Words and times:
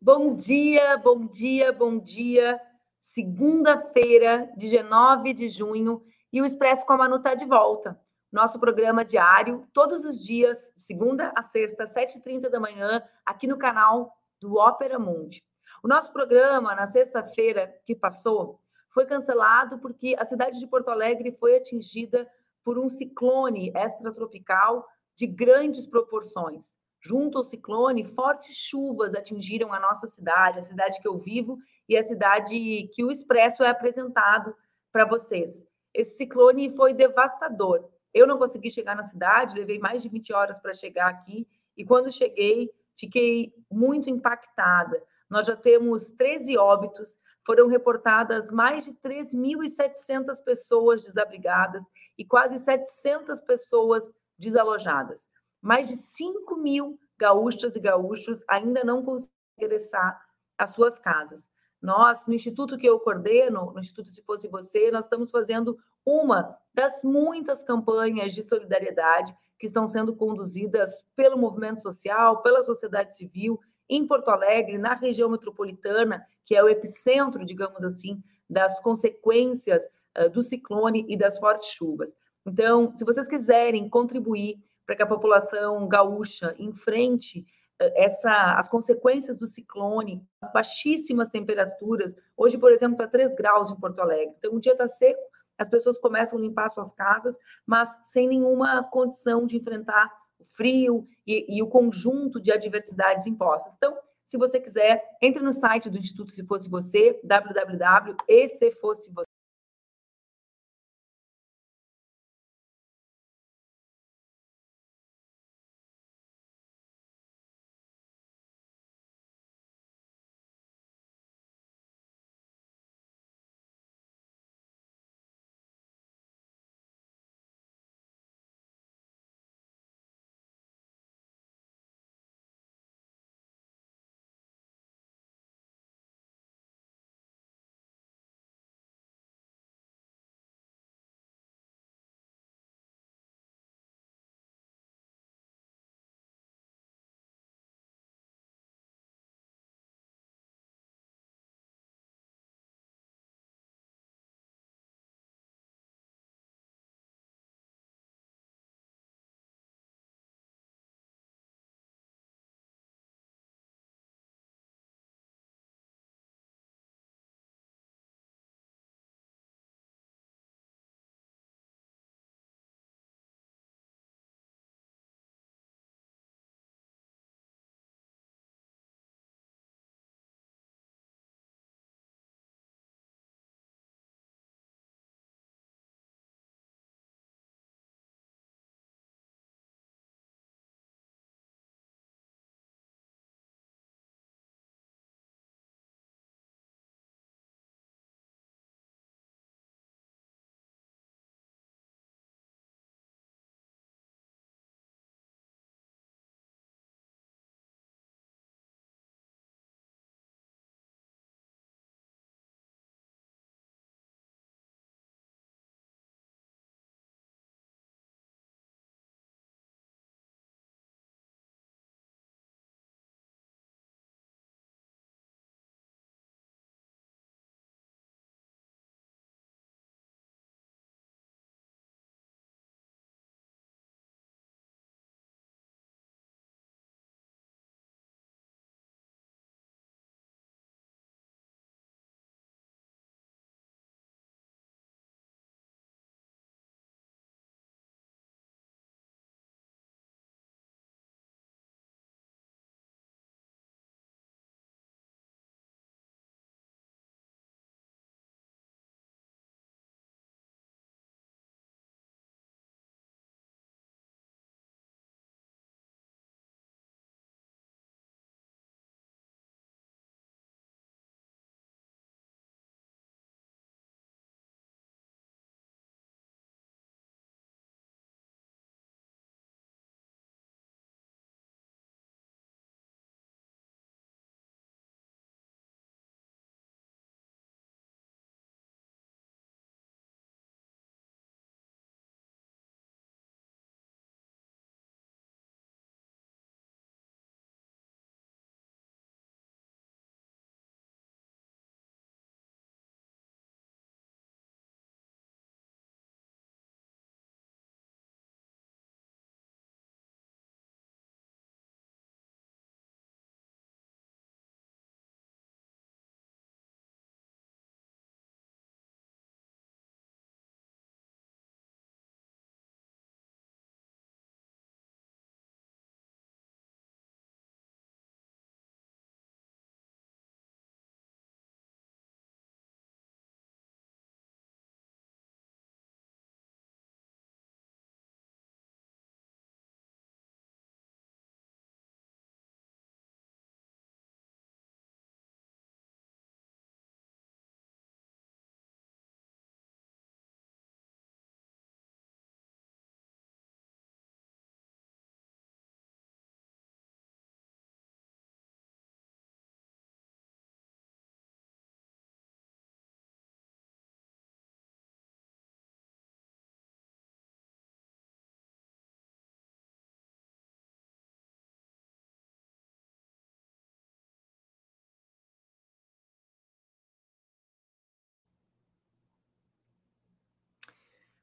Bom 0.00 0.34
dia, 0.34 0.96
bom 0.96 1.26
dia, 1.26 1.70
bom 1.70 1.98
dia. 1.98 2.58
Segunda-feira, 2.98 4.50
19 4.56 5.34
de 5.34 5.48
junho, 5.48 6.02
e 6.32 6.40
o 6.40 6.46
Expresso 6.46 6.86
com 6.86 6.94
a 6.94 6.96
Manu 6.96 7.16
está 7.16 7.34
de 7.34 7.44
volta. 7.44 8.00
Nosso 8.32 8.58
programa 8.58 9.04
diário, 9.04 9.66
todos 9.72 10.04
os 10.04 10.24
dias, 10.24 10.72
segunda 10.76 11.32
a 11.36 11.42
sexta, 11.42 11.84
7h30 11.84 12.48
da 12.48 12.58
manhã, 12.58 13.02
aqui 13.24 13.46
no 13.46 13.58
canal 13.58 14.12
do 14.40 14.56
Ópera 14.56 14.98
Mundi. 14.98 15.42
O 15.82 15.88
nosso 15.88 16.12
programa, 16.12 16.74
na 16.74 16.86
sexta-feira 16.86 17.72
que 17.86 17.94
passou, 17.94 18.60
foi 18.88 19.06
cancelado 19.06 19.78
porque 19.78 20.16
a 20.18 20.24
cidade 20.24 20.58
de 20.58 20.66
Porto 20.66 20.88
Alegre 20.88 21.36
foi 21.38 21.56
atingida 21.56 22.28
por 22.64 22.78
um 22.78 22.88
ciclone 22.88 23.72
extratropical 23.74 24.86
de 25.14 25.26
grandes 25.26 25.86
proporções. 25.86 26.78
Junto 27.00 27.38
ao 27.38 27.44
ciclone, 27.44 28.04
fortes 28.04 28.56
chuvas 28.56 29.14
atingiram 29.14 29.72
a 29.72 29.78
nossa 29.78 30.06
cidade, 30.06 30.58
a 30.58 30.62
cidade 30.62 31.00
que 31.00 31.06
eu 31.06 31.16
vivo 31.16 31.58
e 31.88 31.96
a 31.96 32.02
cidade 32.02 32.88
que 32.92 33.04
o 33.04 33.10
Expresso 33.10 33.62
é 33.62 33.68
apresentado 33.68 34.54
para 34.90 35.04
vocês. 35.04 35.64
Esse 35.94 36.16
ciclone 36.16 36.74
foi 36.74 36.92
devastador. 36.92 37.88
Eu 38.12 38.26
não 38.26 38.36
consegui 38.36 38.70
chegar 38.70 38.96
na 38.96 39.04
cidade, 39.04 39.56
levei 39.56 39.78
mais 39.78 40.02
de 40.02 40.08
20 40.08 40.32
horas 40.32 40.58
para 40.58 40.74
chegar 40.74 41.08
aqui 41.08 41.46
e 41.76 41.84
quando 41.84 42.10
cheguei, 42.10 42.68
fiquei 42.96 43.54
muito 43.70 44.10
impactada. 44.10 45.00
Nós 45.28 45.46
já 45.46 45.56
temos 45.56 46.10
13 46.10 46.56
óbitos, 46.56 47.18
foram 47.44 47.66
reportadas 47.66 48.50
mais 48.50 48.84
de 48.84 48.92
3.700 48.94 50.42
pessoas 50.44 51.02
desabrigadas 51.02 51.84
e 52.16 52.24
quase 52.24 52.58
700 52.58 53.40
pessoas 53.40 54.12
desalojadas. 54.38 55.28
Mais 55.60 55.88
de 55.88 55.96
5 55.96 56.56
mil 56.56 56.98
gaúchas 57.18 57.74
e 57.74 57.80
gaúchos 57.80 58.44
ainda 58.48 58.84
não 58.84 59.02
conseguem 59.02 59.32
regressar 59.58 60.20
às 60.56 60.70
suas 60.70 60.98
casas. 60.98 61.48
Nós, 61.80 62.26
no 62.26 62.34
instituto 62.34 62.76
que 62.76 62.88
eu 62.88 62.98
coordeno, 62.98 63.72
no 63.72 63.78
Instituto 63.78 64.10
Se 64.10 64.22
Fosse 64.22 64.48
Você, 64.48 64.90
nós 64.90 65.04
estamos 65.04 65.30
fazendo 65.30 65.78
uma 66.04 66.56
das 66.74 67.04
muitas 67.04 67.62
campanhas 67.62 68.34
de 68.34 68.42
solidariedade 68.42 69.34
que 69.58 69.66
estão 69.66 69.86
sendo 69.86 70.14
conduzidas 70.14 71.04
pelo 71.14 71.38
movimento 71.38 71.80
social, 71.80 72.42
pela 72.42 72.62
sociedade 72.62 73.16
civil, 73.16 73.60
em 73.88 74.06
Porto 74.06 74.28
Alegre, 74.28 74.78
na 74.78 74.94
região 74.94 75.30
metropolitana, 75.30 76.26
que 76.44 76.54
é 76.54 76.62
o 76.62 76.68
epicentro, 76.68 77.44
digamos 77.44 77.82
assim, 77.84 78.22
das 78.48 78.80
consequências 78.80 79.86
uh, 80.18 80.28
do 80.30 80.42
ciclone 80.42 81.04
e 81.08 81.16
das 81.16 81.38
fortes 81.38 81.70
chuvas. 81.70 82.14
Então, 82.44 82.94
se 82.94 83.04
vocês 83.04 83.28
quiserem 83.28 83.88
contribuir 83.88 84.58
para 84.86 84.96
que 84.96 85.02
a 85.02 85.06
população 85.06 85.86
gaúcha 85.86 86.54
enfrente 86.58 87.46
essa, 87.78 88.54
as 88.54 88.68
consequências 88.68 89.38
do 89.38 89.46
ciclone, 89.46 90.26
as 90.42 90.52
baixíssimas 90.52 91.28
temperaturas. 91.28 92.16
Hoje, 92.36 92.58
por 92.58 92.72
exemplo, 92.72 92.94
está 92.94 93.06
3 93.06 93.34
graus 93.34 93.70
em 93.70 93.76
Porto 93.76 94.00
Alegre. 94.00 94.34
Então, 94.38 94.54
o 94.54 94.60
dia 94.60 94.72
está 94.72 94.88
seco, 94.88 95.20
as 95.56 95.68
pessoas 95.68 95.98
começam 95.98 96.38
a 96.38 96.42
limpar 96.42 96.68
suas 96.70 96.92
casas, 96.92 97.36
mas 97.66 97.96
sem 98.02 98.28
nenhuma 98.28 98.82
condição 98.84 99.46
de 99.46 99.56
enfrentar 99.56 100.12
frio 100.58 101.06
e, 101.24 101.56
e 101.56 101.62
o 101.62 101.68
conjunto 101.68 102.40
de 102.40 102.50
adversidades 102.50 103.28
impostas. 103.28 103.76
Então, 103.76 103.96
se 104.24 104.36
você 104.36 104.58
quiser, 104.60 105.04
entre 105.22 105.40
no 105.40 105.52
site 105.52 105.88
do 105.88 105.96
Instituto 105.96 106.32
Se 106.32 106.44
Fosse 106.44 106.68
Você, 106.68 107.20
www.ecefossevocê. 107.22 109.37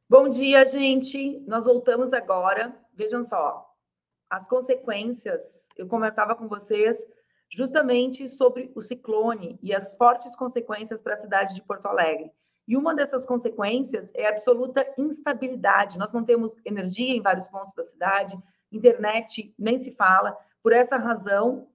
Bom 0.07 0.30
dia, 0.30 0.63
gente. 0.68 1.40
Nós 1.48 1.66
voltamos 1.66 2.13
agora. 2.13 2.78
Vejam 2.94 3.24
só, 3.24 3.68
as 4.30 4.46
consequências. 4.46 5.68
Eu 5.75 5.88
comentava 5.88 6.36
com 6.36 6.48
vocês 6.48 7.04
justamente 7.50 8.30
sobre 8.30 8.72
o 8.75 8.84
ciclone 8.84 9.57
e 9.63 9.74
as 9.74 9.98
fortes 9.98 10.36
consequências 10.36 11.02
para 11.02 11.16
a 11.16 11.18
cidade 11.18 11.56
de 11.56 11.63
Porto 11.63 11.88
Alegre. 11.88 12.31
E 12.68 12.78
uma 12.78 12.94
dessas 12.94 13.25
consequências 13.25 14.12
é 14.13 14.28
a 14.28 14.30
absoluta 14.30 14.88
instabilidade. 14.96 15.98
Nós 15.98 16.13
não 16.13 16.24
temos 16.24 16.56
energia 16.63 17.16
em 17.16 17.22
vários 17.22 17.48
pontos 17.48 17.74
da 17.74 17.84
cidade, 17.84 18.38
internet 18.72 19.56
nem 19.58 19.80
se 19.80 19.90
fala. 19.90 20.38
Por 20.62 20.72
essa 20.72 20.98
razão, 20.98 21.68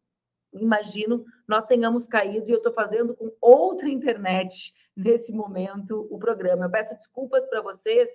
imagino, 0.53 1.25
nós 1.49 1.65
tenhamos 1.65 2.07
caído 2.07 2.49
e 2.49 2.53
eu 2.53 2.59
estou 2.59 2.73
fazendo 2.73 3.13
com 3.13 3.33
outra 3.41 3.89
internet 3.89 4.73
nesse 5.03 5.33
momento 5.33 6.07
o 6.11 6.19
programa. 6.19 6.67
Eu 6.67 6.71
peço 6.71 6.95
desculpas 6.95 7.45
para 7.45 7.61
vocês 7.61 8.09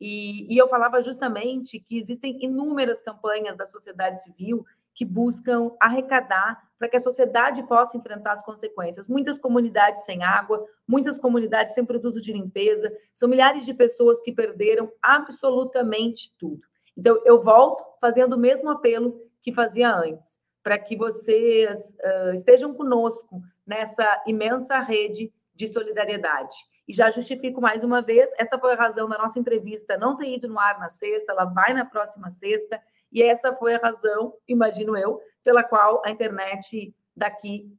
e, 0.00 0.52
e 0.52 0.58
eu 0.58 0.68
falava 0.68 1.00
justamente 1.00 1.78
que 1.80 1.98
existem 1.98 2.38
inúmeras 2.44 3.00
campanhas 3.00 3.56
da 3.56 3.66
sociedade 3.66 4.22
civil 4.22 4.64
que 4.94 5.04
buscam 5.04 5.72
arrecadar 5.80 6.62
para 6.78 6.88
que 6.88 6.96
a 6.96 7.00
sociedade 7.00 7.62
possa 7.64 7.96
enfrentar 7.96 8.32
as 8.32 8.44
consequências. 8.44 9.08
Muitas 9.08 9.38
comunidades 9.38 10.04
sem 10.04 10.22
água, 10.22 10.64
muitas 10.86 11.18
comunidades 11.18 11.74
sem 11.74 11.84
produto 11.84 12.20
de 12.20 12.32
limpeza, 12.32 12.92
são 13.12 13.28
milhares 13.28 13.64
de 13.64 13.74
pessoas 13.74 14.20
que 14.20 14.32
perderam 14.32 14.92
absolutamente 15.02 16.32
tudo. 16.38 16.60
Então, 16.96 17.20
eu 17.24 17.42
volto 17.42 17.84
fazendo 18.00 18.34
o 18.34 18.38
mesmo 18.38 18.70
apelo 18.70 19.20
que 19.42 19.52
fazia 19.52 19.92
antes, 19.92 20.38
para 20.62 20.78
que 20.78 20.96
vocês 20.96 21.96
uh, 22.00 22.34
estejam 22.34 22.72
conosco 22.72 23.42
nessa 23.66 24.22
imensa 24.26 24.78
rede 24.78 25.32
de 25.54 25.68
solidariedade. 25.68 26.56
E 26.86 26.92
já 26.92 27.10
justifico 27.10 27.60
mais 27.60 27.82
uma 27.82 28.02
vez, 28.02 28.30
essa 28.36 28.58
foi 28.58 28.72
a 28.72 28.76
razão 28.76 29.08
da 29.08 29.16
nossa 29.16 29.38
entrevista 29.38 29.96
não 29.96 30.16
ter 30.16 30.28
ido 30.28 30.48
no 30.48 30.58
ar 30.58 30.78
na 30.78 30.88
sexta, 30.88 31.32
ela 31.32 31.44
vai 31.44 31.72
na 31.72 31.84
próxima 31.84 32.30
sexta. 32.30 32.80
E 33.10 33.22
essa 33.22 33.54
foi 33.54 33.74
a 33.74 33.78
razão, 33.78 34.34
imagino 34.46 34.96
eu, 34.96 35.20
pela 35.42 35.62
qual 35.62 36.02
a 36.04 36.10
internet 36.10 36.94
daqui 37.16 37.72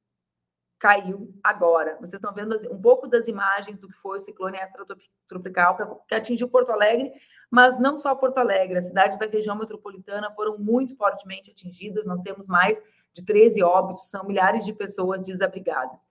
caiu 0.79 1.33
agora. 1.43 1.95
Vocês 1.97 2.13
estão 2.13 2.33
vendo 2.33 2.55
um 2.71 2.81
pouco 2.81 3.07
das 3.07 3.27
imagens 3.27 3.77
do 3.79 3.87
que 3.87 3.97
foi 3.97 4.17
o 4.17 4.21
ciclone 4.21 4.57
extratropical 4.57 6.03
que 6.07 6.15
atingiu 6.15 6.49
Porto 6.49 6.71
Alegre, 6.71 7.11
mas 7.49 7.79
não 7.79 7.97
só 7.97 8.13
Porto 8.15 8.37
Alegre, 8.37 8.77
as 8.77 8.85
cidades 8.85 9.17
da 9.17 9.25
região 9.25 9.55
metropolitana 9.55 10.31
foram 10.31 10.57
muito 10.57 10.95
fortemente 10.95 11.51
atingidas. 11.51 12.05
Nós 12.05 12.21
temos 12.21 12.47
mais 12.47 12.81
de 13.13 13.23
13 13.23 13.63
óbitos, 13.63 14.09
são 14.09 14.25
milhares 14.25 14.65
de 14.65 14.73
pessoas 14.73 15.23
desabrigadas. 15.23 16.01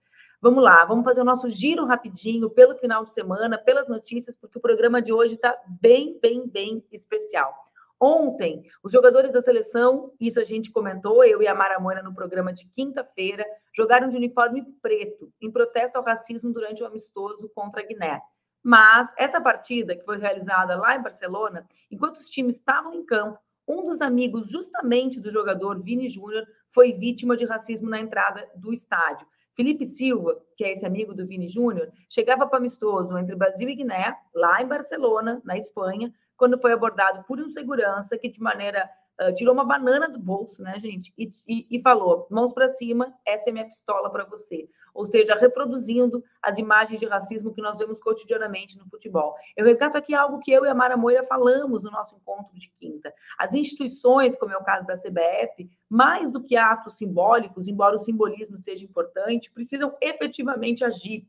Vamos 0.41 0.63
lá, 0.63 0.85
vamos 0.85 1.03
fazer 1.03 1.21
o 1.21 1.25
nosso 1.25 1.49
giro 1.49 1.85
rapidinho 1.85 2.49
pelo 2.49 2.75
final 2.75 3.03
de 3.03 3.11
semana, 3.11 3.57
pelas 3.57 3.87
notícias, 3.87 4.35
porque 4.35 4.57
o 4.57 4.61
programa 4.61 5.01
de 5.01 5.11
hoje 5.11 5.35
está 5.35 5.57
bem, 5.81 6.19
bem, 6.21 6.47
bem 6.47 6.83
especial. 6.91 7.53
Ontem, 7.99 8.63
os 8.83 8.91
jogadores 8.91 9.31
da 9.31 9.41
seleção, 9.41 10.11
isso 10.19 10.39
a 10.39 10.43
gente 10.43 10.71
comentou, 10.71 11.23
eu 11.23 11.41
e 11.41 11.47
a 11.47 11.55
Mara 11.55 11.79
Moura 11.79 12.03
no 12.03 12.13
programa 12.13 12.53
de 12.53 12.67
quinta-feira, 12.67 13.45
jogaram 13.73 14.09
de 14.09 14.17
uniforme 14.17 14.63
preto, 14.81 15.31
em 15.41 15.49
protesto 15.49 15.97
ao 15.97 16.03
racismo 16.03 16.51
durante 16.51 16.83
o 16.83 16.85
amistoso 16.85 17.49
contra 17.55 17.81
a 17.81 17.85
Guiné. 17.85 18.21
Mas 18.61 19.13
essa 19.17 19.39
partida, 19.39 19.95
que 19.95 20.03
foi 20.03 20.17
realizada 20.17 20.75
lá 20.75 20.95
em 20.95 21.01
Barcelona, 21.01 21.65
enquanto 21.89 22.17
os 22.17 22.27
times 22.27 22.55
estavam 22.55 22.93
em 22.93 23.05
campo, 23.05 23.39
um 23.67 23.85
dos 23.85 24.01
amigos 24.01 24.51
justamente 24.51 25.19
do 25.19 25.31
jogador 25.31 25.81
Vini 25.81 26.07
Júnior 26.07 26.45
foi 26.69 26.93
vítima 26.93 27.37
de 27.37 27.45
racismo 27.45 27.89
na 27.89 27.99
entrada 27.99 28.47
do 28.55 28.73
estádio. 28.73 29.25
Felipe 29.55 29.85
Silva, 29.85 30.37
que 30.57 30.63
é 30.65 30.73
esse 30.73 30.85
amigo 30.85 31.13
do 31.13 31.25
Vini 31.25 31.47
Júnior, 31.47 31.91
chegava 32.09 32.45
para 32.45 32.57
amistoso 32.57 33.17
entre 33.17 33.35
Brasil 33.35 33.69
e 33.69 33.75
Guiné, 33.75 34.13
lá 34.33 34.61
em 34.61 34.67
Barcelona, 34.67 35.41
na 35.45 35.57
Espanha, 35.57 36.13
quando 36.35 36.59
foi 36.59 36.73
abordado 36.73 37.23
por 37.23 37.39
um 37.39 37.47
segurança 37.47 38.17
que, 38.17 38.29
de 38.29 38.41
maneira. 38.41 38.89
Uh, 39.19 39.33
tirou 39.33 39.53
uma 39.53 39.63
banana 39.63 40.09
do 40.09 40.19
bolso, 40.19 40.61
né, 40.61 40.77
gente? 40.79 41.13
E, 41.17 41.31
e, 41.47 41.67
e 41.71 41.81
falou: 41.81 42.27
mãos 42.29 42.53
para 42.53 42.67
cima, 42.67 43.13
essa 43.25 43.49
é 43.49 43.53
minha 43.53 43.65
pistola 43.65 44.09
para 44.09 44.25
você. 44.25 44.67
Ou 44.93 45.05
seja, 45.05 45.35
reproduzindo 45.35 46.23
as 46.41 46.57
imagens 46.57 46.99
de 46.99 47.05
racismo 47.05 47.53
que 47.53 47.61
nós 47.61 47.77
vemos 47.79 47.99
cotidianamente 47.99 48.77
no 48.77 48.89
futebol. 48.89 49.35
Eu 49.55 49.65
resgato 49.65 49.97
aqui 49.97 50.15
algo 50.15 50.39
que 50.39 50.51
eu 50.51 50.65
e 50.65 50.69
a 50.69 50.73
Mara 50.73 50.95
Moira 50.95 51.25
falamos 51.25 51.83
no 51.83 51.91
nosso 51.91 52.15
encontro 52.15 52.57
de 52.57 52.69
quinta. 52.79 53.13
As 53.37 53.53
instituições, 53.53 54.37
como 54.37 54.53
é 54.53 54.57
o 54.57 54.63
caso 54.63 54.87
da 54.87 54.95
CBF, 54.95 55.69
mais 55.89 56.31
do 56.31 56.41
que 56.41 56.55
atos 56.55 56.95
simbólicos, 56.95 57.67
embora 57.67 57.97
o 57.97 57.99
simbolismo 57.99 58.57
seja 58.57 58.85
importante, 58.85 59.51
precisam 59.51 59.95
efetivamente 60.01 60.85
agir 60.85 61.27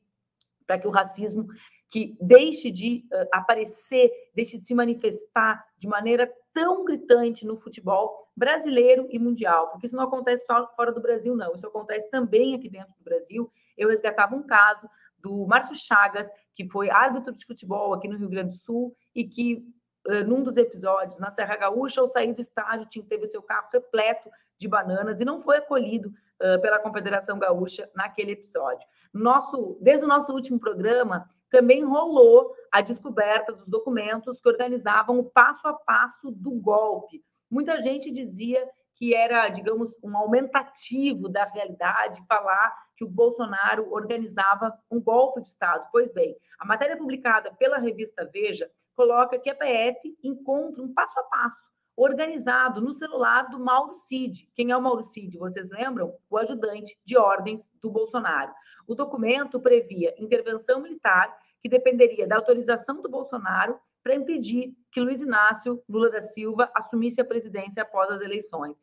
para 0.64 0.78
que 0.78 0.86
o 0.86 0.92
racismo 0.92 1.48
que 1.88 2.16
deixe 2.20 2.70
de 2.70 3.04
uh, 3.12 3.28
aparecer, 3.32 4.10
deixe 4.34 4.58
de 4.58 4.66
se 4.66 4.74
manifestar 4.74 5.64
de 5.78 5.88
maneira 5.88 6.32
tão 6.56 6.86
gritante 6.86 7.44
no 7.44 7.54
futebol 7.54 8.30
brasileiro 8.34 9.06
e 9.10 9.18
mundial, 9.18 9.68
porque 9.68 9.84
isso 9.84 9.94
não 9.94 10.04
acontece 10.04 10.46
só 10.46 10.66
fora 10.74 10.90
do 10.90 11.02
Brasil, 11.02 11.36
não, 11.36 11.54
isso 11.54 11.66
acontece 11.66 12.10
também 12.10 12.54
aqui 12.54 12.70
dentro 12.70 12.94
do 12.96 13.04
Brasil. 13.04 13.52
Eu 13.76 13.90
resgatava 13.90 14.34
um 14.34 14.42
caso 14.42 14.88
do 15.18 15.46
Márcio 15.46 15.74
Chagas, 15.74 16.30
que 16.54 16.66
foi 16.70 16.88
árbitro 16.88 17.36
de 17.36 17.44
futebol 17.44 17.92
aqui 17.92 18.08
no 18.08 18.16
Rio 18.16 18.30
Grande 18.30 18.50
do 18.50 18.56
Sul 18.56 18.96
e 19.14 19.22
que, 19.22 19.66
uh, 20.08 20.24
num 20.26 20.42
dos 20.42 20.56
episódios, 20.56 21.20
na 21.20 21.30
Serra 21.30 21.56
Gaúcha, 21.56 22.00
ao 22.00 22.08
sair 22.08 22.32
do 22.32 22.40
estádio, 22.40 23.02
teve 23.02 23.26
seu 23.26 23.42
carro 23.42 23.68
repleto 23.70 24.30
de 24.56 24.66
bananas 24.66 25.20
e 25.20 25.26
não 25.26 25.42
foi 25.42 25.58
acolhido 25.58 26.08
uh, 26.08 26.58
pela 26.62 26.78
Confederação 26.78 27.38
Gaúcha 27.38 27.90
naquele 27.94 28.32
episódio. 28.32 28.88
Nosso, 29.12 29.76
desde 29.82 30.06
o 30.06 30.08
nosso 30.08 30.32
último 30.32 30.58
programa, 30.58 31.28
também 31.56 31.82
rolou 31.82 32.54
a 32.70 32.82
descoberta 32.82 33.50
dos 33.50 33.66
documentos 33.66 34.42
que 34.42 34.48
organizavam 34.48 35.18
o 35.18 35.24
passo 35.24 35.66
a 35.66 35.72
passo 35.72 36.30
do 36.30 36.50
golpe. 36.50 37.24
Muita 37.50 37.82
gente 37.82 38.10
dizia 38.10 38.62
que 38.94 39.14
era, 39.14 39.48
digamos, 39.48 39.96
um 40.04 40.14
aumentativo 40.18 41.30
da 41.30 41.46
realidade 41.46 42.22
falar 42.28 42.76
que 42.94 43.06
o 43.06 43.08
Bolsonaro 43.08 43.90
organizava 43.90 44.70
um 44.90 45.00
golpe 45.00 45.40
de 45.40 45.48
Estado. 45.48 45.88
Pois 45.90 46.12
bem, 46.12 46.36
a 46.58 46.66
matéria 46.66 46.94
publicada 46.94 47.50
pela 47.54 47.78
revista 47.78 48.28
Veja 48.30 48.70
coloca 48.94 49.38
que 49.38 49.48
a 49.48 49.54
PF 49.54 50.14
encontra 50.22 50.82
um 50.82 50.92
passo 50.92 51.18
a 51.18 51.22
passo 51.22 51.70
organizado 51.96 52.82
no 52.82 52.92
celular 52.92 53.48
do 53.48 53.58
Mauro 53.58 53.94
Cid. 53.94 54.50
Quem 54.54 54.70
é 54.70 54.76
o 54.76 54.82
Mauro 54.82 55.02
Cid? 55.02 55.38
Vocês 55.38 55.70
lembram? 55.70 56.14
O 56.28 56.36
ajudante 56.36 56.94
de 57.02 57.16
ordens 57.16 57.70
do 57.80 57.90
Bolsonaro. 57.90 58.52
O 58.86 58.94
documento 58.94 59.58
previa 59.58 60.14
intervenção 60.18 60.82
militar 60.82 61.34
que 61.66 61.68
dependeria 61.68 62.28
da 62.28 62.36
autorização 62.36 63.02
do 63.02 63.08
Bolsonaro 63.08 63.76
para 64.00 64.14
impedir 64.14 64.72
que 64.92 65.00
Luiz 65.00 65.20
Inácio 65.20 65.82
Lula 65.88 66.08
da 66.08 66.22
Silva 66.22 66.70
assumisse 66.72 67.20
a 67.20 67.24
presidência 67.24 67.82
após 67.82 68.08
as 68.08 68.20
eleições. 68.20 68.76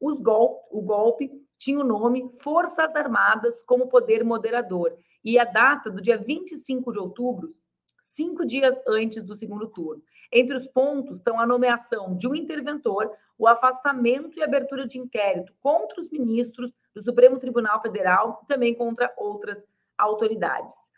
Os 0.00 0.18
gol 0.18 0.66
o 0.70 0.80
golpe 0.80 1.30
tinha 1.58 1.78
o 1.78 1.84
nome 1.84 2.32
Forças 2.40 2.96
Armadas 2.96 3.62
como 3.64 3.88
poder 3.88 4.24
moderador 4.24 4.96
e 5.22 5.38
a 5.38 5.44
data 5.44 5.90
do 5.90 6.00
dia 6.00 6.16
25 6.16 6.90
de 6.90 6.98
outubro, 6.98 7.50
cinco 8.00 8.46
dias 8.46 8.80
antes 8.88 9.22
do 9.22 9.36
segundo 9.36 9.66
turno. 9.66 10.02
Entre 10.32 10.56
os 10.56 10.66
pontos 10.66 11.18
estão 11.18 11.38
a 11.38 11.46
nomeação 11.46 12.16
de 12.16 12.26
um 12.26 12.34
interventor, 12.34 13.12
o 13.36 13.46
afastamento 13.46 14.38
e 14.38 14.42
abertura 14.42 14.86
de 14.86 14.98
inquérito 14.98 15.52
contra 15.60 16.00
os 16.00 16.08
ministros 16.08 16.74
do 16.94 17.02
Supremo 17.02 17.38
Tribunal 17.38 17.82
Federal 17.82 18.40
e 18.42 18.46
também 18.46 18.74
contra 18.74 19.12
outras 19.18 19.62
autoridades. 19.98 20.91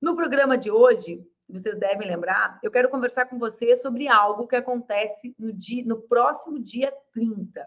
No 0.00 0.14
programa 0.14 0.56
de 0.56 0.70
hoje, 0.70 1.26
vocês 1.48 1.76
devem 1.76 2.06
lembrar, 2.06 2.60
eu 2.62 2.70
quero 2.70 2.88
conversar 2.88 3.26
com 3.26 3.36
vocês 3.36 3.82
sobre 3.82 4.06
algo 4.06 4.46
que 4.46 4.54
acontece 4.54 5.34
no, 5.36 5.52
dia, 5.52 5.84
no 5.84 6.00
próximo 6.00 6.58
dia 6.60 6.92
30. 7.12 7.66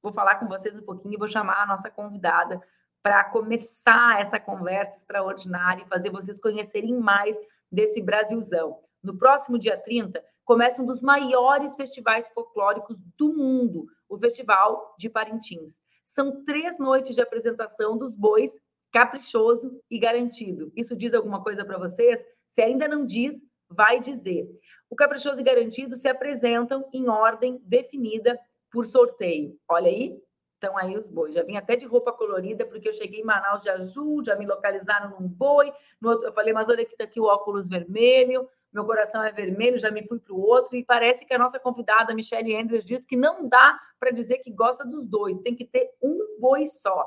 Vou 0.00 0.12
falar 0.12 0.36
com 0.36 0.46
vocês 0.46 0.76
um 0.76 0.82
pouquinho 0.82 1.14
e 1.14 1.18
vou 1.18 1.28
chamar 1.28 1.62
a 1.62 1.66
nossa 1.66 1.90
convidada 1.90 2.62
para 3.02 3.24
começar 3.24 4.20
essa 4.20 4.38
conversa 4.38 4.96
extraordinária 4.96 5.82
e 5.82 5.88
fazer 5.88 6.10
vocês 6.10 6.38
conhecerem 6.38 6.94
mais 6.94 7.36
desse 7.70 8.00
Brasilzão. 8.00 8.78
No 9.02 9.18
próximo 9.18 9.58
dia 9.58 9.76
30, 9.76 10.24
começa 10.44 10.80
um 10.80 10.86
dos 10.86 11.02
maiores 11.02 11.74
festivais 11.74 12.28
folclóricos 12.28 12.96
do 13.18 13.34
mundo, 13.34 13.86
o 14.08 14.16
Festival 14.16 14.94
de 14.96 15.10
Parintins. 15.10 15.80
São 16.04 16.44
três 16.44 16.78
noites 16.78 17.16
de 17.16 17.22
apresentação 17.22 17.98
dos 17.98 18.14
bois, 18.14 18.60
caprichoso 18.92 19.80
e 19.90 19.98
garantido. 19.98 20.70
Isso 20.76 20.94
diz 20.94 21.14
alguma 21.14 21.42
coisa 21.42 21.64
para 21.64 21.78
vocês? 21.78 22.24
Se 22.46 22.62
ainda 22.62 22.86
não 22.86 23.04
diz, 23.04 23.42
vai 23.68 23.98
dizer. 23.98 24.46
O 24.90 24.94
caprichoso 24.94 25.40
e 25.40 25.44
garantido 25.44 25.96
se 25.96 26.08
apresentam 26.08 26.88
em 26.92 27.08
ordem 27.08 27.60
definida 27.64 28.38
por 28.70 28.86
sorteio. 28.86 29.58
Olha 29.68 29.88
aí, 29.88 30.16
estão 30.54 30.76
aí 30.76 30.96
os 30.96 31.08
bois. 31.08 31.34
Já 31.34 31.42
vim 31.42 31.56
até 31.56 31.74
de 31.74 31.86
roupa 31.86 32.12
colorida, 32.12 32.66
porque 32.66 32.88
eu 32.88 32.92
cheguei 32.92 33.20
em 33.20 33.24
Manaus 33.24 33.62
de 33.62 33.70
azul, 33.70 34.22
já 34.24 34.36
me 34.36 34.46
localizaram 34.46 35.18
num 35.18 35.26
boi. 35.26 35.72
No 36.00 36.10
outro, 36.10 36.28
eu 36.28 36.32
falei, 36.32 36.52
mas 36.52 36.68
olha 36.68 36.82
aqui, 36.82 36.92
está 36.92 37.04
aqui 37.04 37.18
o 37.18 37.24
óculos 37.24 37.68
vermelho 37.68 38.48
meu 38.72 38.86
coração 38.86 39.22
é 39.22 39.30
vermelho, 39.30 39.78
já 39.78 39.90
me 39.90 40.06
fui 40.06 40.18
para 40.18 40.32
o 40.32 40.40
outro, 40.40 40.74
e 40.74 40.82
parece 40.82 41.26
que 41.26 41.34
a 41.34 41.38
nossa 41.38 41.60
convidada, 41.60 42.14
Michelle 42.14 42.56
Andrews, 42.56 42.84
disse 42.84 43.06
que 43.06 43.16
não 43.16 43.46
dá 43.46 43.78
para 44.00 44.10
dizer 44.10 44.38
que 44.38 44.50
gosta 44.50 44.84
dos 44.84 45.06
dois, 45.06 45.38
tem 45.40 45.54
que 45.54 45.66
ter 45.66 45.90
um 46.02 46.38
boi 46.40 46.66
só. 46.66 47.06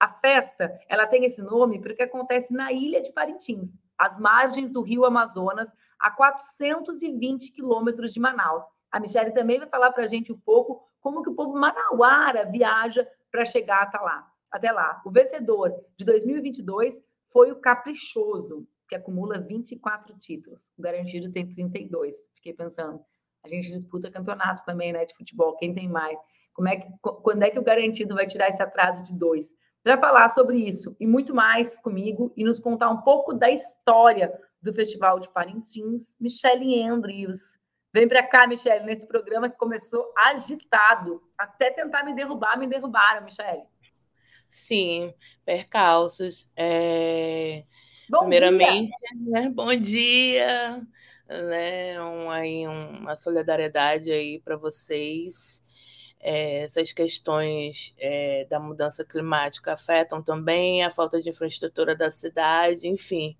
A 0.00 0.08
festa, 0.08 0.78
ela 0.88 1.06
tem 1.06 1.24
esse 1.24 1.42
nome 1.42 1.80
porque 1.80 2.02
acontece 2.02 2.52
na 2.52 2.70
ilha 2.72 3.02
de 3.02 3.12
Parintins, 3.12 3.76
às 3.98 4.16
margens 4.18 4.70
do 4.70 4.80
rio 4.80 5.04
Amazonas, 5.04 5.74
a 5.98 6.10
420 6.10 7.50
quilômetros 7.52 8.12
de 8.12 8.20
Manaus. 8.20 8.62
A 8.92 9.00
Michelle 9.00 9.34
também 9.34 9.58
vai 9.58 9.68
falar 9.68 9.90
para 9.90 10.04
a 10.04 10.06
gente 10.06 10.32
um 10.32 10.38
pouco 10.38 10.80
como 11.00 11.22
que 11.22 11.30
o 11.30 11.34
povo 11.34 11.58
manauara 11.58 12.48
viaja 12.50 13.06
para 13.30 13.44
chegar 13.44 13.82
até 13.82 13.98
lá. 13.98 14.30
Até 14.50 14.70
lá. 14.70 15.02
O 15.04 15.10
vencedor 15.10 15.74
de 15.96 16.04
2022 16.04 17.00
foi 17.32 17.50
o 17.50 17.56
Caprichoso, 17.56 18.66
que 18.88 18.94
acumula 18.94 19.38
24 19.38 20.16
títulos. 20.18 20.72
O 20.78 20.82
garantido 20.82 21.30
tem 21.30 21.46
32. 21.46 22.30
Fiquei 22.36 22.54
pensando. 22.54 23.04
A 23.42 23.48
gente 23.48 23.70
disputa 23.70 24.10
campeonatos 24.10 24.62
também, 24.62 24.92
né, 24.92 25.04
de 25.04 25.14
futebol. 25.14 25.56
Quem 25.56 25.74
tem 25.74 25.88
mais? 25.88 26.18
Como 26.54 26.68
é 26.68 26.76
que, 26.76 26.88
quando 27.00 27.42
é 27.42 27.50
que 27.50 27.58
o 27.58 27.62
garantido 27.62 28.14
vai 28.14 28.26
tirar 28.26 28.48
esse 28.48 28.62
atraso 28.62 29.02
de 29.04 29.12
dois? 29.12 29.54
Para 29.88 29.96
falar 29.96 30.28
sobre 30.28 30.58
isso 30.58 30.94
e 31.00 31.06
muito 31.06 31.34
mais 31.34 31.80
comigo 31.80 32.30
e 32.36 32.44
nos 32.44 32.60
contar 32.60 32.90
um 32.90 32.98
pouco 32.98 33.32
da 33.32 33.50
história 33.50 34.30
do 34.60 34.70
Festival 34.70 35.18
de 35.18 35.30
Parintins, 35.30 36.14
Michele 36.20 36.82
Andrews. 36.82 37.58
Vem 37.90 38.06
para 38.06 38.22
cá, 38.22 38.46
Michele, 38.46 38.84
nesse 38.84 39.08
programa 39.08 39.48
que 39.48 39.56
começou 39.56 40.12
agitado. 40.14 41.22
Até 41.38 41.70
tentar 41.70 42.04
me 42.04 42.14
derrubar, 42.14 42.58
me 42.58 42.66
derrubaram, 42.66 43.24
Michele. 43.24 43.62
Sim, 44.46 45.14
percalços. 45.42 46.52
É... 46.54 47.64
Bom 48.10 48.18
Primeiramente, 48.18 48.90
dia. 48.90 49.40
Né, 49.42 49.48
bom 49.48 49.74
dia, 49.74 50.86
né? 51.26 52.02
Um, 52.02 52.30
aí, 52.30 52.66
uma 52.66 53.16
solidariedade 53.16 54.12
aí 54.12 54.38
para 54.38 54.54
vocês. 54.54 55.64
É, 56.20 56.62
essas 56.62 56.92
questões 56.92 57.94
é, 57.98 58.44
da 58.46 58.58
mudança 58.58 59.04
climática 59.04 59.72
afetam 59.72 60.22
também 60.22 60.84
a 60.84 60.90
falta 60.90 61.20
de 61.22 61.30
infraestrutura 61.30 61.94
da 61.94 62.10
cidade, 62.10 62.88
enfim. 62.88 63.36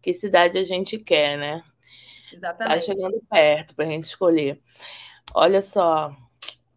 Que 0.00 0.12
cidade 0.12 0.58
a 0.58 0.64
gente 0.64 0.98
quer, 0.98 1.38
né? 1.38 1.62
Tá 2.30 2.36
Exatamente. 2.36 2.74
Tá 2.74 2.80
chegando 2.80 3.22
perto 3.30 3.74
para 3.74 3.84
a 3.84 3.88
gente 3.88 4.04
escolher. 4.04 4.60
Olha 5.34 5.62
só, 5.62 6.14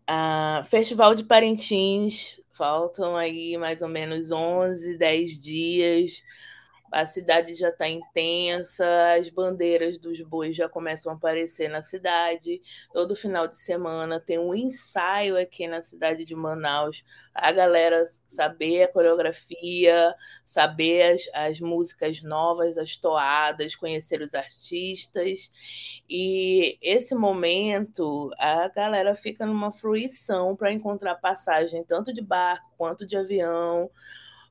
a 0.08 0.62
Festival 0.70 1.15
de 1.15 1.24
Parintins, 1.24 2.39
faltam 2.56 3.15
aí 3.15 3.58
mais 3.58 3.82
ou 3.82 3.89
menos 3.89 4.32
11, 4.32 4.98
10 4.98 5.39
dias 5.39 6.24
a 6.95 7.05
cidade 7.05 7.53
já 7.53 7.67
está 7.67 7.89
intensa, 7.89 8.85
as 9.19 9.29
bandeiras 9.29 9.97
dos 9.97 10.21
bois 10.21 10.55
já 10.55 10.69
começam 10.69 11.11
a 11.11 11.15
aparecer 11.15 11.67
na 11.67 11.83
cidade. 11.83 12.61
Todo 12.93 13.13
final 13.17 13.49
de 13.49 13.57
semana 13.57 14.17
tem 14.17 14.39
um 14.39 14.55
ensaio 14.55 15.37
aqui 15.37 15.67
na 15.67 15.81
cidade 15.81 16.23
de 16.23 16.33
Manaus. 16.33 17.03
A 17.33 17.51
galera 17.51 18.01
saber 18.25 18.83
a 18.83 18.87
coreografia, 18.87 20.15
saber 20.45 21.15
as, 21.15 21.21
as 21.33 21.59
músicas 21.59 22.21
novas, 22.23 22.77
as 22.77 22.95
toadas, 22.95 23.75
conhecer 23.75 24.21
os 24.21 24.33
artistas. 24.33 25.51
E 26.09 26.77
esse 26.81 27.13
momento, 27.13 28.31
a 28.39 28.69
galera 28.69 29.13
fica 29.15 29.45
numa 29.45 29.69
fruição 29.69 30.55
para 30.55 30.71
encontrar 30.71 31.15
passagem 31.15 31.83
tanto 31.83 32.13
de 32.13 32.21
barco 32.21 32.71
quanto 32.77 33.05
de 33.05 33.17
avião 33.17 33.91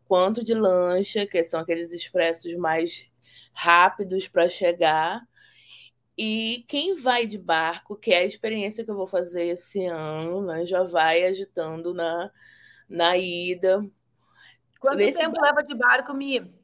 quanto 0.06 0.44
de 0.44 0.54
lancha, 0.54 1.26
que 1.26 1.42
são 1.44 1.61
aqueles 1.61 1.92
expressos 1.92 2.54
mais 2.54 3.11
rápidos 3.52 4.28
para 4.28 4.49
chegar. 4.49 5.20
E 6.16 6.64
quem 6.68 6.94
vai 6.94 7.26
de 7.26 7.38
barco, 7.38 7.96
que 7.96 8.12
é 8.12 8.18
a 8.18 8.25
experiência 8.25 8.84
que 8.84 8.90
eu 8.90 8.96
vou 8.96 9.06
fazer 9.06 9.46
esse 9.46 9.84
ano, 9.87 10.46
né, 10.46 10.64
já 10.64 10.84
vai 10.84 11.25
agitando 11.25 11.92
na, 11.92 12.30
na 12.88 13.16
ida. 13.16 13.84
Quanto 14.78 14.99
tempo 14.99 15.32
barco. 15.32 15.40
leva 15.40 15.62
de 15.62 15.75
barco, 15.75 16.14
Mi? 16.14 16.54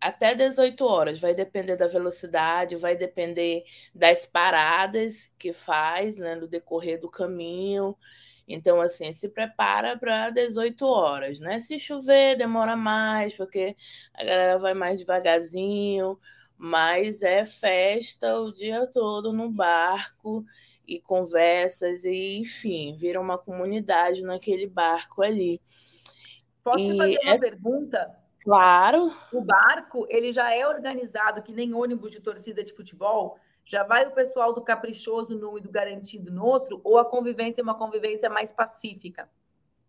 Até 0.00 0.34
18 0.34 0.84
horas, 0.84 1.20
vai 1.20 1.34
depender 1.34 1.76
da 1.76 1.86
velocidade, 1.86 2.74
vai 2.74 2.96
depender 2.96 3.62
das 3.94 4.26
paradas 4.26 5.32
que 5.38 5.52
faz 5.52 6.16
né, 6.18 6.34
no 6.34 6.48
decorrer 6.48 7.00
do 7.00 7.10
caminho. 7.10 7.96
Então, 8.52 8.82
assim, 8.82 9.12
se 9.14 9.30
prepara 9.30 9.96
para 9.96 10.28
18 10.28 10.86
horas, 10.86 11.40
né? 11.40 11.58
Se 11.60 11.80
chover, 11.80 12.36
demora 12.36 12.76
mais, 12.76 13.34
porque 13.34 13.74
a 14.12 14.22
galera 14.22 14.58
vai 14.58 14.74
mais 14.74 15.00
devagarzinho, 15.00 16.18
mas 16.56 17.22
é 17.22 17.46
festa 17.46 18.38
o 18.38 18.52
dia 18.52 18.86
todo 18.86 19.32
no 19.32 19.50
barco 19.50 20.44
e 20.86 21.00
conversas, 21.00 22.04
e 22.04 22.36
enfim, 22.36 22.94
vira 22.98 23.18
uma 23.18 23.38
comunidade 23.38 24.22
naquele 24.22 24.66
barco 24.66 25.22
ali. 25.22 25.58
Posso 26.62 26.84
e 26.84 26.90
te 26.90 26.96
fazer 26.98 27.18
uma 27.24 27.34
é... 27.34 27.38
pergunta? 27.38 28.18
Claro. 28.40 29.12
O 29.32 29.40
barco, 29.40 30.06
ele 30.10 30.30
já 30.30 30.52
é 30.52 30.66
organizado 30.66 31.42
que 31.42 31.52
nem 31.52 31.72
ônibus 31.72 32.10
de 32.10 32.20
torcida 32.20 32.62
de 32.62 32.74
futebol? 32.74 33.38
Já 33.64 33.84
vai 33.84 34.06
o 34.06 34.12
pessoal 34.12 34.52
do 34.52 34.62
caprichoso 34.62 35.38
num 35.38 35.56
e 35.58 35.60
do 35.60 35.70
garantido 35.70 36.32
no 36.32 36.44
outro? 36.44 36.80
Ou 36.84 36.98
a 36.98 37.04
convivência 37.04 37.60
é 37.60 37.64
uma 37.64 37.78
convivência 37.78 38.28
mais 38.28 38.52
pacífica? 38.52 39.28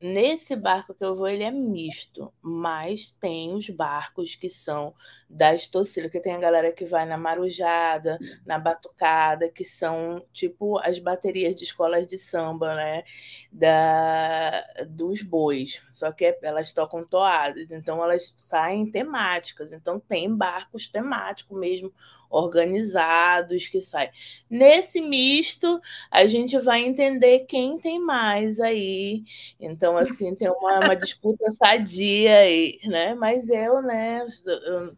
Nesse 0.05 0.53
barco 0.57 0.93
que 0.93 1.05
eu 1.05 1.15
vou, 1.15 1.29
ele 1.29 1.45
é 1.45 1.49
misto, 1.49 2.33
mas 2.41 3.13
tem 3.13 3.53
os 3.53 3.69
barcos 3.69 4.35
que 4.35 4.49
são 4.49 4.93
das 5.29 5.69
torcidas, 5.69 6.11
que 6.11 6.19
tem 6.19 6.35
a 6.35 6.39
galera 6.39 6.73
que 6.73 6.83
vai 6.83 7.05
na 7.05 7.17
marujada, 7.17 8.19
na 8.45 8.59
batucada, 8.59 9.49
que 9.49 9.63
são 9.63 10.21
tipo 10.33 10.77
as 10.79 10.99
baterias 10.99 11.55
de 11.55 11.63
escolas 11.63 12.05
de 12.05 12.17
samba, 12.17 12.75
né? 12.75 13.03
Da, 13.49 14.83
dos 14.89 15.21
bois. 15.21 15.81
Só 15.89 16.11
que 16.11 16.37
elas 16.41 16.73
tocam 16.73 17.05
toadas, 17.07 17.71
então 17.71 18.03
elas 18.03 18.33
saem 18.35 18.91
temáticas. 18.91 19.71
Então 19.71 20.01
tem 20.01 20.35
barcos 20.35 20.89
temáticos 20.89 21.57
mesmo, 21.57 21.93
organizados 22.33 23.67
que 23.67 23.81
saem. 23.81 24.09
Nesse 24.49 25.01
misto, 25.01 25.79
a 26.11 26.25
gente 26.25 26.57
vai 26.59 26.81
entender 26.81 27.41
quem 27.41 27.79
tem 27.79 27.99
mais 27.99 28.59
aí. 28.59 29.23
Então, 29.59 29.97
assim, 29.97 30.35
tem 30.35 30.49
uma, 30.49 30.79
uma 30.79 30.95
disputa 30.95 31.49
sadia 31.51 32.39
aí, 32.39 32.79
né? 32.85 33.13
Mas 33.15 33.49
eu, 33.49 33.81
né, 33.81 34.25
eu 34.67 34.97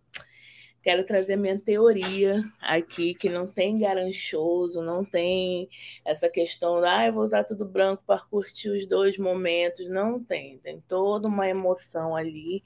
quero 0.86 1.04
trazer 1.04 1.36
minha 1.36 1.60
teoria 1.60 2.44
aqui, 2.62 3.16
que 3.16 3.28
não 3.28 3.48
tem 3.48 3.80
garanchoso, 3.80 4.84
não 4.84 5.04
tem 5.04 5.68
essa 6.06 6.30
questão, 6.30 6.78
ah, 6.84 7.08
eu 7.08 7.14
vou 7.14 7.24
usar 7.24 7.44
tudo 7.44 7.66
branco 7.66 8.04
para 8.06 8.20
curtir 8.20 8.70
os 8.70 8.86
dois 8.86 9.18
momentos. 9.18 9.90
Não 9.90 10.24
tem, 10.24 10.60
tem 10.60 10.80
toda 10.88 11.28
uma 11.28 11.50
emoção 11.50 12.16
ali. 12.16 12.64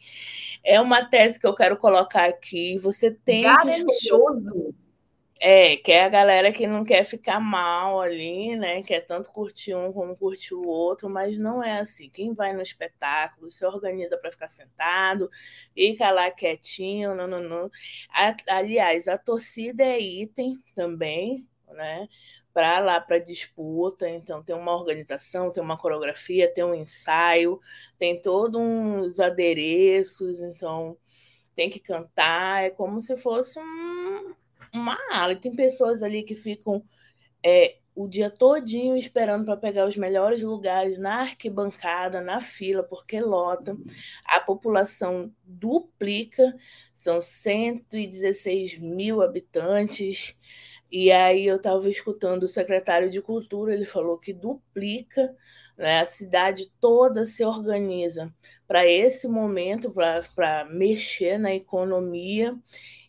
É 0.66 0.82
uma 0.82 1.06
tese 1.06 1.40
que 1.40 1.48
eu 1.48 1.56
quero 1.56 1.78
colocar 1.78 2.26
aqui. 2.26 2.78
Você 2.80 3.10
tem 3.10 3.44
garanchoso. 3.44 4.74
Que 4.74 4.89
é, 5.42 5.78
que 5.78 5.92
é 5.92 6.04
a 6.04 6.10
galera 6.10 6.52
que 6.52 6.68
não 6.68 6.84
quer 6.84 7.04
ficar 7.06 7.40
mal 7.40 8.02
ali, 8.02 8.56
né? 8.58 8.84
Quer 8.84 9.02
tanto 9.02 9.32
curtir 9.32 9.74
um 9.74 9.94
como 9.94 10.16
curtir 10.18 10.54
o 10.54 10.68
outro, 10.68 11.10
mas 11.10 11.38
não 11.38 11.64
é 11.64 11.80
assim. 11.80 12.10
Quem 12.10 12.34
vai 12.34 12.52
no 12.54 12.62
espetáculo 12.62 13.50
se 13.50 13.66
organiza 13.66 14.18
para 14.18 14.32
ficar 14.32 14.50
sentado, 14.50 15.30
fica 15.74 16.12
lá 16.12 16.30
quietinho, 16.30 17.16
não, 17.16 17.28
não, 17.28 17.42
não. 17.42 17.72
aliás, 18.50 19.08
a 19.08 19.18
torcida 19.18 19.84
é 19.84 20.00
item 20.00 20.62
também, 20.76 21.48
né? 21.70 22.10
Para 22.54 22.80
lá 22.80 23.00
para 23.00 23.20
disputa, 23.20 24.10
então 24.10 24.44
tem 24.44 24.56
uma 24.56 24.76
organização, 24.76 25.52
tem 25.52 25.64
uma 25.64 25.78
coreografia, 25.78 26.54
tem 26.54 26.64
um 26.64 26.74
ensaio, 26.76 27.60
tem 27.98 28.22
todos 28.22 28.60
uns 28.60 29.20
adereços, 29.20 30.42
então 30.42 30.98
tem 31.56 31.70
que 31.70 31.80
cantar, 31.80 32.64
é 32.64 32.70
como 32.70 33.02
se 33.02 33.16
fosse 33.18 33.60
um 33.60 34.09
uma 34.74 34.98
ala. 35.12 35.36
Tem 35.36 35.56
pessoas 35.56 36.04
ali 36.04 36.24
que 36.24 36.36
ficam 36.36 36.84
é, 37.44 37.78
o 37.96 38.08
dia 38.08 38.30
todinho 38.30 38.96
esperando 38.96 39.46
para 39.46 39.58
pegar 39.58 39.86
os 39.86 39.98
melhores 39.98 40.42
lugares 40.42 40.98
na 40.98 41.22
arquibancada, 41.22 42.22
na 42.22 42.40
fila, 42.40 42.82
porque 42.82 43.20
lota. 43.20 43.76
A 44.26 44.40
população 44.40 45.34
duplica, 45.44 46.56
são 46.94 47.22
116 47.22 48.78
mil 48.78 49.22
habitantes. 49.22 50.36
E 50.92 51.12
aí 51.12 51.46
eu 51.46 51.58
estava 51.58 51.90
escutando 51.90 52.44
o 52.44 52.48
secretário 52.48 53.10
de 53.10 53.22
Cultura, 53.22 53.74
ele 53.74 53.86
falou 53.86 54.18
que 54.18 54.34
duplica, 54.34 55.36
né, 55.78 56.00
a 56.00 56.06
cidade 56.06 56.72
toda 56.80 57.26
se 57.26 57.44
organiza 57.46 58.34
para 58.68 58.86
esse 58.88 59.28
momento, 59.28 59.92
para 59.92 60.66
mexer 60.66 61.38
na 61.38 61.54
economia 61.54 62.58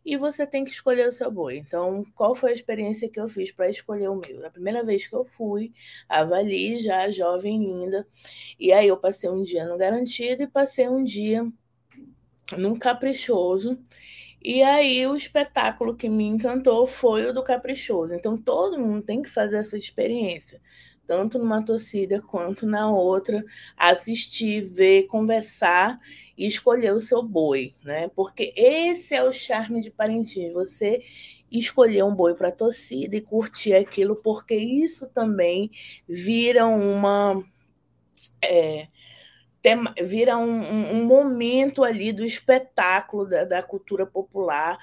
e 0.04 0.16
você 0.16 0.46
tem 0.46 0.64
que 0.64 0.70
escolher 0.70 1.06
o 1.08 1.12
seu 1.12 1.30
boi. 1.30 1.58
Então, 1.58 2.04
qual 2.14 2.34
foi 2.34 2.50
a 2.50 2.54
experiência 2.54 3.08
que 3.08 3.20
eu 3.20 3.28
fiz 3.28 3.52
para 3.52 3.70
escolher 3.70 4.08
o 4.08 4.20
meu? 4.20 4.46
A 4.46 4.50
primeira 4.50 4.84
vez 4.84 5.06
que 5.06 5.14
eu 5.14 5.24
fui, 5.24 5.72
avali 6.08 6.80
já 6.80 7.10
jovem 7.10 7.58
linda, 7.58 8.06
e 8.58 8.72
aí 8.72 8.88
eu 8.88 8.96
passei 8.96 9.28
um 9.30 9.42
dia 9.42 9.66
no 9.66 9.76
garantido 9.76 10.42
e 10.42 10.46
passei 10.46 10.88
um 10.88 11.04
dia 11.04 11.46
num 12.56 12.76
caprichoso. 12.76 13.78
E 14.42 14.62
aí 14.62 15.06
o 15.06 15.14
espetáculo 15.14 15.94
que 15.94 16.08
me 16.08 16.24
encantou 16.24 16.86
foi 16.86 17.26
o 17.26 17.32
do 17.32 17.42
caprichoso. 17.42 18.14
Então 18.14 18.36
todo 18.38 18.78
mundo 18.78 19.02
tem 19.02 19.22
que 19.22 19.28
fazer 19.30 19.58
essa 19.58 19.76
experiência 19.76 20.60
tanto 21.10 21.40
numa 21.40 21.60
torcida 21.60 22.22
quanto 22.22 22.64
na 22.64 22.88
outra, 22.88 23.44
assistir, 23.76 24.60
ver, 24.60 25.08
conversar 25.08 25.98
e 26.38 26.46
escolher 26.46 26.92
o 26.92 27.00
seu 27.00 27.20
boi, 27.20 27.74
né? 27.82 28.08
Porque 28.14 28.52
esse 28.54 29.16
é 29.16 29.24
o 29.24 29.32
charme 29.32 29.80
de 29.80 29.90
Parintins, 29.90 30.54
você 30.54 31.02
escolher 31.50 32.04
um 32.04 32.14
boi 32.14 32.34
para 32.34 32.52
torcida 32.52 33.16
e 33.16 33.20
curtir 33.20 33.74
aquilo, 33.74 34.14
porque 34.14 34.54
isso 34.54 35.12
também 35.12 35.72
vira 36.08 36.64
uma 36.64 37.42
é, 38.40 38.86
tem, 39.60 39.78
vira 40.04 40.36
um, 40.36 40.44
um, 40.48 40.92
um, 40.92 41.04
momento 41.04 41.82
ali 41.82 42.12
do 42.12 42.24
espetáculo 42.24 43.28
da, 43.28 43.44
da, 43.44 43.62
cultura 43.64 44.06
popular 44.06 44.78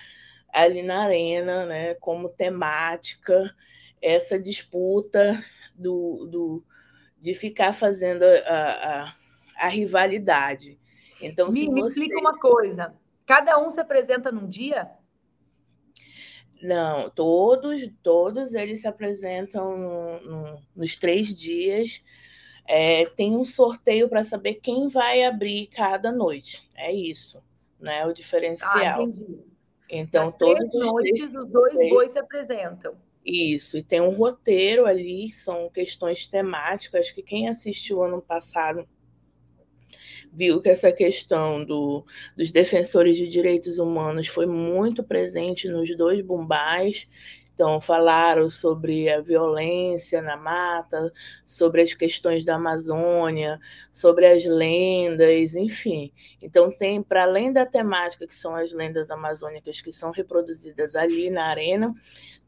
ali 0.54 0.84
na 0.84 1.04
arena, 1.04 1.66
né, 1.66 1.94
como 1.96 2.28
temática, 2.28 3.56
essa 4.02 4.40
disputa 4.40 5.44
do, 5.76 6.28
do, 6.30 6.64
de 7.20 7.34
ficar 7.34 7.74
fazendo 7.74 8.24
a, 8.24 9.14
a, 9.58 9.66
a 9.66 9.68
rivalidade. 9.68 10.80
Então, 11.22 11.50
me, 11.50 11.68
me 11.68 11.82
você... 11.82 12.00
explica 12.00 12.20
uma 12.20 12.40
coisa: 12.40 12.94
cada 13.26 13.60
um 13.60 13.72
se 13.72 13.80
apresenta 13.80 14.32
num 14.32 14.48
dia? 14.48 14.90
Não, 16.62 17.10
todos, 17.10 17.88
todos 18.02 18.54
eles 18.54 18.82
se 18.82 18.88
apresentam 18.88 19.78
no, 19.78 20.20
no, 20.22 20.62
nos 20.76 20.96
três 20.98 21.36
dias. 21.36 22.04
É, 22.68 23.06
tem 23.06 23.36
um 23.36 23.46
sorteio 23.46 24.10
para 24.10 24.24
saber 24.24 24.56
quem 24.56 24.90
vai 24.90 25.24
abrir 25.24 25.68
cada 25.68 26.12
noite. 26.12 26.68
É 26.76 26.92
isso, 26.92 27.44
né? 27.80 28.06
O 28.06 28.12
diferencial. 28.12 29.00
Ah, 29.00 29.04
entendi. 29.04 29.40
Então, 29.90 30.26
Nas 30.26 30.36
todos 30.36 30.70
três 30.70 30.86
noites, 30.86 31.20
três, 31.20 31.36
os 31.36 31.46
dois 31.50 31.90
bois 31.90 32.12
se 32.12 32.20
apresentam. 32.20 32.96
Isso, 33.30 33.78
e 33.78 33.84
tem 33.84 34.00
um 34.00 34.12
roteiro 34.12 34.86
ali, 34.86 35.34
são 35.34 35.70
questões 35.70 36.26
temáticas 36.26 37.12
que 37.12 37.22
quem 37.22 37.50
assistiu 37.50 38.02
ano 38.02 38.22
passado 38.22 38.88
viu 40.32 40.62
que 40.62 40.70
essa 40.70 40.92
questão 40.92 41.66
do, 41.66 42.06
dos 42.38 42.52
defensores 42.52 43.18
de 43.18 43.28
direitos 43.28 43.80
humanos 43.80 44.28
foi 44.28 44.46
muito 44.46 45.04
presente 45.04 45.68
nos 45.68 45.96
dois 45.98 46.22
bombais. 46.22 47.08
Então, 47.54 47.82
falaram 47.82 48.52
sobre 48.52 49.10
a 49.10 49.20
violência 49.20 50.22
na 50.22 50.38
mata, 50.38 51.12
sobre 51.44 51.82
as 51.82 51.92
questões 51.92 52.46
da 52.46 52.54
Amazônia, 52.54 53.60
sobre 53.92 54.28
as 54.28 54.46
lendas, 54.46 55.56
enfim. 55.56 56.14
Então, 56.40 56.72
tem, 56.72 57.02
para 57.02 57.24
além 57.24 57.52
da 57.52 57.66
temática, 57.66 58.28
que 58.28 58.36
são 58.36 58.56
as 58.56 58.72
lendas 58.72 59.10
amazônicas 59.10 59.82
que 59.82 59.92
são 59.92 60.12
reproduzidas 60.12 60.96
ali 60.96 61.32
na 61.32 61.46
arena, 61.48 61.96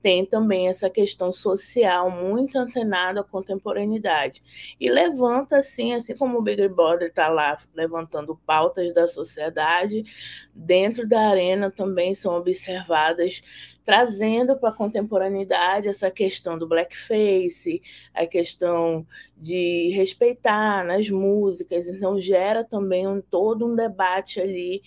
tem 0.01 0.25
também 0.25 0.67
essa 0.67 0.89
questão 0.89 1.31
social 1.31 2.09
muito 2.09 2.57
antenada 2.57 3.21
à 3.21 3.23
contemporaneidade. 3.23 4.41
E 4.79 4.89
levanta, 4.89 5.57
assim, 5.57 5.93
assim 5.93 6.15
como 6.15 6.37
o 6.37 6.41
Big 6.41 6.67
Brother 6.69 7.09
está 7.09 7.27
lá 7.27 7.57
levantando 7.73 8.39
pautas 8.45 8.93
da 8.93 9.07
sociedade, 9.07 10.03
dentro 10.53 11.07
da 11.07 11.29
arena 11.29 11.69
também 11.69 12.15
são 12.15 12.35
observadas, 12.35 13.41
trazendo 13.83 14.57
para 14.57 14.69
a 14.69 14.75
contemporaneidade 14.75 15.87
essa 15.87 16.11
questão 16.11 16.57
do 16.57 16.67
blackface, 16.67 17.81
a 18.13 18.25
questão 18.25 19.05
de 19.35 19.89
respeitar 19.89 20.85
nas 20.85 21.09
músicas, 21.09 21.87
então 21.87 22.21
gera 22.21 22.63
também 22.63 23.07
um, 23.07 23.21
todo 23.21 23.65
um 23.65 23.75
debate 23.75 24.39
ali. 24.39 24.81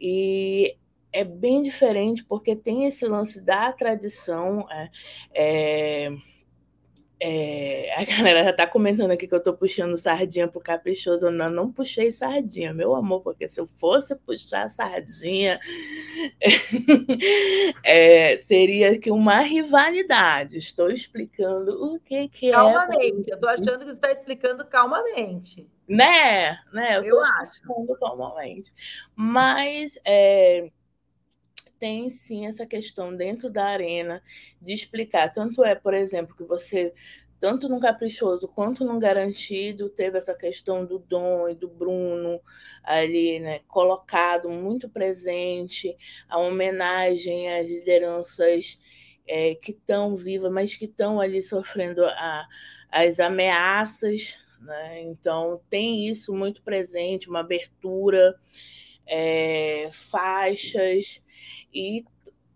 E 0.00 0.76
é 1.16 1.24
bem 1.24 1.62
diferente 1.62 2.22
porque 2.24 2.54
tem 2.54 2.84
esse 2.86 3.06
lance 3.06 3.40
da 3.40 3.72
tradição. 3.72 4.66
É, 4.70 4.90
é, 5.34 6.12
é, 7.18 7.94
a 7.98 8.04
galera 8.04 8.44
já 8.44 8.50
está 8.50 8.66
comentando 8.66 9.10
aqui 9.10 9.26
que 9.26 9.32
eu 9.32 9.38
estou 9.38 9.54
puxando 9.54 9.96
sardinha 9.96 10.46
pro 10.46 10.60
caprichoso. 10.60 11.30
Não, 11.30 11.48
não 11.48 11.72
puxei 11.72 12.12
sardinha, 12.12 12.74
meu 12.74 12.94
amor, 12.94 13.22
porque 13.22 13.48
se 13.48 13.58
eu 13.58 13.66
fosse 13.66 14.14
puxar 14.14 14.68
sardinha, 14.68 15.58
é, 17.82 18.36
seria 18.38 18.98
que 18.98 19.10
uma 19.10 19.40
rivalidade. 19.40 20.58
Estou 20.58 20.90
explicando 20.90 21.94
o 21.94 21.98
que, 21.98 22.28
que 22.28 22.50
calmamente. 22.50 22.50
é. 22.50 22.98
Calmamente, 22.98 23.30
eu 23.30 23.34
estou 23.36 23.48
achando 23.48 23.78
que 23.78 23.84
você 23.86 23.92
está 23.92 24.12
explicando 24.12 24.66
calmamente. 24.66 25.66
Né? 25.88 26.58
né? 26.72 26.98
Eu, 26.98 27.04
eu 27.04 27.20
acho. 27.22 27.62
calmamente. 27.98 28.74
Mas 29.14 29.98
é, 30.04 30.70
tem 31.78 32.08
sim 32.10 32.46
essa 32.46 32.66
questão 32.66 33.14
dentro 33.14 33.50
da 33.50 33.64
arena 33.64 34.22
de 34.60 34.72
explicar. 34.72 35.32
Tanto 35.32 35.64
é, 35.64 35.74
por 35.74 35.94
exemplo, 35.94 36.34
que 36.36 36.44
você, 36.44 36.92
tanto 37.38 37.68
no 37.68 37.80
Caprichoso 37.80 38.48
quanto 38.48 38.84
no 38.84 38.98
Garantido, 38.98 39.88
teve 39.88 40.18
essa 40.18 40.34
questão 40.34 40.84
do 40.84 40.98
Dom 40.98 41.48
e 41.48 41.54
do 41.54 41.68
Bruno 41.68 42.40
ali, 42.82 43.38
né, 43.40 43.60
colocado 43.68 44.48
muito 44.50 44.88
presente, 44.88 45.96
a 46.28 46.38
homenagem 46.38 47.52
às 47.54 47.70
lideranças 47.70 48.78
é, 49.26 49.54
que 49.54 49.72
estão 49.72 50.14
vivas, 50.14 50.50
mas 50.52 50.76
que 50.76 50.84
estão 50.84 51.20
ali 51.20 51.42
sofrendo 51.42 52.04
a, 52.04 52.46
as 52.90 53.20
ameaças. 53.20 54.38
Né? 54.60 55.02
Então, 55.02 55.60
tem 55.68 56.08
isso 56.08 56.34
muito 56.34 56.62
presente, 56.62 57.28
uma 57.28 57.40
abertura. 57.40 58.34
É, 59.06 59.88
faixas, 59.92 61.22
e 61.72 62.04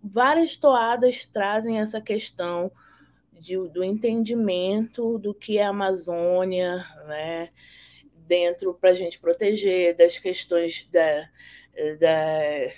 várias 0.02 0.56
toadas 0.56 1.26
trazem 1.26 1.78
essa 1.78 2.00
questão 2.00 2.72
de, 3.32 3.56
do 3.68 3.84
entendimento 3.84 5.18
do 5.18 5.32
que 5.32 5.58
é 5.58 5.64
a 5.64 5.70
Amazônia, 5.70 6.84
né? 7.06 7.50
dentro 8.30 8.72
para 8.72 8.90
a 8.90 8.94
gente 8.94 9.18
proteger 9.18 9.96
das 9.96 10.16
questões 10.16 10.88
da, 10.92 11.28
da, 11.98 12.72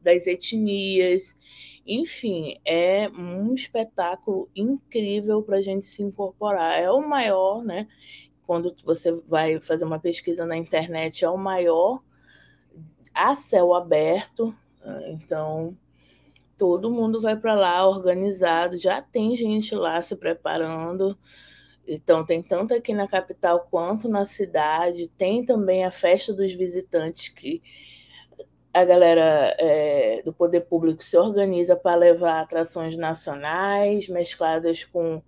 das 0.00 0.28
etnias. 0.28 1.36
Enfim, 1.84 2.60
é 2.64 3.08
um 3.08 3.52
espetáculo 3.52 4.48
incrível 4.54 5.42
para 5.42 5.56
a 5.56 5.60
gente 5.60 5.86
se 5.86 6.04
incorporar. 6.04 6.80
É 6.80 6.88
o 6.88 7.00
maior, 7.00 7.64
né? 7.64 7.88
Quando 8.46 8.72
você 8.84 9.10
vai 9.26 9.60
fazer 9.60 9.84
uma 9.84 9.98
pesquisa 9.98 10.46
na 10.46 10.56
internet, 10.56 11.24
é 11.24 11.28
o 11.28 11.36
maior 11.36 12.00
a 13.14 13.34
céu 13.34 13.74
aberto. 13.74 14.54
Então, 15.06 15.76
todo 16.56 16.90
mundo 16.90 17.20
vai 17.20 17.36
para 17.36 17.54
lá 17.54 17.88
organizado, 17.88 18.76
já 18.76 19.00
tem 19.00 19.34
gente 19.36 19.74
lá 19.74 20.00
se 20.02 20.16
preparando. 20.16 21.18
Então, 21.86 22.24
tem 22.24 22.42
tanto 22.42 22.74
aqui 22.74 22.94
na 22.94 23.08
capital 23.08 23.66
quanto 23.70 24.08
na 24.08 24.24
cidade. 24.24 25.08
Tem 25.08 25.44
também 25.44 25.84
a 25.84 25.90
festa 25.90 26.32
dos 26.32 26.52
visitantes, 26.52 27.28
que 27.28 27.62
a 28.72 28.84
galera 28.84 29.54
é, 29.58 30.22
do 30.24 30.32
poder 30.32 30.62
público 30.62 31.02
se 31.02 31.16
organiza 31.16 31.76
para 31.76 31.96
levar 31.96 32.40
atrações 32.40 32.96
nacionais 32.96 34.08
mescladas 34.08 34.84
com 34.84 35.22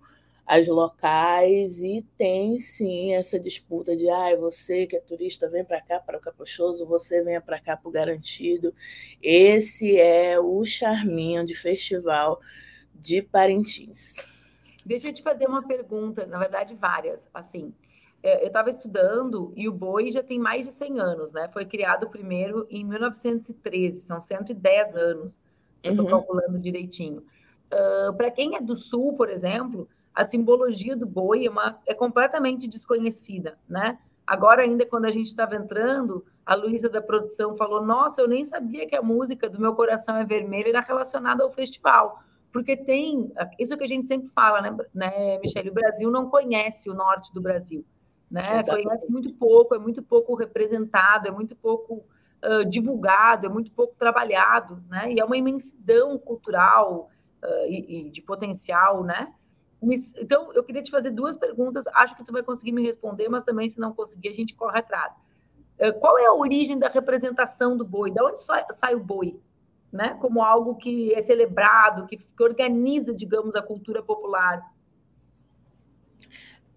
as 0.45 0.67
locais 0.67 1.81
e 1.81 2.05
tem 2.15 2.59
sim 2.59 3.15
essa 3.15 3.39
disputa 3.39 3.95
de 3.95 4.07
ah, 4.09 4.35
você 4.35 4.85
que 4.85 4.95
é 4.95 4.99
turista 4.99 5.49
vem 5.49 5.65
para 5.65 5.81
cá 5.81 5.99
para 5.99 6.17
o 6.17 6.21
Caprichoso, 6.21 6.85
você 6.85 7.23
venha 7.23 7.41
para 7.41 7.59
cá 7.59 7.75
para 7.75 7.89
o 7.89 7.91
Garantido. 7.91 8.73
Esse 9.21 9.99
é 9.99 10.39
o 10.39 10.63
charminho 10.63 11.43
de 11.43 11.55
festival 11.55 12.39
de 12.93 13.23
Parintins. 13.23 14.15
Deixa 14.85 15.07
eu 15.07 15.13
te 15.13 15.23
fazer 15.23 15.47
uma 15.47 15.67
pergunta, 15.67 16.27
na 16.27 16.37
verdade 16.37 16.75
várias, 16.75 17.27
assim. 17.33 17.73
É, 18.21 18.43
eu 18.43 18.47
estava 18.47 18.69
estudando 18.69 19.51
e 19.55 19.67
o 19.67 19.73
boi 19.73 20.11
já 20.11 20.21
tem 20.21 20.37
mais 20.37 20.67
de 20.67 20.73
100 20.73 20.99
anos, 20.99 21.31
né? 21.31 21.49
Foi 21.51 21.65
criado 21.65 22.07
primeiro 22.09 22.67
em 22.69 22.83
1913, 22.83 24.01
são 24.01 24.21
110 24.21 24.95
anos, 24.95 25.39
se 25.79 25.87
uhum. 25.89 25.95
eu 25.95 26.03
estou 26.03 26.05
calculando 26.07 26.59
direitinho. 26.59 27.25
Uh, 27.71 28.13
Para 28.15 28.29
quem 28.29 28.55
é 28.55 28.61
do 28.61 28.75
sul, 28.75 29.13
por 29.13 29.29
exemplo, 29.29 29.89
a 30.15 30.23
simbologia 30.23 30.95
do 30.95 31.05
boi 31.05 31.45
é, 31.45 31.49
uma, 31.49 31.77
é 31.85 31.93
completamente 31.93 32.67
desconhecida, 32.67 33.57
né? 33.67 33.99
Agora, 34.25 34.63
ainda 34.63 34.85
quando 34.85 35.05
a 35.05 35.11
gente 35.11 35.27
estava 35.27 35.55
entrando, 35.55 36.25
a 36.45 36.55
Luísa 36.55 36.89
da 36.89 37.01
produção 37.01 37.55
falou: 37.57 37.85
Nossa, 37.85 38.21
eu 38.21 38.27
nem 38.27 38.45
sabia 38.45 38.87
que 38.87 38.95
a 38.95 39.01
música 39.01 39.49
do 39.49 39.59
Meu 39.59 39.75
Coração 39.75 40.15
é 40.15 40.25
Vermelho 40.25 40.69
era 40.69 40.79
relacionada 40.79 41.43
ao 41.43 41.51
festival. 41.51 42.23
Porque 42.51 42.77
tem, 42.77 43.31
isso 43.59 43.77
que 43.77 43.83
a 43.83 43.87
gente 43.87 44.07
sempre 44.07 44.29
fala, 44.29 44.61
né, 44.61 44.75
né 44.93 45.37
Michele? 45.39 45.69
O 45.69 45.73
Brasil 45.73 46.09
não 46.09 46.29
conhece 46.29 46.89
o 46.89 46.93
norte 46.93 47.33
do 47.33 47.41
Brasil, 47.41 47.85
né? 48.31 48.63
Conhece 48.63 49.11
muito 49.11 49.33
pouco, 49.33 49.75
é 49.75 49.77
muito 49.77 50.01
pouco 50.01 50.33
representado, 50.33 51.27
é 51.27 51.31
muito 51.31 51.53
pouco 51.53 52.05
uh, 52.41 52.63
divulgado, 52.65 53.45
é 53.45 53.49
muito 53.49 53.71
pouco 53.71 53.93
trabalhado, 53.99 54.81
né? 54.89 55.11
E 55.11 55.19
é 55.19 55.25
uma 55.25 55.35
imensidão 55.35 56.17
cultural 56.17 57.11
uh, 57.43 57.65
e, 57.67 58.07
e 58.07 58.09
de 58.09 58.21
potencial, 58.21 59.03
né? 59.03 59.33
Então, 59.81 60.51
eu 60.53 60.63
queria 60.63 60.81
te 60.81 60.89
fazer 60.89 61.11
duas 61.11 61.37
perguntas. 61.37 61.85
Acho 61.87 62.15
que 62.15 62.23
tu 62.23 62.33
vai 62.33 62.41
conseguir 62.41 62.71
me 62.71 62.81
responder, 62.81 63.29
mas 63.29 63.43
também, 63.43 63.69
se 63.69 63.79
não 63.79 63.93
conseguir, 63.93 64.29
a 64.29 64.33
gente 64.33 64.55
corre 64.55 64.79
atrás. 64.79 65.13
Eh, 65.77 65.91
qual 65.91 66.17
é 66.17 66.25
a 66.25 66.33
origem 66.33 66.79
da 66.79 66.87
representação 66.87 67.77
do 67.77 67.85
boi? 67.85 68.11
Da 68.11 68.23
onde 68.23 68.39
sai 68.71 68.95
o 68.95 68.99
boi? 68.99 69.39
Né? 69.91 70.17
Como 70.19 70.41
algo 70.41 70.75
que 70.75 71.13
é 71.13 71.21
celebrado, 71.21 72.07
que, 72.07 72.19
organiza, 72.39 73.13
digamos, 73.13 73.55
a 73.55 73.61
cultura 73.61 74.01
popular. 74.01 74.73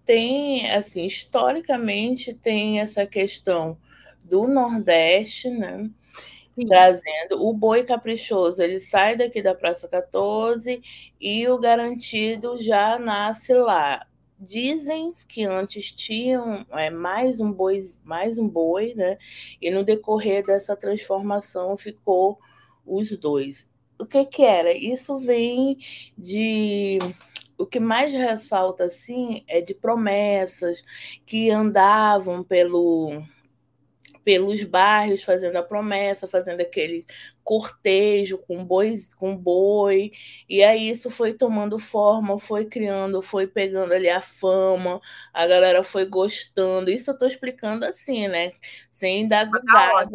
tem, 0.05 0.69
assim, 0.71 1.05
historicamente 1.05 2.33
tem 2.33 2.79
essa 2.79 3.05
questão 3.05 3.77
do 4.23 4.47
Nordeste, 4.47 5.49
né? 5.49 5.89
Sim. 6.61 6.67
Trazendo 6.67 7.45
o 7.45 7.53
boi 7.53 7.83
caprichoso, 7.83 8.61
ele 8.61 8.79
sai 8.79 9.15
daqui 9.15 9.41
da 9.41 9.55
Praça 9.55 9.87
14 9.87 10.81
e 11.19 11.47
o 11.47 11.57
garantido 11.57 12.57
já 12.61 12.99
nasce 12.99 13.53
lá. 13.53 14.05
Dizem 14.37 15.13
que 15.27 15.43
antes 15.43 15.91
tinham 15.91 16.65
é, 16.71 16.89
mais 16.89 17.39
um 17.39 17.51
boi, 17.51 17.79
mais 18.03 18.37
um 18.37 18.47
boi, 18.47 18.93
né? 18.95 19.17
E 19.61 19.69
no 19.71 19.83
decorrer 19.83 20.45
dessa 20.45 20.75
transformação 20.75 21.75
ficou 21.75 22.39
os 22.85 23.17
dois. 23.17 23.69
O 23.99 24.05
que 24.05 24.25
que 24.25 24.43
era? 24.43 24.73
Isso 24.73 25.17
vem 25.17 25.77
de 26.17 26.97
o 27.57 27.65
que 27.65 27.79
mais 27.79 28.13
ressalta 28.13 28.85
assim 28.85 29.43
é 29.47 29.59
de 29.59 29.73
promessas 29.73 30.81
que 31.25 31.51
andavam 31.51 32.41
pelo 32.43 33.21
pelos 34.23 34.63
bairros 34.63 35.23
fazendo 35.23 35.55
a 35.57 35.63
promessa, 35.63 36.27
fazendo 36.27 36.61
aquele 36.61 37.05
cortejo 37.43 38.37
com 38.37 38.63
bois, 38.63 39.11
com 39.15 39.35
boi, 39.35 40.11
e 40.47 40.61
aí 40.63 40.87
isso 40.87 41.09
foi 41.09 41.33
tomando 41.33 41.79
forma, 41.79 42.37
foi 42.37 42.65
criando, 42.65 43.23
foi 43.23 43.47
pegando 43.47 43.91
ali 43.91 44.07
a 44.07 44.21
fama, 44.21 45.01
a 45.33 45.47
galera 45.47 45.83
foi 45.83 46.05
gostando. 46.05 46.91
Isso 46.91 47.09
eu 47.09 47.13
estou 47.13 47.27
explicando 47.27 47.85
assim, 47.85 48.27
né? 48.27 48.51
Sem 48.91 49.27
dar 49.27 49.49
tá 49.49 50.05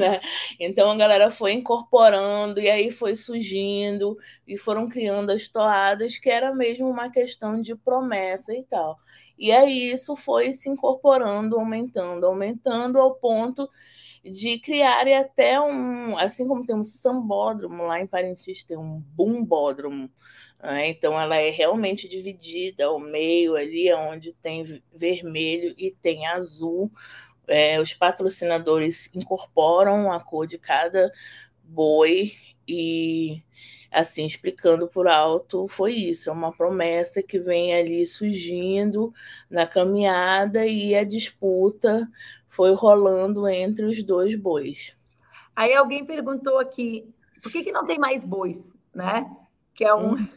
né? 0.00 0.20
Então 0.58 0.90
a 0.90 0.96
galera 0.96 1.30
foi 1.30 1.52
incorporando 1.52 2.60
e 2.60 2.70
aí 2.70 2.90
foi 2.90 3.14
surgindo 3.14 4.16
e 4.46 4.56
foram 4.56 4.88
criando 4.88 5.30
as 5.30 5.48
toadas 5.48 6.16
que 6.18 6.30
era 6.30 6.54
mesmo 6.54 6.88
uma 6.88 7.10
questão 7.10 7.60
de 7.60 7.74
promessa 7.74 8.54
e 8.54 8.64
tal. 8.64 8.96
E 9.40 9.50
aí 9.52 9.90
isso 9.90 10.14
foi 10.14 10.52
se 10.52 10.68
incorporando, 10.68 11.58
aumentando, 11.58 12.26
aumentando 12.26 12.98
ao 12.98 13.14
ponto 13.14 13.66
de 14.22 14.58
criar 14.60 15.08
até 15.08 15.58
um, 15.58 16.18
assim 16.18 16.46
como 16.46 16.66
tem 16.66 16.76
um 16.76 16.84
sambódromo 16.84 17.84
lá 17.84 17.98
em 17.98 18.06
Parintins, 18.06 18.64
tem 18.64 18.76
um 18.76 19.00
bumbódromo. 19.00 20.10
Né? 20.62 20.88
Então 20.88 21.18
ela 21.18 21.36
é 21.36 21.48
realmente 21.48 22.06
dividida 22.06 22.84
ao 22.84 23.00
meio 23.00 23.56
ali, 23.56 23.90
onde 23.94 24.34
tem 24.34 24.62
vermelho 24.94 25.74
e 25.78 25.90
tem 25.90 26.26
azul. 26.26 26.92
É, 27.48 27.80
os 27.80 27.94
patrocinadores 27.94 29.14
incorporam 29.14 30.12
a 30.12 30.20
cor 30.20 30.46
de 30.46 30.58
cada 30.58 31.10
boi 31.64 32.34
e 32.68 33.42
assim, 33.90 34.24
explicando 34.24 34.86
por 34.86 35.08
alto, 35.08 35.66
foi 35.66 35.94
isso, 35.94 36.30
é 36.30 36.32
uma 36.32 36.52
promessa 36.52 37.22
que 37.22 37.38
vem 37.38 37.74
ali 37.74 38.06
surgindo 38.06 39.12
na 39.48 39.66
caminhada 39.66 40.64
e 40.64 40.94
a 40.94 41.04
disputa 41.04 42.08
foi 42.48 42.72
rolando 42.74 43.48
entre 43.48 43.84
os 43.84 44.02
dois 44.02 44.34
bois. 44.34 44.96
Aí 45.56 45.74
alguém 45.74 46.04
perguntou 46.04 46.58
aqui, 46.58 47.12
por 47.42 47.50
que, 47.50 47.64
que 47.64 47.72
não 47.72 47.84
tem 47.84 47.98
mais 47.98 48.24
bois, 48.24 48.74
né? 48.94 49.28
Que 49.74 49.84
é 49.84 49.94
um... 49.94 50.14
Hum. 50.14 50.28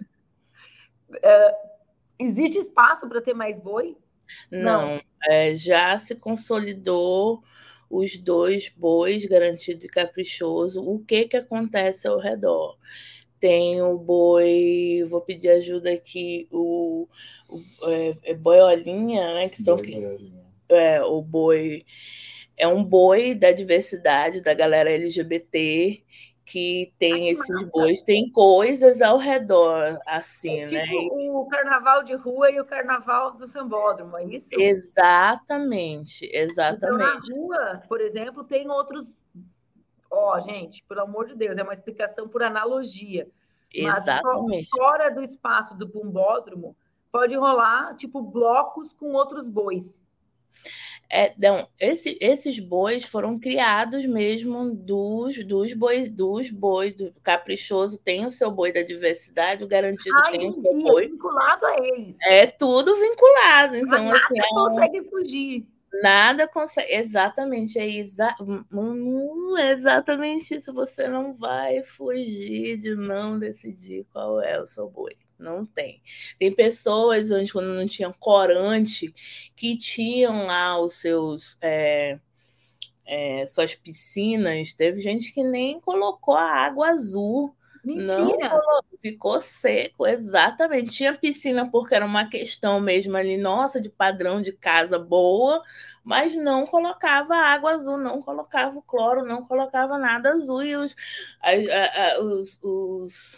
Uh, 1.11 1.73
existe 2.17 2.59
espaço 2.59 3.07
para 3.07 3.21
ter 3.21 3.33
mais 3.33 3.59
boi? 3.59 3.97
Não, 4.51 4.95
não. 4.95 5.01
É, 5.29 5.55
já 5.55 5.97
se 5.97 6.15
consolidou 6.15 7.43
os 7.89 8.17
dois 8.17 8.69
bois 8.69 9.25
garantido 9.25 9.85
e 9.85 9.89
caprichoso. 9.89 10.83
O 10.83 10.99
que 10.99 11.25
que 11.25 11.37
acontece 11.37 12.07
ao 12.07 12.17
redor? 12.17 12.77
Tem 13.43 13.81
o 13.81 13.97
boi, 13.97 15.03
vou 15.09 15.19
pedir 15.19 15.49
ajuda 15.49 15.91
aqui, 15.91 16.47
o, 16.49 17.09
o 17.49 17.89
é, 17.89 18.13
é 18.23 18.33
boiolinha, 18.33 19.33
né? 19.33 19.49
Que 19.49 19.61
são 19.61 19.77
é, 20.69 21.03
o 21.03 21.21
boi 21.21 21.85
é 22.55 22.65
um 22.65 22.81
boi 22.81 23.35
da 23.35 23.51
diversidade 23.51 24.39
da 24.39 24.53
galera 24.53 24.89
LGBT 24.91 26.01
que 26.45 26.93
tem 26.97 27.13
Ai, 27.13 27.29
esses 27.31 27.63
bois, 27.63 28.01
tem 28.01 28.31
coisas 28.31 29.01
ao 29.01 29.17
redor, 29.17 29.99
assim, 30.07 30.61
é 30.61 30.71
né? 30.71 30.85
tipo 30.85 31.17
né? 31.17 31.29
O 31.31 31.45
carnaval 31.47 32.01
de 32.01 32.15
rua 32.15 32.49
e 32.49 32.61
o 32.61 32.65
carnaval 32.65 33.33
do 33.33 33.45
sambódromo, 33.45 34.17
é 34.17 34.23
isso? 34.23 34.47
Exatamente, 34.53 36.29
exatamente. 36.33 36.77
Então, 36.77 36.97
na 36.97 37.19
rua, 37.29 37.83
por 37.89 37.99
exemplo, 37.99 38.45
tem 38.45 38.69
outros 38.69 39.19
Ó, 40.15 40.37
oh, 40.37 40.41
gente, 40.41 40.83
pelo 40.83 41.01
amor 41.01 41.27
de 41.27 41.35
Deus, 41.35 41.57
é 41.57 41.63
uma 41.63 41.73
explicação 41.73 42.27
por 42.29 42.43
analogia. 42.43 43.27
Exatamente. 43.73 44.69
Mas 44.69 44.69
fora 44.69 45.09
do 45.09 45.23
espaço 45.23 45.75
do 45.75 45.87
bumbódromo, 45.87 46.75
pode 47.11 47.35
rolar, 47.35 47.95
tipo, 47.95 48.21
blocos 48.21 48.93
com 48.93 49.13
outros 49.13 49.49
bois. 49.49 50.03
É, 51.09 51.33
não, 51.37 51.67
esse, 51.79 52.17
esses 52.21 52.59
bois 52.59 53.05
foram 53.05 53.37
criados 53.37 54.05
mesmo 54.05 54.73
dos, 54.73 55.43
dos 55.45 55.73
bois, 55.73 56.09
dos 56.09 56.49
bois, 56.49 56.95
do 56.95 57.13
caprichoso 57.21 57.99
tem 57.99 58.25
o 58.25 58.31
seu 58.31 58.49
boi 58.49 58.71
da 58.71 58.81
diversidade, 58.81 59.63
o 59.63 59.67
garantido 59.67 60.15
Ai, 60.23 60.31
tem 60.31 60.49
o 60.49 60.53
seu 60.53 60.73
boi. 60.81 61.07
vinculado 61.07 61.65
a 61.65 61.77
eles. 61.77 62.15
É 62.23 62.47
tudo 62.47 62.95
vinculado, 62.95 63.75
então 63.75 64.05
Mas 64.05 64.23
assim. 64.23 64.35
Nada 64.35 64.47
é 64.47 64.53
consegue 64.53 65.01
um... 65.01 65.09
fugir. 65.09 65.67
Nada 66.01 66.47
consegue. 66.47 66.91
Exatamente, 66.93 67.77
é 67.77 67.87
exa... 67.87 68.35
Hum, 68.41 69.57
exatamente 69.57 70.55
isso. 70.55 70.73
Você 70.73 71.07
não 71.07 71.35
vai 71.35 71.83
fugir 71.83 72.77
de 72.77 72.95
não 72.95 73.37
decidir 73.37 74.05
qual 74.11 74.41
é 74.41 74.59
o 74.59 74.65
seu 74.65 74.89
boi. 74.89 75.15
Não 75.37 75.65
tem. 75.65 76.01
Tem 76.39 76.51
pessoas 76.51 77.29
antes, 77.31 77.51
quando 77.51 77.67
não 77.67 77.85
tinham 77.85 78.13
corante, 78.13 79.13
que 79.55 79.77
tinham 79.77 80.45
lá 80.45 80.79
os 80.79 80.93
seus. 80.93 81.57
É, 81.61 82.19
é, 83.05 83.45
suas 83.47 83.75
piscinas. 83.75 84.73
Teve 84.73 85.01
gente 85.01 85.33
que 85.33 85.43
nem 85.43 85.79
colocou 85.79 86.35
a 86.35 86.49
água 86.49 86.89
azul 86.89 87.55
Mentira! 87.83 88.49
Não, 88.49 88.81
ficou 89.01 89.41
seco, 89.41 90.07
exatamente. 90.07 90.91
Tinha 90.91 91.13
piscina 91.13 91.69
porque 91.69 91.93
era 91.93 92.05
uma 92.05 92.29
questão 92.29 92.79
mesmo 92.79 93.17
ali, 93.17 93.35
nossa, 93.35 93.81
de 93.81 93.89
padrão 93.89 94.41
de 94.41 94.53
casa 94.53 94.97
boa, 94.97 95.61
mas 96.03 96.33
não 96.35 96.65
colocava 96.65 97.35
água 97.35 97.71
azul, 97.71 97.97
não 97.97 98.21
colocava 98.21 98.81
cloro, 98.83 99.25
não 99.25 99.43
colocava 99.45 99.97
nada 99.97 100.31
azul. 100.31 100.63
E 100.63 100.75
os, 100.77 100.95
a, 101.41 101.49
a, 101.49 102.13
a, 102.15 102.21
os, 102.23 102.59
os, 102.63 103.37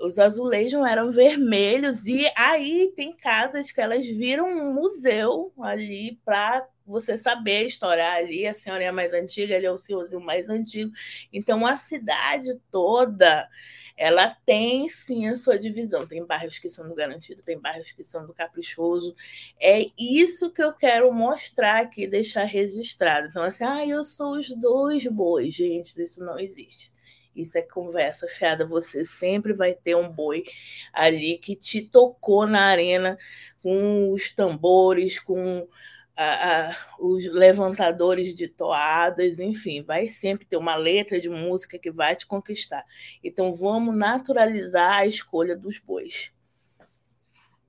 os 0.00 0.18
azulejos 0.18 0.84
eram 0.84 1.10
vermelhos, 1.10 2.06
e 2.06 2.28
aí 2.36 2.92
tem 2.96 3.16
casas 3.16 3.70
que 3.70 3.80
elas 3.80 4.04
viram 4.04 4.46
um 4.48 4.72
museu 4.74 5.52
ali 5.60 6.20
para 6.24 6.66
você 6.86 7.16
saber 7.16 7.58
a 7.58 7.62
história. 7.64 8.12
Ali 8.12 8.46
a 8.46 8.54
senhora 8.54 8.84
é 8.84 8.92
mais 8.92 9.12
antiga, 9.12 9.54
ele 9.54 9.66
é 9.66 9.70
o 9.72 9.78
senhorzinho 9.78 10.20
mais 10.20 10.48
antigo. 10.48 10.92
Então 11.32 11.66
a 11.66 11.76
cidade 11.76 12.48
toda 12.70 13.48
ela 13.96 14.36
tem 14.44 14.88
sim 14.88 15.28
a 15.28 15.36
sua 15.36 15.58
divisão. 15.58 16.06
Tem 16.06 16.24
bairros 16.24 16.58
que 16.58 16.68
são 16.68 16.88
do 16.88 16.94
garantido, 16.94 17.42
tem 17.42 17.58
bairros 17.58 17.92
que 17.92 18.02
são 18.02 18.26
do 18.26 18.34
caprichoso. 18.34 19.14
É 19.60 19.86
isso 19.98 20.52
que 20.52 20.62
eu 20.62 20.72
quero 20.72 21.12
mostrar 21.12 21.82
aqui, 21.82 22.06
deixar 22.06 22.44
registrado. 22.44 23.28
Então, 23.28 23.42
assim, 23.42 23.64
ah, 23.64 23.86
eu 23.86 24.02
sou 24.02 24.36
os 24.36 24.48
dois 24.48 25.06
bois. 25.06 25.54
Gente, 25.54 26.02
isso 26.02 26.24
não 26.24 26.38
existe. 26.38 26.92
Isso 27.34 27.56
é 27.58 27.62
conversa 27.62 28.26
fiada. 28.28 28.64
Você 28.64 29.04
sempre 29.04 29.52
vai 29.52 29.74
ter 29.74 29.96
um 29.96 30.08
boi 30.08 30.44
ali 30.92 31.38
que 31.38 31.56
te 31.56 31.82
tocou 31.82 32.46
na 32.46 32.62
arena 32.66 33.18
com 33.62 34.10
os 34.10 34.30
tambores, 34.32 35.18
com 35.18 35.68
a, 36.16 36.70
a, 36.70 36.76
os 36.98 37.24
levantadores 37.32 38.34
de 38.34 38.48
toadas, 38.48 39.40
enfim, 39.40 39.82
vai 39.82 40.08
sempre 40.08 40.46
ter 40.46 40.56
uma 40.56 40.76
letra 40.76 41.20
de 41.20 41.28
música 41.28 41.78
que 41.78 41.90
vai 41.90 42.14
te 42.14 42.26
conquistar. 42.26 42.84
Então 43.22 43.52
vamos 43.52 43.96
naturalizar 43.96 44.98
a 44.98 45.06
escolha 45.06 45.56
dos 45.56 45.78
bois. 45.78 46.32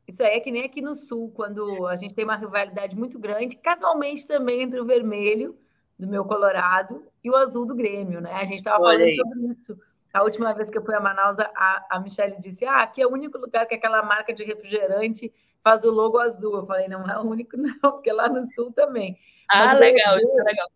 Isso 0.08 0.21
aí 0.21 0.38
é 0.38 0.39
que 0.39 0.51
nem 0.51 0.63
aqui 0.63 0.81
no 0.81 0.93
sul, 0.93 1.31
quando 1.36 1.88
a 1.88 1.95
gente 1.95 2.13
tem 2.13 2.23
uma 2.23 2.36
rivalidade 2.36 2.95
muito 2.95 3.17
grande, 3.17 3.55
casualmente 3.55 4.27
também 4.27 4.62
entre 4.62 4.79
o 4.79 4.86
vermelho 4.86 5.58
do 5.97 6.08
meu 6.08 6.23
Colorado 6.25 7.03
e 7.23 7.29
o 7.29 7.36
azul 7.36 7.65
do 7.65 7.73
Grêmio, 7.73 8.21
né? 8.21 8.31
A 8.34 8.43
gente 8.43 8.58
estava 8.58 8.77
falando 8.77 9.15
sobre 9.15 9.51
isso. 9.51 9.79
A 10.13 10.23
última 10.23 10.53
vez 10.53 10.69
que 10.69 10.77
eu 10.77 10.86
fui 10.86 10.95
a 10.95 10.99
Manaus, 10.99 11.38
a, 11.39 11.88
a 11.89 11.99
Michelle 11.99 12.39
disse: 12.39 12.65
Ah, 12.65 12.84
aqui 12.84 13.01
é 13.01 13.08
o 13.08 13.12
único 13.12 13.38
lugar 13.38 13.65
que 13.65 13.75
aquela 13.75 14.03
marca 14.03 14.34
de 14.34 14.43
refrigerante 14.43 15.34
faz 15.65 15.84
o 15.84 15.89
logo 15.89 16.19
azul. 16.19 16.58
Eu 16.58 16.65
falei, 16.67 16.88
não 16.88 17.10
é 17.10 17.17
o 17.17 17.23
único, 17.23 17.58
não, 17.58 17.80
porque 17.80 18.12
lá 18.12 18.30
no 18.30 18.45
sul 18.54 18.71
também. 18.71 19.17
Ah, 19.51 19.65
Mas 19.65 19.80
legal, 19.80 20.17
isso 20.19 20.39
é 20.39 20.43
legal. 20.43 20.67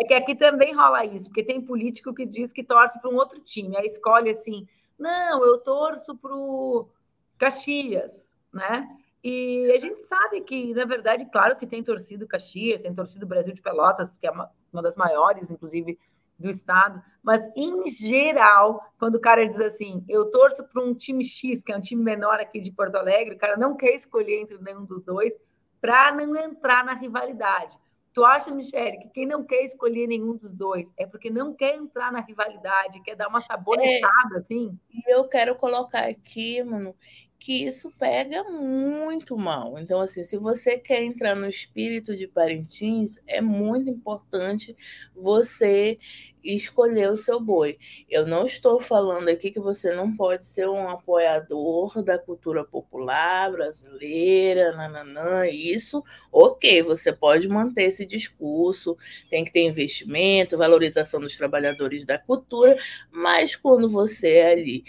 É 0.00 0.04
que 0.04 0.14
aqui 0.14 0.34
também 0.34 0.74
rola 0.74 1.04
isso, 1.04 1.26
porque 1.28 1.44
tem 1.44 1.60
político 1.60 2.14
que 2.14 2.24
diz 2.24 2.50
que 2.50 2.64
torce 2.64 2.98
para 2.98 3.10
um 3.10 3.16
outro 3.16 3.38
time, 3.40 3.76
aí 3.76 3.86
escolhe 3.86 4.30
assim, 4.30 4.66
não, 4.98 5.44
eu 5.44 5.58
torço 5.58 6.16
para 6.16 6.34
o 6.34 6.88
Caxias, 7.36 8.34
né? 8.50 8.88
E 9.22 9.70
a 9.70 9.78
gente 9.78 10.02
sabe 10.02 10.40
que, 10.40 10.72
na 10.72 10.86
verdade, 10.86 11.26
claro 11.26 11.56
que 11.56 11.66
tem 11.66 11.84
torcido 11.84 12.26
Caxias, 12.26 12.80
tem 12.80 12.94
torcido 12.94 13.26
Brasil 13.26 13.52
de 13.52 13.60
Pelotas, 13.60 14.16
que 14.16 14.26
é 14.26 14.30
uma, 14.30 14.50
uma 14.72 14.82
das 14.82 14.96
maiores, 14.96 15.50
inclusive, 15.50 15.98
do 16.38 16.50
estado, 16.50 17.02
mas 17.22 17.48
em 17.56 17.86
geral, 17.86 18.84
quando 18.98 19.14
o 19.14 19.20
cara 19.20 19.46
diz 19.46 19.60
assim, 19.60 20.04
eu 20.08 20.30
torço 20.30 20.64
para 20.64 20.82
um 20.82 20.94
time 20.94 21.24
X, 21.24 21.62
que 21.62 21.72
é 21.72 21.76
um 21.76 21.80
time 21.80 22.02
menor 22.02 22.40
aqui 22.40 22.60
de 22.60 22.72
Porto 22.72 22.96
Alegre, 22.96 23.34
o 23.34 23.38
cara 23.38 23.56
não 23.56 23.76
quer 23.76 23.94
escolher 23.94 24.40
entre 24.40 24.58
nenhum 24.58 24.84
dos 24.84 25.02
dois 25.04 25.32
para 25.80 26.12
não 26.12 26.36
entrar 26.36 26.84
na 26.84 26.94
rivalidade. 26.94 27.78
Tu 28.12 28.22
acha, 28.24 28.50
Michele, 28.50 28.98
que 28.98 29.08
quem 29.08 29.26
não 29.26 29.42
quer 29.42 29.64
escolher 29.64 30.06
nenhum 30.06 30.36
dos 30.36 30.52
dois 30.52 30.92
é 30.98 31.06
porque 31.06 31.30
não 31.30 31.54
quer 31.54 31.76
entrar 31.76 32.12
na 32.12 32.20
rivalidade, 32.20 33.00
quer 33.02 33.16
dar 33.16 33.28
uma 33.28 33.40
sabonetada, 33.40 34.36
é, 34.36 34.38
assim? 34.38 34.78
E 34.90 35.02
eu 35.10 35.24
quero 35.24 35.54
colocar 35.54 36.06
aqui, 36.06 36.62
mano, 36.62 36.94
que 37.42 37.66
isso 37.66 37.92
pega 37.98 38.44
muito 38.44 39.36
mal. 39.36 39.76
Então, 39.76 40.00
assim, 40.00 40.22
se 40.22 40.36
você 40.36 40.78
quer 40.78 41.02
entrar 41.02 41.34
no 41.34 41.48
espírito 41.48 42.16
de 42.16 42.28
Parintins, 42.28 43.20
é 43.26 43.40
muito 43.40 43.90
importante 43.90 44.76
você 45.12 45.98
escolher 46.44 47.10
o 47.10 47.16
seu 47.16 47.40
boi. 47.40 47.78
Eu 48.08 48.24
não 48.26 48.46
estou 48.46 48.80
falando 48.80 49.28
aqui 49.28 49.50
que 49.50 49.58
você 49.58 49.92
não 49.92 50.16
pode 50.16 50.44
ser 50.44 50.68
um 50.68 50.88
apoiador 50.88 52.00
da 52.04 52.16
cultura 52.16 52.64
popular 52.64 53.50
brasileira, 53.50 54.70
nananã, 54.76 55.48
isso, 55.48 56.02
ok, 56.30 56.80
você 56.82 57.12
pode 57.12 57.48
manter 57.48 57.84
esse 57.84 58.06
discurso, 58.06 58.96
tem 59.28 59.44
que 59.44 59.52
ter 59.52 59.66
investimento, 59.66 60.56
valorização 60.56 61.20
dos 61.20 61.36
trabalhadores 61.36 62.04
da 62.04 62.18
cultura, 62.18 62.76
mas 63.10 63.56
quando 63.56 63.88
você 63.88 64.42
ali 64.42 64.84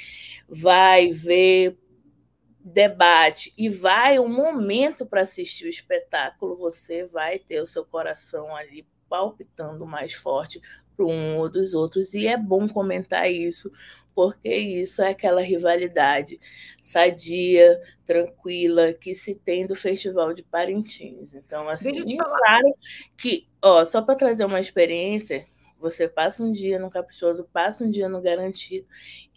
vai 0.47 1.09
ver 1.09 1.77
debate 2.63 3.53
e 3.57 3.67
vai 3.67 4.17
um 4.19 4.29
momento 4.29 5.05
para 5.05 5.21
assistir 5.21 5.65
o 5.65 5.69
espetáculo, 5.69 6.55
você 6.55 7.05
vai 7.05 7.37
ter 7.37 7.61
o 7.61 7.67
seu 7.67 7.83
coração 7.83 8.55
ali 8.55 8.87
palpitando 9.09 9.85
mais 9.85 10.13
forte 10.13 10.61
para 10.95 11.05
um 11.05 11.37
ou 11.37 11.49
dos 11.49 11.73
outros. 11.73 12.13
E 12.13 12.25
é 12.25 12.37
bom 12.37 12.67
comentar 12.67 13.29
isso, 13.29 13.69
porque 14.15 14.55
isso 14.55 15.01
é 15.01 15.09
aquela 15.09 15.41
rivalidade 15.41 16.39
sadia, 16.81 17.81
tranquila 18.05 18.93
que 18.93 19.13
se 19.13 19.35
tem 19.35 19.67
do 19.67 19.75
Festival 19.75 20.33
de 20.33 20.43
Parintins. 20.43 21.33
Então, 21.33 21.67
assim, 21.67 21.91
claro 22.15 22.75
que, 23.17 23.47
ó, 23.61 23.83
só 23.83 24.01
para 24.01 24.15
trazer 24.15 24.45
uma 24.45 24.59
experiência, 24.59 25.45
você 25.79 26.07
passa 26.07 26.41
um 26.41 26.51
dia 26.51 26.79
no 26.79 26.89
Caprichoso, 26.89 27.49
passa 27.51 27.83
um 27.83 27.89
dia 27.89 28.07
no 28.07 28.21
Garantido, 28.21 28.87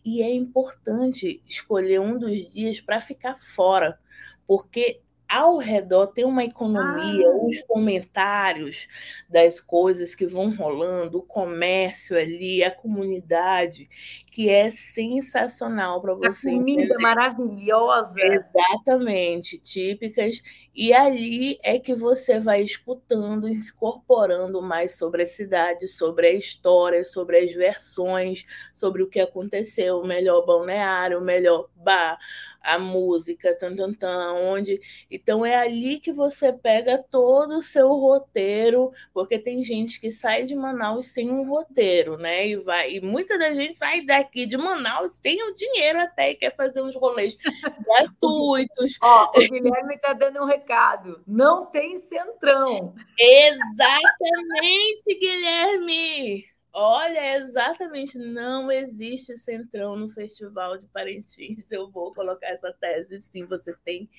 e 0.07 0.23
é 0.23 0.33
importante 0.33 1.42
escolher 1.45 2.01
um 2.01 2.16
dos 2.16 2.49
dias 2.53 2.81
para 2.81 3.01
ficar 3.01 3.35
fora, 3.35 3.99
porque 4.47 5.01
ao 5.28 5.58
redor 5.58 6.08
tem 6.08 6.24
uma 6.24 6.44
economia, 6.44 7.26
ah. 7.26 7.46
os 7.46 7.60
comentários 7.62 8.86
das 9.28 9.60
coisas 9.60 10.14
que 10.14 10.26
vão 10.26 10.54
rolando, 10.54 11.18
o 11.18 11.22
comércio 11.22 12.16
ali, 12.16 12.62
a 12.62 12.70
comunidade, 12.70 13.88
que 14.30 14.48
é 14.48 14.70
sensacional 14.70 16.00
para 16.00 16.14
você. 16.14 16.50
A 16.50 16.52
comida 16.52 16.82
entender. 16.82 17.02
maravilhosa. 17.02 18.14
Exatamente, 18.18 19.58
típicas. 19.58 20.42
E 20.74 20.92
ali 20.92 21.58
é 21.62 21.78
que 21.78 21.94
você 21.94 22.38
vai 22.38 22.62
escutando, 22.62 23.48
incorporando 23.48 24.60
mais 24.60 24.96
sobre 24.96 25.22
a 25.22 25.26
cidade, 25.26 25.88
sobre 25.88 26.26
a 26.28 26.32
história, 26.32 27.02
sobre 27.02 27.38
as 27.38 27.52
versões, 27.54 28.44
sobre 28.74 29.02
o 29.02 29.08
que 29.08 29.20
aconteceu, 29.20 29.98
o 29.98 30.06
melhor 30.06 30.44
balneário, 30.44 31.18
o 31.18 31.24
melhor 31.24 31.68
bar, 31.74 32.18
a 32.66 32.79
música, 32.79 33.57
tan, 33.57 33.76
tan, 33.76 33.92
tan, 33.92 34.33
onde. 34.35 34.81
Então 35.09 35.46
é 35.46 35.55
ali 35.55 36.00
que 36.00 36.12
você 36.12 36.52
pega 36.52 36.98
todo 36.98 37.57
o 37.57 37.62
seu 37.62 37.88
roteiro, 37.88 38.90
porque 39.14 39.38
tem 39.38 39.62
gente 39.62 40.00
que 40.00 40.11
sai 40.11 40.42
de 40.44 40.57
Manaus 40.57 41.07
sem 41.07 41.31
um 41.31 41.48
roteiro, 41.48 42.18
né? 42.18 42.48
E 42.48 42.57
vai, 42.57 42.94
e 42.94 43.00
muita 43.00 43.38
da 43.38 43.55
gente 43.55 43.76
sai 43.76 44.05
daqui 44.05 44.46
de 44.46 44.57
Manaus 44.57 45.12
sem 45.12 45.40
o 45.44 45.55
dinheiro 45.55 46.00
até 46.00 46.31
e 46.31 46.35
quer 46.35 46.55
fazer 46.55 46.83
uns 46.83 46.96
rolês 46.96 47.37
gratuitos. 47.87 48.98
Ó, 49.00 49.31
o 49.37 49.38
Guilherme 49.38 49.94
está 49.94 50.12
dando 50.12 50.42
um 50.42 50.46
recado. 50.46 51.22
Não 51.26 51.66
tem 51.66 51.98
centrão. 51.98 52.94
Exatamente, 53.18 55.05
Guilherme. 55.20 56.56
Olha, 56.78 57.38
exatamente, 57.38 58.18
não 58.18 58.70
existe 58.70 59.34
centrão 59.38 59.96
no 59.96 60.08
Festival 60.08 60.76
de 60.76 60.86
Parintins. 60.88 61.72
Eu 61.72 61.90
vou 61.90 62.12
colocar 62.12 62.48
essa 62.48 62.70
tese, 62.70 63.18
sim, 63.20 63.46
você 63.46 63.74
tem 63.82 64.10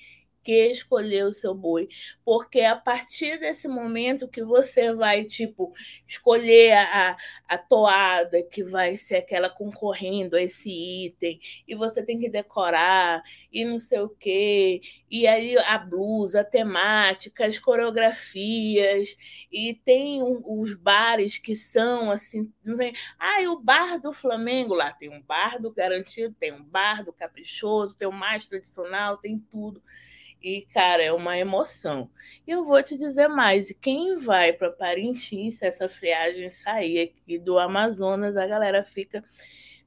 que 0.42 0.68
escolher 0.70 1.24
o 1.26 1.32
seu 1.32 1.54
boi, 1.54 1.88
porque 2.24 2.60
a 2.60 2.76
partir 2.76 3.38
desse 3.38 3.68
momento 3.68 4.28
que 4.28 4.42
você 4.42 4.94
vai, 4.94 5.24
tipo, 5.24 5.72
escolher 6.06 6.72
a, 6.72 7.16
a 7.48 7.58
toada 7.58 8.42
que 8.42 8.64
vai 8.64 8.96
ser 8.96 9.16
aquela 9.16 9.50
concorrendo 9.50 10.36
a 10.36 10.42
esse 10.42 10.70
item, 10.70 11.38
e 11.66 11.74
você 11.74 12.02
tem 12.02 12.18
que 12.18 12.28
decorar, 12.28 13.22
e 13.52 13.64
não 13.64 13.78
sei 13.78 14.00
o 14.00 14.08
quê, 14.08 14.80
e 15.10 15.26
aí 15.26 15.56
a 15.58 15.78
blusa, 15.78 16.40
a 16.40 16.44
temática, 16.44 17.44
as 17.46 17.58
coreografias, 17.58 19.16
e 19.50 19.74
tem 19.74 20.22
os 20.22 20.74
bares 20.74 21.38
que 21.38 21.54
são 21.54 22.10
assim, 22.10 22.52
não 22.64 22.76
tem, 22.76 22.92
ah, 23.18 23.40
o 23.50 23.60
bar 23.60 24.00
do 24.00 24.12
Flamengo 24.12 24.74
lá, 24.74 24.92
tem 24.92 25.08
um 25.10 25.22
bar 25.22 25.60
do 25.60 25.72
garantido, 25.72 26.34
tem 26.38 26.52
um 26.52 26.62
bar 26.62 27.04
do 27.04 27.12
caprichoso, 27.12 27.96
tem 27.96 28.08
o 28.08 28.12
mais 28.12 28.46
tradicional, 28.46 29.18
tem 29.18 29.38
tudo. 29.38 29.82
E, 30.42 30.62
cara, 30.72 31.02
é 31.02 31.12
uma 31.12 31.36
emoção. 31.36 32.08
E 32.46 32.50
eu 32.50 32.64
vou 32.64 32.82
te 32.82 32.96
dizer 32.96 33.28
mais: 33.28 33.72
quem 33.80 34.18
vai 34.18 34.52
para 34.52 34.70
Parintins, 34.70 35.58
se 35.58 35.66
essa 35.66 35.88
friagem 35.88 36.48
sair 36.48 37.00
aqui 37.00 37.38
do 37.38 37.58
Amazonas, 37.58 38.36
a 38.36 38.46
galera 38.46 38.84
fica. 38.84 39.24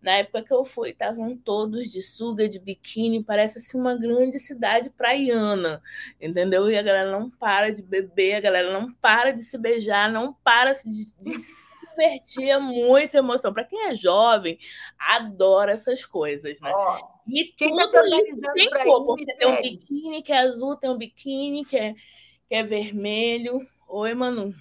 Na 0.01 0.13
época 0.13 0.43
que 0.43 0.51
eu 0.51 0.65
fui, 0.65 0.89
estavam 0.89 1.37
todos 1.37 1.91
de 1.91 2.01
suga, 2.01 2.49
de 2.49 2.57
biquíni, 2.57 3.23
parece 3.23 3.59
assim 3.59 3.79
uma 3.79 3.95
grande 3.95 4.39
cidade 4.39 4.89
praiana, 4.89 5.79
entendeu? 6.19 6.67
E 6.71 6.75
a 6.75 6.81
galera 6.81 7.11
não 7.11 7.29
para 7.29 7.71
de 7.71 7.83
beber, 7.83 8.33
a 8.33 8.39
galera 8.39 8.73
não 8.73 8.91
para 8.93 9.31
de 9.31 9.43
se 9.43 9.59
beijar, 9.59 10.11
não 10.11 10.33
para 10.33 10.73
de, 10.73 11.15
de 11.21 11.37
se 11.37 11.63
divertir, 11.91 12.49
é 12.49 12.57
muita 12.57 13.19
emoção. 13.19 13.53
Para 13.53 13.63
quem 13.63 13.89
é 13.89 13.95
jovem, 13.95 14.57
adora 14.97 15.73
essas 15.73 16.03
coisas, 16.03 16.59
né? 16.59 16.71
Oh 16.75 17.10
e 17.27 17.45
Quem 17.57 17.75
tá 17.75 17.87
tudo 17.87 18.05
isso 18.05 18.39
tem 18.53 18.69
cor, 18.83 19.05
porque 19.05 19.25
tem 19.35 19.47
um 19.47 19.61
biquíni 19.61 20.21
que 20.21 20.31
é 20.31 20.39
azul, 20.39 20.75
tem 20.75 20.89
um 20.89 20.97
biquíni 20.97 21.65
que 21.65 21.77
é, 21.77 21.93
que 21.93 22.55
é 22.55 22.63
vermelho. 22.63 23.59
Oi, 23.87 24.13
Manu. 24.13 24.53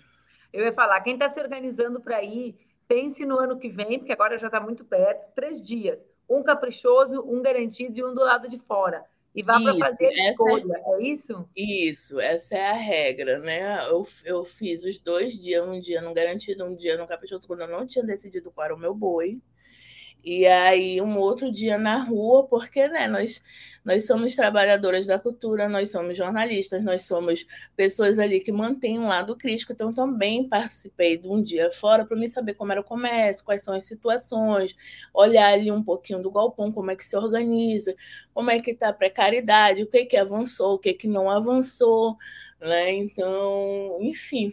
Eu 0.53 0.65
ia 0.65 0.73
falar, 0.73 1.01
quem 1.01 1.15
está 1.15 1.29
se 1.29 1.41
organizando 1.41 2.01
para 2.01 2.23
ir, 2.23 2.57
pense 2.89 3.25
no 3.25 3.39
ano 3.39 3.59
que 3.59 3.69
vem, 3.69 3.99
porque 3.99 4.13
agora 4.13 4.39
já 4.39 4.49
está 4.49 4.61
muito 4.61 4.85
perto, 4.85 5.33
três 5.35 5.65
dias. 5.65 6.05
Um 6.29 6.43
caprichoso, 6.43 7.21
um 7.23 7.41
garantido 7.41 7.99
e 7.99 8.05
um 8.05 8.15
do 8.15 8.23
lado 8.23 8.49
de 8.49 8.59
fora. 8.59 9.05
E 9.35 9.43
vá 9.45 9.61
para 9.61 9.75
fazer 9.77 10.07
a 10.07 10.27
é 10.27 10.31
escolha, 10.33 10.83
é... 10.87 10.93
é... 10.93 11.03
isso? 11.03 11.49
Isso, 11.57 12.19
essa 12.19 12.57
é 12.57 12.71
a 12.71 12.73
regra, 12.73 13.39
né? 13.39 13.89
Eu, 13.89 14.05
eu 14.25 14.45
fiz 14.45 14.85
os 14.85 14.99
dois 14.99 15.35
dias, 15.41 15.65
um 15.67 15.79
dia 15.79 16.03
no 16.03 16.13
garantido, 16.13 16.65
um 16.65 16.75
dia 16.75 16.97
no 16.97 17.07
caprichoso, 17.07 17.47
quando 17.47 17.61
eu 17.61 17.69
não 17.69 17.87
tinha 17.87 18.05
decidido 18.05 18.51
qual 18.51 18.65
era 18.65 18.75
o 18.75 18.79
meu 18.79 18.93
boi. 18.93 19.41
E 20.23 20.47
aí, 20.47 21.01
um 21.01 21.19
outro 21.19 21.51
dia 21.51 21.79
na 21.79 21.97
rua, 21.97 22.47
porque 22.47 22.87
né, 22.89 23.09
nós, 23.09 23.43
nós 23.83 24.07
somos 24.07 24.37
trabalhadoras 24.37 25.07
da 25.07 25.19
cultura, 25.19 25.69
nós 25.69 25.91
somos 25.91 26.17
jornalistas, 26.17 26.83
nós 26.85 27.03
somos 27.05 27.47
pessoas 27.75 28.19
ali 28.19 28.41
que 28.41 28.53
mantêm 28.53 28.99
um 28.99 29.09
lado 29.09 29.35
crítico, 29.35 29.73
então 29.73 29.93
também 29.93 30.47
participei 30.47 31.17
de 31.17 31.27
um 31.27 31.43
dia 31.43 31.71
fora 31.73 32.05
para 32.05 32.17
me 32.17 32.29
saber 32.29 32.55
como 32.55 32.71
era 32.71 32.83
o 32.83 32.85
comércio, 32.85 33.45
quais 33.45 33.65
são 33.65 33.75
as 33.75 33.85
situações, 33.85 34.77
olhar 35.15 35.53
ali 35.53 35.73
um 35.73 35.83
pouquinho 35.83 36.23
do 36.23 36.31
galpão, 36.31 36.71
como 36.71 36.91
é 36.91 36.97
que 36.97 37.05
se 37.05 37.17
organiza, 37.17 37.95
como 38.35 38.51
é 38.51 38.61
que 38.61 38.73
está 38.73 38.91
a 38.91 38.93
precariedade, 38.93 39.83
o 39.83 39.87
que, 39.87 40.05
que 40.05 40.17
avançou, 40.19 40.75
o 40.75 40.79
que, 40.79 40.93
que 40.93 41.09
não 41.09 41.31
avançou, 41.31 42.17
né? 42.61 42.93
Então, 42.93 43.99
enfim, 44.03 44.53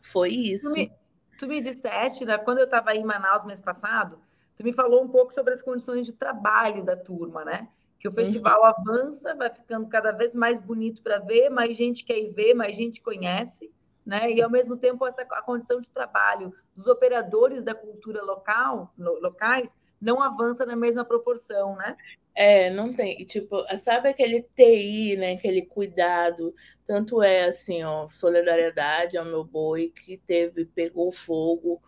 foi 0.00 0.30
isso. 0.30 0.72
Tu 0.72 0.74
me, 0.74 0.92
tu 1.38 1.46
me 1.46 1.60
disseste, 1.60 2.24
né, 2.24 2.38
quando 2.38 2.58
eu 2.58 2.64
estava 2.64 2.94
em 2.94 3.04
Manaus 3.04 3.44
mês 3.44 3.60
passado, 3.60 4.18
Tu 4.56 4.64
me 4.64 4.72
falou 4.72 5.04
um 5.04 5.08
pouco 5.08 5.34
sobre 5.34 5.52
as 5.52 5.60
condições 5.60 6.06
de 6.06 6.12
trabalho 6.12 6.82
da 6.82 6.96
turma, 6.96 7.44
né? 7.44 7.68
Que 7.98 8.08
o 8.08 8.10
uhum. 8.10 8.16
festival 8.16 8.60
uhum. 8.60 8.66
avança, 8.66 9.34
vai 9.34 9.50
ficando 9.50 9.86
cada 9.86 10.12
vez 10.12 10.34
mais 10.34 10.60
bonito 10.60 11.02
para 11.02 11.18
ver, 11.18 11.50
mais 11.50 11.76
gente 11.76 12.04
quer 12.04 12.18
ir 12.18 12.32
ver, 12.32 12.54
mais 12.54 12.74
gente 12.74 13.02
conhece, 13.02 13.70
né? 14.04 14.32
E 14.32 14.40
ao 14.40 14.50
mesmo 14.50 14.76
tempo 14.76 15.06
essa 15.06 15.22
a 15.22 15.42
condição 15.42 15.80
de 15.80 15.90
trabalho 15.90 16.54
dos 16.74 16.86
operadores 16.86 17.64
da 17.64 17.74
cultura 17.74 18.22
local, 18.22 18.92
locais, 18.96 19.74
não 20.00 20.22
avança 20.22 20.64
na 20.64 20.76
mesma 20.76 21.04
proporção, 21.04 21.76
né? 21.76 21.96
É, 22.34 22.70
não 22.70 22.92
tem. 22.92 23.16
Tipo, 23.24 23.64
sabe 23.78 24.08
aquele 24.08 24.42
TI, 24.54 25.16
né? 25.16 25.32
Aquele 25.32 25.62
cuidado. 25.62 26.54
Tanto 26.86 27.22
é 27.22 27.44
assim, 27.44 27.82
ó, 27.82 28.08
solidariedade 28.10 29.16
ao 29.16 29.24
meu 29.24 29.42
boi 29.42 29.92
que 30.04 30.18
teve, 30.18 30.64
pegou 30.66 31.10
fogo 31.10 31.82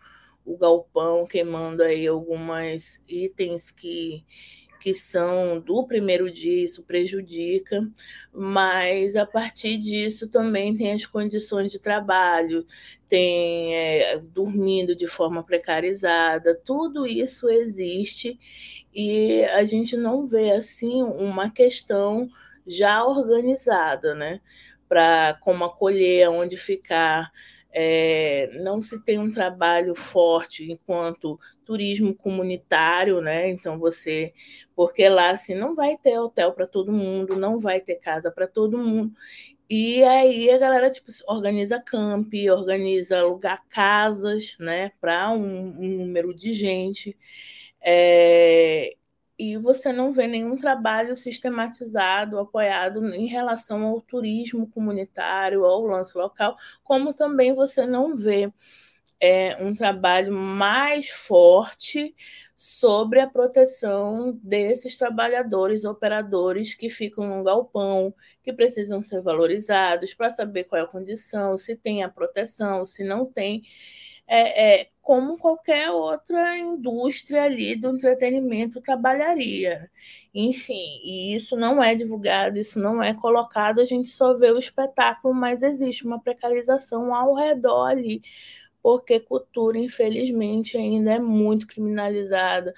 o 0.53 0.57
galpão 0.57 1.25
queimando 1.25 1.83
aí 1.83 2.07
algumas 2.07 3.03
itens 3.07 3.71
que 3.71 4.25
que 4.79 4.93
são 4.93 5.59
do 5.59 5.85
primeiro 5.85 6.31
dia, 6.31 6.63
isso 6.63 6.83
prejudica, 6.83 7.85
mas 8.33 9.15
a 9.17 9.25
partir 9.25 9.77
disso 9.77 10.29
também 10.29 10.75
tem 10.75 10.93
as 10.93 11.05
condições 11.05 11.69
de 11.69 11.79
trabalho, 11.79 12.65
tem 13.09 13.75
é, 13.75 14.17
dormindo 14.19 14.95
de 14.95 15.05
forma 15.05 15.43
precarizada, 15.43 16.55
tudo 16.63 17.05
isso 17.05 17.49
existe 17.49 18.39
e 18.93 19.43
a 19.45 19.65
gente 19.65 19.97
não 19.97 20.25
vê 20.25 20.51
assim 20.51 21.03
uma 21.03 21.49
questão 21.51 22.29
já 22.65 23.03
organizada, 23.03 24.13
né? 24.15 24.39
Para 24.87 25.37
como 25.41 25.65
acolher, 25.65 26.29
onde 26.29 26.57
ficar. 26.57 27.31
É, 27.71 28.49
não 28.63 28.81
se 28.81 29.03
tem 29.03 29.19
um 29.19 29.29
trabalho 29.29 29.93
forte 29.93 30.71
enquanto 30.71 31.39
turismo 31.63 32.15
comunitário, 32.15 33.21
né? 33.21 33.49
Então 33.49 33.77
você, 33.77 34.33
porque 34.75 35.07
lá 35.07 35.31
assim 35.31 35.53
não 35.53 35.75
vai 35.75 35.97
ter 35.97 36.17
hotel 36.17 36.51
para 36.53 36.65
todo 36.65 36.91
mundo, 36.91 37.35
não 37.35 37.59
vai 37.59 37.79
ter 37.79 37.95
casa 37.97 38.31
para 38.31 38.47
todo 38.47 38.77
mundo. 38.77 39.13
E 39.69 40.03
aí 40.03 40.49
a 40.49 40.57
galera 40.57 40.89
tipo 40.89 41.07
organiza 41.27 41.79
camp, 41.79 42.33
organiza 42.51 43.19
alugar 43.19 43.63
casas, 43.69 44.57
né, 44.59 44.91
para 44.99 45.31
um, 45.31 45.69
um, 45.79 45.97
número 45.99 46.33
de 46.33 46.53
gente. 46.53 47.15
É, 47.81 48.95
e 49.39 49.55
você 49.57 49.93
não 49.93 50.11
vê 50.11 50.27
nenhum 50.27 50.57
trabalho 50.57 51.15
sistematizado, 51.15 52.37
apoiado 52.37 53.03
em 53.15 53.25
relação 53.25 53.83
ao 53.85 54.01
turismo 54.01 54.67
comunitário, 54.67 55.63
ao 55.63 55.85
lance 55.85 56.17
local, 56.17 56.57
como 56.83 57.13
também 57.13 57.55
você 57.55 57.85
não 57.85 58.17
vê 58.17 58.51
é, 59.21 59.57
um 59.63 59.73
trabalho 59.73 60.33
mais 60.33 61.09
forte 61.09 62.13
sobre 62.55 63.21
a 63.21 63.27
proteção 63.27 64.37
desses 64.43 64.97
trabalhadores, 64.97 65.85
operadores 65.85 66.73
que 66.73 66.89
ficam 66.89 67.25
no 67.25 67.41
galpão, 67.41 68.13
que 68.43 68.51
precisam 68.51 69.01
ser 69.01 69.21
valorizados 69.21 70.13
para 70.13 70.29
saber 70.29 70.65
qual 70.65 70.81
é 70.81 70.83
a 70.83 70.87
condição, 70.87 71.57
se 71.57 71.77
tem 71.77 72.03
a 72.03 72.09
proteção, 72.09 72.85
se 72.85 73.05
não 73.05 73.25
tem 73.25 73.63
é, 74.29 74.81
é, 74.81 74.89
como 75.01 75.37
qualquer 75.37 75.89
outra 75.91 76.55
indústria 76.57 77.43
ali 77.43 77.75
do 77.75 77.89
entretenimento 77.89 78.79
trabalharia. 78.79 79.89
Enfim, 80.33 81.01
e 81.03 81.35
isso 81.35 81.57
não 81.57 81.83
é 81.83 81.95
divulgado, 81.95 82.59
isso 82.59 82.79
não 82.79 83.01
é 83.01 83.13
colocado, 83.15 83.81
a 83.81 83.85
gente 83.85 84.09
só 84.09 84.35
vê 84.35 84.51
o 84.51 84.59
espetáculo, 84.59 85.33
mas 85.33 85.63
existe 85.63 86.05
uma 86.05 86.21
precarização 86.21 87.13
ao 87.15 87.33
redor 87.33 87.87
ali, 87.87 88.21
porque 88.83 89.19
cultura, 89.19 89.79
infelizmente, 89.79 90.77
ainda 90.77 91.13
é 91.13 91.19
muito 91.19 91.65
criminalizada 91.67 92.73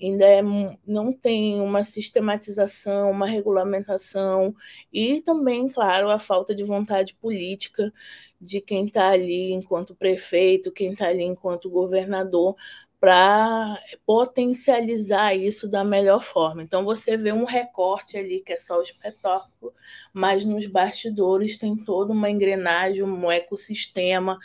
ainda 0.00 0.24
é, 0.26 0.42
não 0.86 1.12
tem 1.12 1.60
uma 1.60 1.84
sistematização, 1.84 3.10
uma 3.10 3.26
regulamentação 3.26 4.54
e 4.92 5.22
também, 5.22 5.68
claro, 5.68 6.10
a 6.10 6.18
falta 6.18 6.54
de 6.54 6.64
vontade 6.64 7.14
política 7.14 7.92
de 8.40 8.60
quem 8.60 8.86
está 8.86 9.10
ali 9.10 9.52
enquanto 9.52 9.94
prefeito, 9.94 10.72
quem 10.72 10.92
está 10.92 11.08
ali 11.08 11.22
enquanto 11.22 11.70
governador, 11.70 12.56
para 12.98 13.78
potencializar 14.06 15.34
isso 15.34 15.68
da 15.68 15.84
melhor 15.84 16.22
forma. 16.22 16.62
Então 16.62 16.84
você 16.84 17.16
vê 17.16 17.32
um 17.32 17.44
recorte 17.44 18.16
ali 18.16 18.40
que 18.40 18.52
é 18.52 18.56
só 18.56 18.78
o 18.78 18.82
espetáculo, 18.82 19.72
mas 20.12 20.44
nos 20.44 20.66
bastidores 20.66 21.58
tem 21.58 21.76
toda 21.76 22.12
uma 22.12 22.30
engrenagem, 22.30 23.02
um 23.02 23.30
ecossistema 23.30 24.38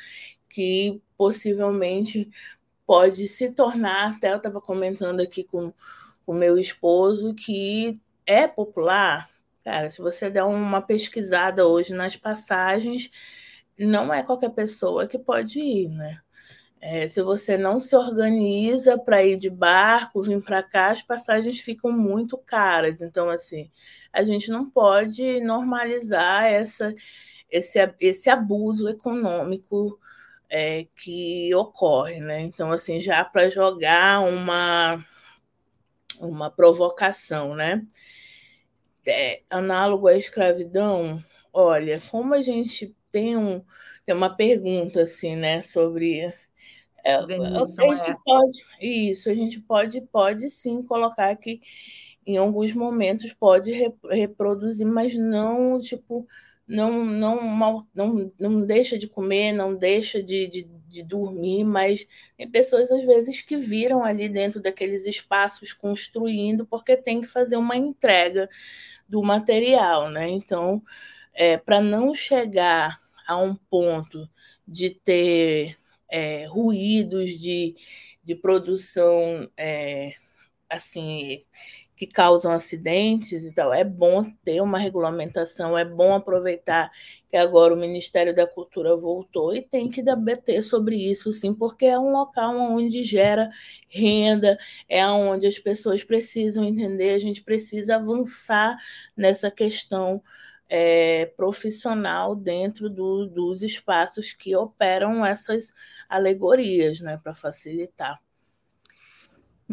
que 0.50 1.02
possivelmente 1.18 2.30
pode 2.92 3.26
se 3.26 3.54
tornar, 3.54 4.18
até 4.18 4.34
eu 4.34 4.36
estava 4.36 4.60
comentando 4.60 5.22
aqui 5.22 5.46
com 5.46 5.72
o 6.28 6.34
meu 6.34 6.58
esposo, 6.58 7.34
que 7.34 7.98
é 8.26 8.46
popular. 8.50 9.30
Cara, 9.64 9.90
se 9.90 10.02
você 10.02 10.30
der 10.30 10.44
uma 10.44 10.82
pesquisada 10.82 11.66
hoje 11.66 11.94
nas 11.94 12.18
passagens, 12.18 13.10
não 13.80 14.14
é 14.14 14.22
qualquer 14.22 14.50
pessoa 14.50 15.08
que 15.08 15.18
pode 15.18 15.58
ir, 15.58 15.88
né? 15.88 16.20
É, 16.82 17.08
se 17.08 17.22
você 17.22 17.58
não 17.58 17.80
se 17.80 17.96
organiza 17.96 18.98
para 19.00 19.24
ir 19.24 19.38
de 19.38 19.50
barco, 19.50 20.22
vir 20.22 20.44
para 20.44 20.62
cá, 20.62 20.92
as 20.92 21.02
passagens 21.02 21.62
ficam 21.62 21.94
muito 21.94 22.38
caras. 22.38 23.02
Então, 23.02 23.30
assim, 23.30 23.72
a 24.12 24.22
gente 24.22 24.52
não 24.52 24.70
pode 24.70 25.40
normalizar 25.40 26.44
essa, 26.44 26.94
esse, 27.50 27.80
esse 28.02 28.30
abuso 28.30 28.90
econômico 28.90 29.98
é, 30.52 30.86
que 30.96 31.56
ocorre, 31.56 32.20
né? 32.20 32.42
Então, 32.42 32.72
assim, 32.74 33.00
já 33.00 33.24
para 33.24 33.50
jogar 33.50 34.20
uma, 34.20 35.04
uma 36.20 36.52
provocação, 36.52 37.56
né? 37.56 37.82
É, 39.08 39.42
análogo 39.50 40.08
à 40.08 40.18
escravidão, 40.18 41.24
olha, 41.54 42.02
como 42.12 42.34
a 42.34 42.42
gente 42.42 42.94
tem, 43.10 43.38
um, 43.38 43.64
tem 44.06 44.14
uma 44.14 44.36
pergunta 44.36 45.02
assim, 45.04 45.36
né, 45.36 45.62
sobre 45.64 46.32
é, 47.04 47.16
a 47.16 47.22
gente 47.22 48.12
é. 48.12 48.16
pode 48.24 48.64
isso, 48.80 49.30
a 49.32 49.34
gente 49.34 49.60
pode 49.60 50.02
pode 50.02 50.50
sim 50.52 50.84
colocar 50.84 51.36
que 51.36 51.62
em 52.28 52.38
alguns 52.38 52.76
momentos 52.76 53.34
pode 53.34 53.72
reproduzir, 54.12 54.86
mas 54.86 55.16
não 55.16 55.80
tipo 55.80 56.28
não 56.72 57.06
não 57.06 57.42
mal, 57.42 57.86
não, 57.94 58.32
não 58.40 58.66
deixa 58.66 58.98
de 58.98 59.08
comer, 59.08 59.52
não 59.52 59.76
deixa 59.76 60.24
de, 60.24 60.48
de, 60.48 60.64
de, 60.88 61.04
dormir, 61.04 61.66
mas 61.66 62.08
tem 62.38 62.50
pessoas 62.50 62.90
às 62.92 63.06
vezes 63.06 63.42
que 63.42 63.58
viram 63.58 64.04
ali 64.04 64.30
dentro 64.30 64.62
daqueles 64.62 65.06
espaços 65.06 65.74
construindo 65.74 66.66
porque 66.66 66.96
tem 66.96 67.20
que 67.22 67.28
fazer 67.28 67.58
uma 67.58 67.76
entrega 67.76 68.50
do 69.08 69.22
material, 69.22 70.10
né? 70.10 70.30
Então, 70.30 70.82
é, 71.34 71.58
para 71.58 71.82
não 71.82 72.16
chegar 72.16 73.02
a 73.28 73.38
um 73.38 73.56
ponto 73.56 74.30
de 74.66 74.92
ter 74.92 75.78
é, 76.10 76.46
ruídos 76.46 77.32
de, 77.40 77.76
de 78.24 78.36
produção 78.36 79.50
é, 79.58 80.14
assim 80.70 81.44
que 82.02 82.08
causam 82.08 82.52
acidentes 82.52 83.46
e 83.46 83.54
tal. 83.54 83.72
É 83.72 83.84
bom 83.84 84.24
ter 84.44 84.60
uma 84.60 84.80
regulamentação, 84.80 85.78
é 85.78 85.86
bom 85.86 86.16
aproveitar 86.16 86.92
que 87.30 87.38
agora 87.38 87.76
o 87.76 87.78
Ministério 87.78 88.34
da 88.34 88.48
Cultura 88.48 88.98
voltou 88.98 89.56
e 89.56 89.62
tem 89.62 89.88
que 89.88 90.02
debater 90.02 90.64
sobre 90.64 90.96
isso, 90.96 91.32
sim, 91.32 91.54
porque 91.54 91.86
é 91.86 92.00
um 92.00 92.12
local 92.12 92.58
onde 92.58 93.04
gera 93.04 93.52
renda, 93.88 94.58
é 94.90 95.06
onde 95.08 95.46
as 95.46 95.60
pessoas 95.60 96.04
precisam 96.04 96.64
entender, 96.64 97.14
a 97.14 97.20
gente 97.20 97.44
precisa 97.44 97.98
avançar 97.98 98.76
nessa 99.16 99.52
questão. 99.52 100.24
É, 100.74 101.26
profissional 101.36 102.34
dentro 102.34 102.90
do, 102.90 103.26
dos 103.28 103.62
espaços 103.62 104.32
que 104.32 104.56
operam 104.56 105.26
essas 105.26 105.74
alegorias, 106.08 107.02
né, 107.02 107.18
para 107.22 107.34
facilitar. 107.34 108.22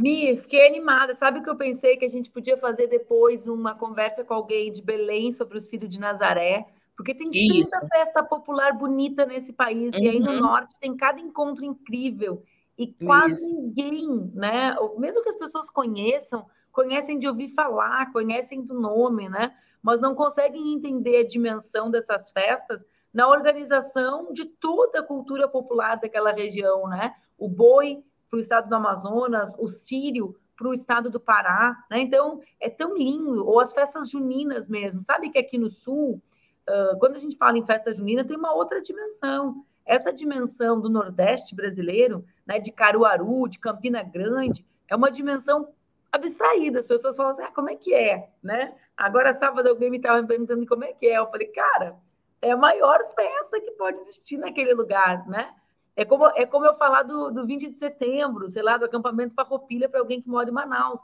Mi, 0.01 0.36
fiquei 0.36 0.66
animada. 0.66 1.14
Sabe 1.14 1.40
o 1.40 1.42
que 1.42 1.51
eu 1.51 1.57
pensei 1.57 1.96
que 1.96 2.05
a 2.05 2.09
gente 2.09 2.30
podia 2.30 2.57
fazer 2.57 2.86
depois 2.86 3.49
uma 3.49 3.74
conversa 3.74 4.24
com 4.24 4.34
alguém 4.34 4.72
de 4.72 4.82
Belém 4.82 5.32
sobre 5.32 5.59
o 5.59 5.61
Círio 5.61 5.88
de 5.88 5.99
Nazaré? 5.99 6.66
Porque 6.96 7.14
tem 7.14 7.28
Isso. 7.32 7.70
tanta 7.70 7.86
festa 7.86 8.22
popular 8.24 8.72
bonita 8.72 9.24
nesse 9.24 9.53
país, 9.53 9.94
uhum. 9.94 10.03
e 10.03 10.09
aí 10.09 10.20
no 10.20 10.32
uhum. 10.32 10.40
norte 10.40 10.78
tem 10.80 10.96
cada 10.96 11.20
encontro 11.20 11.64
incrível. 11.64 12.42
E 12.76 12.88
quase 13.05 13.34
Isso. 13.34 13.55
ninguém, 13.55 14.32
né? 14.34 14.76
Mesmo 14.96 15.22
que 15.22 15.28
as 15.28 15.36
pessoas 15.36 15.68
conheçam, 15.70 16.46
conhecem 16.72 17.18
de 17.18 17.28
ouvir 17.28 17.49
falar, 17.49 18.12
conhecem 18.12 18.62
do 18.62 18.74
nome, 18.74 19.28
né? 19.28 19.53
Mas 19.82 20.01
não 20.01 20.14
conseguem 20.14 20.74
entender 20.74 21.18
a 21.18 21.26
dimensão 21.26 21.90
dessas 21.90 22.30
festas 22.30 22.84
na 23.12 23.28
organização 23.28 24.32
de 24.32 24.44
toda 24.44 25.01
a 25.01 25.03
cultura 25.03 25.49
popular 25.49 25.96
daquela 26.01 26.32
região, 26.32 26.86
né? 26.88 27.14
O 27.36 27.49
boi 27.49 28.03
para 28.31 28.37
o 28.37 28.41
estado 28.41 28.68
do 28.68 28.74
Amazonas, 28.74 29.55
o 29.59 29.68
sírio 29.68 30.37
para 30.57 30.68
o 30.68 30.74
estado 30.74 31.09
do 31.09 31.20
Pará, 31.20 31.85
né? 31.89 32.01
Então 32.01 32.41
é 32.61 32.68
tão 32.68 32.97
lindo, 32.97 33.47
ou 33.47 33.61
as 33.61 33.72
festas 33.72 34.11
juninas 34.11 34.66
mesmo. 34.66 35.01
Sabe 35.01 35.31
que 35.31 35.39
aqui 35.39 35.57
no 35.57 35.70
sul, 35.70 36.20
uh, 36.68 36.99
quando 36.99 37.14
a 37.14 37.18
gente 37.18 37.37
fala 37.37 37.57
em 37.57 37.64
festa 37.64 37.95
junina, 37.95 38.24
tem 38.24 38.37
uma 38.37 38.53
outra 38.53 38.83
dimensão. 38.83 39.64
Essa 39.87 40.12
dimensão 40.12 40.81
do 40.81 40.91
Nordeste 40.91 41.55
brasileiro, 41.55 42.24
né, 42.47 42.59
de 42.59 42.72
Caruaru, 42.72 43.49
de 43.49 43.59
Campina 43.59 44.03
Grande, 44.03 44.66
é 44.89 44.97
uma 44.97 45.11
dimensão 45.11 45.68
abstraída. 46.11 46.81
As 46.81 46.87
pessoas 46.87 47.16
falam 47.16 47.33
assim: 47.33 47.43
ah, 47.43 47.53
como 47.53 47.70
é 47.70 47.76
que 47.76 47.95
é? 47.95 48.29
Né? 48.43 48.74
Agora, 48.97 49.33
sábado, 49.35 49.68
alguém 49.68 49.91
me 49.91 49.99
estava 49.99 50.26
perguntando 50.26 50.66
como 50.66 50.85
é 50.85 50.93
que 50.93 51.07
é. 51.07 51.18
Eu 51.18 51.31
falei, 51.31 51.47
cara, 51.49 51.97
é 52.43 52.51
a 52.51 52.57
maior 52.57 52.99
festa 53.14 53.61
que 53.61 53.70
pode 53.72 53.99
existir 53.99 54.37
naquele 54.39 54.74
lugar, 54.74 55.26
né? 55.29 55.55
É 55.99 56.05
como, 56.05 56.26
é 56.26 56.46
como 56.46 56.64
eu 56.64 56.76
falar 56.76 57.03
do, 57.03 57.28
do 57.28 57.44
20 57.44 57.70
de 57.70 57.76
setembro, 57.76 58.49
sei 58.49 58.62
lá, 58.62 58.76
do 58.76 58.84
acampamento 58.84 59.34
Farroupilha 59.34 59.88
para 59.88 59.99
alguém 59.99 60.22
que 60.22 60.28
mora 60.28 60.49
em 60.49 60.53
Manaus. 60.53 61.01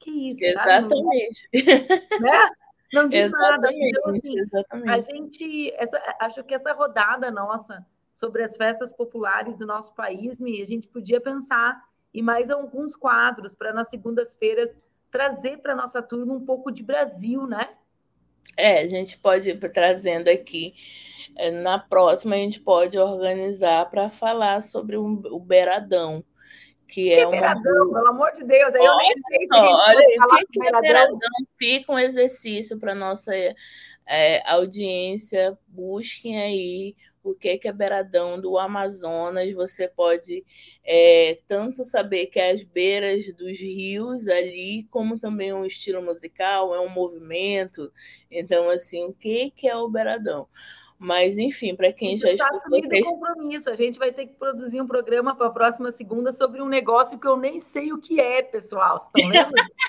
Que 0.00 0.10
é 0.10 0.28
isso? 0.28 0.44
Exatamente. 0.44 1.48
Né? 2.20 2.50
Não 2.92 3.06
diz 3.06 3.30
nada. 3.30 3.68
Então, 3.72 4.10
assim, 4.12 4.40
exatamente. 4.40 4.90
a 4.90 4.98
gente, 4.98 5.72
essa, 5.76 6.02
acho 6.18 6.42
que 6.42 6.52
essa 6.52 6.72
rodada 6.72 7.30
nossa 7.30 7.86
sobre 8.12 8.42
as 8.42 8.56
festas 8.56 8.92
populares 8.92 9.56
do 9.56 9.66
nosso 9.66 9.94
país, 9.94 10.42
a 10.42 10.66
gente 10.66 10.88
podia 10.88 11.20
pensar 11.20 11.80
em 12.12 12.22
mais 12.22 12.50
alguns 12.50 12.96
quadros 12.96 13.54
para 13.54 13.72
nas 13.72 13.88
segundas-feiras 13.88 14.76
trazer 15.12 15.58
para 15.58 15.76
nossa 15.76 16.02
turma 16.02 16.34
um 16.34 16.44
pouco 16.44 16.72
de 16.72 16.82
Brasil, 16.82 17.46
né? 17.46 17.68
É, 18.56 18.80
a 18.80 18.86
gente 18.86 19.18
pode 19.18 19.50
ir 19.50 19.58
trazendo 19.70 20.28
aqui. 20.28 20.74
É, 21.36 21.50
na 21.50 21.78
próxima, 21.78 22.34
a 22.34 22.38
gente 22.38 22.60
pode 22.60 22.98
organizar 22.98 23.88
para 23.90 24.10
falar 24.10 24.60
sobre 24.60 24.96
o 24.96 25.40
Beiradão, 25.40 26.22
que, 26.86 27.04
que 27.04 27.12
é 27.12 27.26
uma. 27.26 27.30
Beiradão, 27.30 27.92
pelo 27.92 28.08
amor 28.08 28.32
de 28.32 28.44
Deus, 28.44 28.74
aí 28.74 28.84
eu 28.84 28.96
nem 28.96 29.12
sei 29.14 29.46
se 29.46 29.54
a 29.54 29.58
gente 29.58 29.72
olha, 29.72 29.94
pode 29.94 30.16
falar 30.16 30.38
que, 30.38 30.46
que 30.60 30.66
é 30.66 30.80
Beiradão. 30.80 31.18
Fica 31.58 31.92
um 31.92 31.98
exercício 31.98 32.78
para 32.78 32.94
nossa 32.94 33.32
é, 34.06 34.48
audiência, 34.50 35.56
busquem 35.68 36.40
aí 36.40 36.96
o 37.22 37.34
que 37.34 37.60
é 37.62 37.72
Beiradão 37.72 38.40
do 38.40 38.58
Amazonas. 38.58 39.52
Você 39.54 39.86
pode 39.86 40.44
é, 40.84 41.38
tanto 41.46 41.84
saber 41.84 42.26
que 42.26 42.38
é 42.38 42.50
as 42.50 42.62
beiras 42.62 43.32
dos 43.34 43.58
rios 43.58 44.26
ali, 44.26 44.84
como 44.90 45.18
também 45.18 45.52
um 45.52 45.64
estilo 45.64 46.02
musical, 46.02 46.74
é 46.74 46.80
um 46.80 46.88
movimento. 46.88 47.92
Então, 48.30 48.68
assim, 48.68 49.04
o 49.04 49.12
que 49.12 49.52
é 49.62 49.76
o 49.76 49.88
Beiradão? 49.88 50.48
Mas, 50.98 51.36
enfim, 51.36 51.74
para 51.74 51.92
quem 51.92 52.16
já 52.16 52.30
está 52.30 52.48
assumindo 52.48 52.88
compromisso. 53.02 53.68
A 53.68 53.74
gente 53.74 53.98
vai 53.98 54.12
ter 54.12 54.28
que 54.28 54.34
produzir 54.34 54.80
um 54.80 54.86
programa 54.86 55.34
para 55.34 55.48
a 55.48 55.50
próxima 55.50 55.90
segunda 55.90 56.32
sobre 56.32 56.62
um 56.62 56.68
negócio 56.68 57.18
que 57.18 57.26
eu 57.26 57.36
nem 57.36 57.58
sei 57.58 57.92
o 57.92 57.98
que 57.98 58.20
é, 58.20 58.40
pessoal. 58.40 58.98
Estão? 58.98 59.12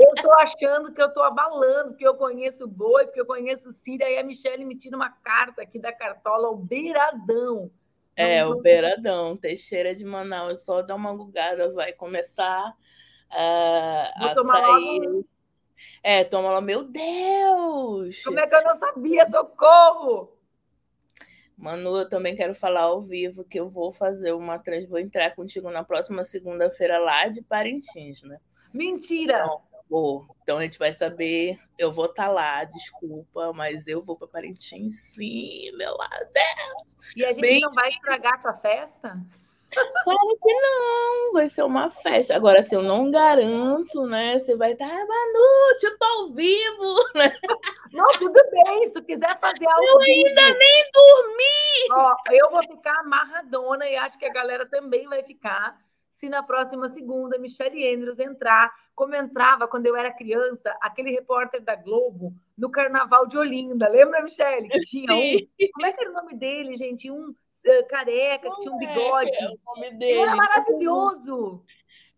Eu 0.00 0.14
estou 0.14 0.32
achando 0.32 0.92
que 0.94 1.02
eu 1.02 1.08
estou 1.08 1.22
abalando, 1.22 1.90
porque 1.90 2.06
eu 2.06 2.14
conheço 2.14 2.64
o 2.64 2.68
boi, 2.68 3.04
porque 3.04 3.20
eu 3.20 3.26
conheço 3.26 3.68
o 3.68 3.72
Síria, 3.72 4.06
aí 4.06 4.18
a 4.18 4.24
Michelle 4.24 4.64
me 4.64 4.74
tira 4.74 4.96
uma 4.96 5.10
carta 5.10 5.60
aqui 5.60 5.78
da 5.78 5.92
cartola, 5.92 6.48
o 6.48 6.56
Beiradão. 6.56 7.70
É, 8.16 8.44
o 8.46 8.56
Beiradão, 8.60 9.36
Teixeira 9.36 9.94
de 9.94 10.04
Manaus, 10.04 10.64
só 10.64 10.80
dá 10.80 10.94
uma 10.94 11.14
bugada, 11.14 11.68
vai 11.70 11.92
começar 11.92 12.70
uh, 12.70 14.24
a 14.24 14.34
sair. 14.34 15.00
Logo... 15.00 15.26
É, 16.02 16.24
toma 16.24 16.50
lá, 16.50 16.60
meu 16.62 16.82
Deus! 16.82 18.22
Como 18.24 18.38
é 18.38 18.46
que 18.46 18.54
eu 18.54 18.64
não 18.64 18.78
sabia? 18.78 19.26
Socorro! 19.26 20.36
Manu, 21.58 21.98
eu 21.98 22.08
também 22.08 22.34
quero 22.34 22.54
falar 22.54 22.82
ao 22.82 23.02
vivo 23.02 23.44
que 23.44 23.60
eu 23.60 23.68
vou 23.68 23.92
fazer 23.92 24.32
uma 24.32 24.58
trans, 24.58 24.88
vou 24.88 24.98
entrar 24.98 25.34
contigo 25.34 25.70
na 25.70 25.84
próxima 25.84 26.24
segunda-feira 26.24 26.98
lá 26.98 27.28
de 27.28 27.42
Parintins, 27.42 28.22
né? 28.22 28.40
Mentira! 28.72 29.42
Então, 29.44 29.62
Vou. 29.90 30.24
Então 30.42 30.58
a 30.58 30.62
gente 30.62 30.78
vai 30.78 30.92
saber. 30.92 31.58
Eu 31.76 31.90
vou 31.90 32.06
estar 32.06 32.26
tá 32.26 32.30
lá, 32.30 32.62
desculpa, 32.62 33.52
mas 33.52 33.88
eu 33.88 34.00
vou 34.00 34.16
para 34.16 34.28
Parintins, 34.28 34.94
sim, 35.00 35.72
meu 35.72 35.96
Deus. 35.98 37.12
E 37.16 37.24
a 37.24 37.32
gente 37.32 37.40
Bem... 37.40 37.60
não 37.60 37.72
vai 37.72 37.88
estragar 37.88 38.34
a 38.34 38.38
tua 38.38 38.52
festa? 38.54 39.20
Claro 39.72 40.38
que 40.42 40.52
não, 40.52 41.32
vai 41.32 41.48
ser 41.48 41.62
uma 41.62 41.88
festa. 41.88 42.34
Agora, 42.34 42.62
se 42.62 42.74
eu 42.74 42.82
não 42.82 43.10
garanto, 43.10 44.04
né? 44.06 44.38
Você 44.38 44.56
vai 44.56 44.72
estar, 44.72 44.86
ah, 44.86 45.06
Manu, 45.06 45.78
tipo 45.78 46.04
ao 46.04 46.26
vivo, 46.28 46.94
né? 47.14 47.32
Não, 47.92 48.08
tudo 48.18 48.40
bem, 48.50 48.86
se 48.86 48.92
tu 48.92 49.02
quiser 49.02 49.38
fazer 49.38 49.68
algo. 49.68 49.84
Eu 49.84 49.98
ainda 50.00 50.46
vivo. 50.46 50.58
nem 50.58 50.84
dormi! 50.92 51.92
Ó, 51.92 52.16
eu 52.32 52.50
vou 52.50 52.62
ficar 52.62 52.98
amarradona 53.00 53.86
e 53.86 53.96
acho 53.96 54.18
que 54.18 54.26
a 54.26 54.32
galera 54.32 54.66
também 54.66 55.06
vai 55.08 55.22
ficar 55.22 55.78
se 56.10 56.28
na 56.28 56.42
próxima 56.42 56.88
segunda 56.88 57.38
Michelle 57.38 57.94
Andrews 57.94 58.18
entrar, 58.18 58.72
como 58.94 59.14
entrava 59.14 59.66
quando 59.66 59.86
eu 59.86 59.96
era 59.96 60.12
criança, 60.12 60.76
aquele 60.80 61.10
repórter 61.10 61.62
da 61.62 61.74
Globo 61.74 62.34
no 62.56 62.70
Carnaval 62.70 63.26
de 63.26 63.38
Olinda. 63.38 63.88
Lembra, 63.88 64.22
Michelle? 64.22 64.68
Que 64.68 64.80
tinha 64.80 65.14
um. 65.14 65.36
Como 65.72 65.86
é 65.86 65.92
que 65.92 66.00
era 66.00 66.10
o 66.10 66.14
nome 66.14 66.34
dele, 66.36 66.76
gente? 66.76 67.10
Um 67.10 67.30
uh, 67.30 67.88
careca, 67.88 68.50
que 68.50 68.60
tinha 68.60 68.74
um 68.74 68.78
bigode. 68.78 69.30
É, 69.32 69.48
o 69.48 69.58
nome 69.64 69.90
dele. 69.92 70.12
Ele 70.12 70.20
era 70.20 70.36
maravilhoso. 70.36 71.64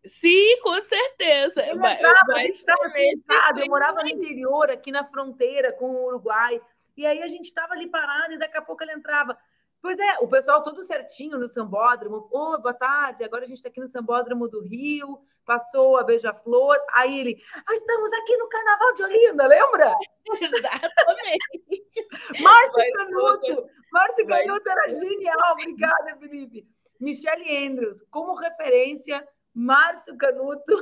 Sim, 0.05 0.61
com 0.62 0.80
certeza. 0.82 1.64
Eu 1.64 1.76
entrava, 1.76 2.32
a 2.34 2.40
gente 2.40 2.57
estava 2.57 2.88
sentado, 2.88 3.61
eu 3.61 3.66
morava 3.66 4.03
no 4.03 4.09
interior, 4.09 4.68
aqui 4.70 4.90
na 4.90 5.05
fronteira 5.05 5.72
com 5.72 5.90
o 5.90 6.07
Uruguai. 6.07 6.61
E 6.97 7.07
aí 7.07 7.22
a 7.22 7.28
gente 7.28 7.45
estava 7.45 7.74
ali 7.74 7.88
parado 7.88 8.34
e 8.34 8.38
daqui 8.38 8.57
a 8.57 8.62
pouco 8.62 8.82
ele 8.82 8.93
entrava. 8.93 9.38
Pois 9.83 9.99
é, 9.99 10.18
o 10.20 10.28
pessoal 10.28 10.62
todo 10.62 10.85
certinho 10.85 11.37
no 11.37 11.49
Sambódromo. 11.49 12.28
Ô, 12.30 12.55
oh, 12.55 12.59
boa 12.59 12.72
tarde, 12.72 13.24
agora 13.24 13.43
a 13.43 13.47
gente 13.47 13.57
está 13.57 13.68
aqui 13.68 13.80
no 13.80 13.89
Sambódromo 13.89 14.47
do 14.47 14.62
Rio, 14.62 15.18
passou 15.45 15.97
a 15.97 16.05
Beija-Flor. 16.05 16.76
Aí 16.93 17.18
ele, 17.18 17.43
ah, 17.66 17.74
estamos 17.74 18.12
aqui 18.12 18.37
no 18.37 18.49
Carnaval 18.49 18.95
de 18.95 19.03
Olinda, 19.03 19.45
lembra? 19.49 19.93
Exatamente. 20.41 22.07
Márcio 22.41 22.93
Canuto, 22.95 23.66
Márcio 23.91 24.26
Canuto 24.28 24.70
era 24.70 24.89
genial, 24.89 25.53
obrigada, 25.53 26.16
Felipe. 26.16 26.64
Michele 27.01 27.66
Andrews, 27.66 28.01
como 28.09 28.35
referência, 28.35 29.26
Márcio 29.53 30.16
Canuto. 30.16 30.76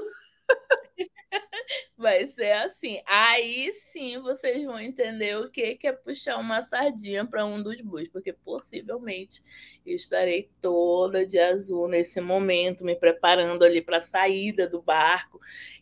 Vai 1.96 2.26
ser 2.26 2.52
assim. 2.52 3.00
Aí 3.06 3.72
sim 3.72 4.18
vocês 4.20 4.64
vão 4.64 4.78
entender 4.80 5.36
o 5.38 5.50
que 5.50 5.78
é 5.84 5.92
puxar 5.92 6.38
uma 6.38 6.62
sardinha 6.62 7.26
para 7.26 7.44
um 7.44 7.62
dos 7.62 7.80
bus, 7.80 8.08
porque 8.08 8.32
possivelmente 8.32 9.42
estarei 9.84 10.50
toda 10.60 11.26
de 11.26 11.38
azul 11.38 11.88
nesse 11.88 12.20
momento, 12.20 12.84
me 12.84 12.96
preparando 12.96 13.64
ali 13.64 13.82
para 13.82 13.98
a 13.98 14.00
saída 14.00 14.68
do 14.68 14.82
barco, 14.82 15.38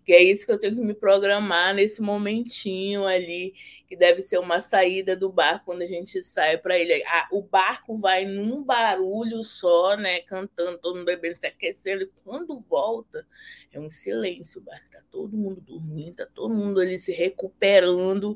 que 0.09 0.15
é 0.15 0.23
isso 0.23 0.47
que 0.47 0.53
eu 0.53 0.59
tenho 0.59 0.75
que 0.75 0.81
me 0.81 0.95
programar 0.95 1.75
nesse 1.75 2.01
momentinho 2.01 3.05
ali, 3.05 3.53
que 3.87 3.95
deve 3.95 4.23
ser 4.23 4.39
uma 4.39 4.59
saída 4.59 5.15
do 5.15 5.31
barco 5.31 5.67
quando 5.67 5.83
a 5.83 5.87
gente 5.87 6.23
sai 6.23 6.57
para 6.57 6.79
ele. 6.79 7.05
Ah, 7.07 7.29
o 7.31 7.43
barco 7.43 7.95
vai 7.95 8.25
num 8.25 8.65
barulho 8.65 9.45
só, 9.45 9.99
né, 9.99 10.21
cantando, 10.21 10.79
todo 10.79 10.95
mundo 10.95 11.05
bebendo, 11.05 11.35
se 11.35 11.47
aquecendo, 11.47 12.05
e 12.05 12.11
quando 12.25 12.59
volta 12.59 13.27
é 13.71 13.79
um 13.79 13.91
silêncio, 13.91 14.63
o 14.63 14.65
barco 14.65 14.87
está 14.87 15.03
todo 15.11 15.37
mundo 15.37 15.61
dormindo, 15.61 16.13
está 16.13 16.25
todo 16.25 16.55
mundo 16.55 16.81
ali 16.81 16.99
se 16.99 17.13
recuperando 17.13 18.35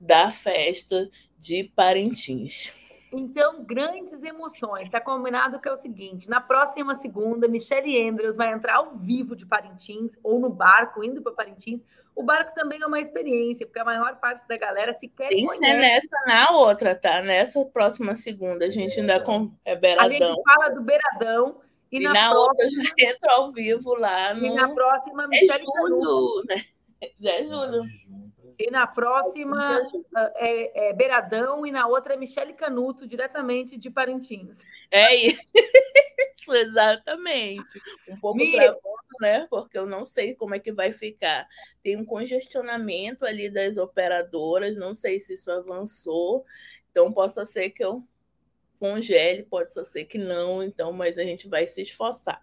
da 0.00 0.32
festa 0.32 1.08
de 1.38 1.70
Parintins. 1.76 2.72
Então, 3.18 3.64
grandes 3.64 4.22
emoções. 4.22 4.84
Está 4.84 5.00
combinado 5.00 5.60
que 5.60 5.68
é 5.68 5.72
o 5.72 5.76
seguinte: 5.76 6.28
na 6.28 6.40
próxima 6.40 6.94
segunda, 6.94 7.48
Michelle 7.48 8.08
Andrews 8.08 8.36
vai 8.36 8.52
entrar 8.52 8.76
ao 8.76 8.96
vivo 8.96 9.34
de 9.34 9.46
Parintins, 9.46 10.16
ou 10.22 10.38
no 10.38 10.50
barco, 10.50 11.02
indo 11.02 11.22
para 11.22 11.32
Parintins. 11.32 11.84
O 12.14 12.22
barco 12.22 12.54
também 12.54 12.80
é 12.80 12.86
uma 12.86 12.98
experiência, 12.98 13.66
porque 13.66 13.78
a 13.78 13.84
maior 13.84 14.16
parte 14.16 14.48
da 14.48 14.56
galera 14.56 14.94
se 14.94 15.06
quer 15.06 15.28
Tem 15.28 15.46
que 15.46 15.56
ser 15.58 15.74
nessa 15.74 16.16
na 16.26 16.50
outra, 16.50 16.94
tá? 16.94 17.20
Nessa 17.20 17.62
próxima 17.66 18.16
segunda, 18.16 18.64
a 18.64 18.70
gente 18.70 18.98
ainda 18.98 19.20
com 19.20 19.52
é 19.64 19.76
Beiradão. 19.76 20.16
A 20.16 20.34
gente 20.34 20.42
fala 20.42 20.68
do 20.70 20.82
Beiradão. 20.82 21.60
E, 21.92 21.98
e 21.98 22.02
na, 22.02 22.12
na 22.12 22.30
próxima, 22.30 22.40
outra 22.40 22.68
já 22.68 23.10
entra 23.10 23.32
ao 23.34 23.52
vivo 23.52 23.94
lá. 23.94 24.34
No... 24.34 24.46
E 24.46 24.54
na 24.54 24.68
próxima, 24.74 25.24
é 25.24 25.26
Michelle 25.26 25.62
é 25.62 25.88
julho, 25.88 26.44
né? 26.48 26.62
É 27.22 27.44
julho. 27.44 27.82
E 28.58 28.70
na 28.70 28.86
próxima 28.86 29.82
é, 30.36 30.88
é, 30.88 30.92
Beiradão 30.92 31.66
e 31.66 31.72
na 31.72 31.86
outra 31.86 32.14
é 32.14 32.16
Michele 32.16 32.54
Canuto, 32.54 33.06
diretamente 33.06 33.76
de 33.76 33.90
Parintins. 33.90 34.64
É 34.90 35.14
isso, 35.14 35.42
exatamente. 36.54 37.80
Um 38.08 38.18
pouco 38.18 38.38
travando, 38.50 38.80
né? 39.20 39.46
Porque 39.50 39.76
eu 39.78 39.86
não 39.86 40.04
sei 40.04 40.34
como 40.34 40.54
é 40.54 40.58
que 40.58 40.72
vai 40.72 40.90
ficar. 40.90 41.46
Tem 41.82 41.96
um 41.96 42.04
congestionamento 42.04 43.26
ali 43.26 43.50
das 43.50 43.76
operadoras, 43.76 44.76
não 44.78 44.94
sei 44.94 45.20
se 45.20 45.34
isso 45.34 45.50
avançou. 45.50 46.44
Então, 46.90 47.12
possa 47.12 47.44
ser 47.44 47.70
que 47.70 47.84
eu 47.84 48.02
congele, 48.78 49.42
pode 49.42 49.70
ser 49.70 50.04
que 50.04 50.18
não, 50.18 50.62
então, 50.62 50.92
mas 50.92 51.18
a 51.18 51.22
gente 51.22 51.48
vai 51.48 51.66
se 51.66 51.82
esforçar. 51.82 52.42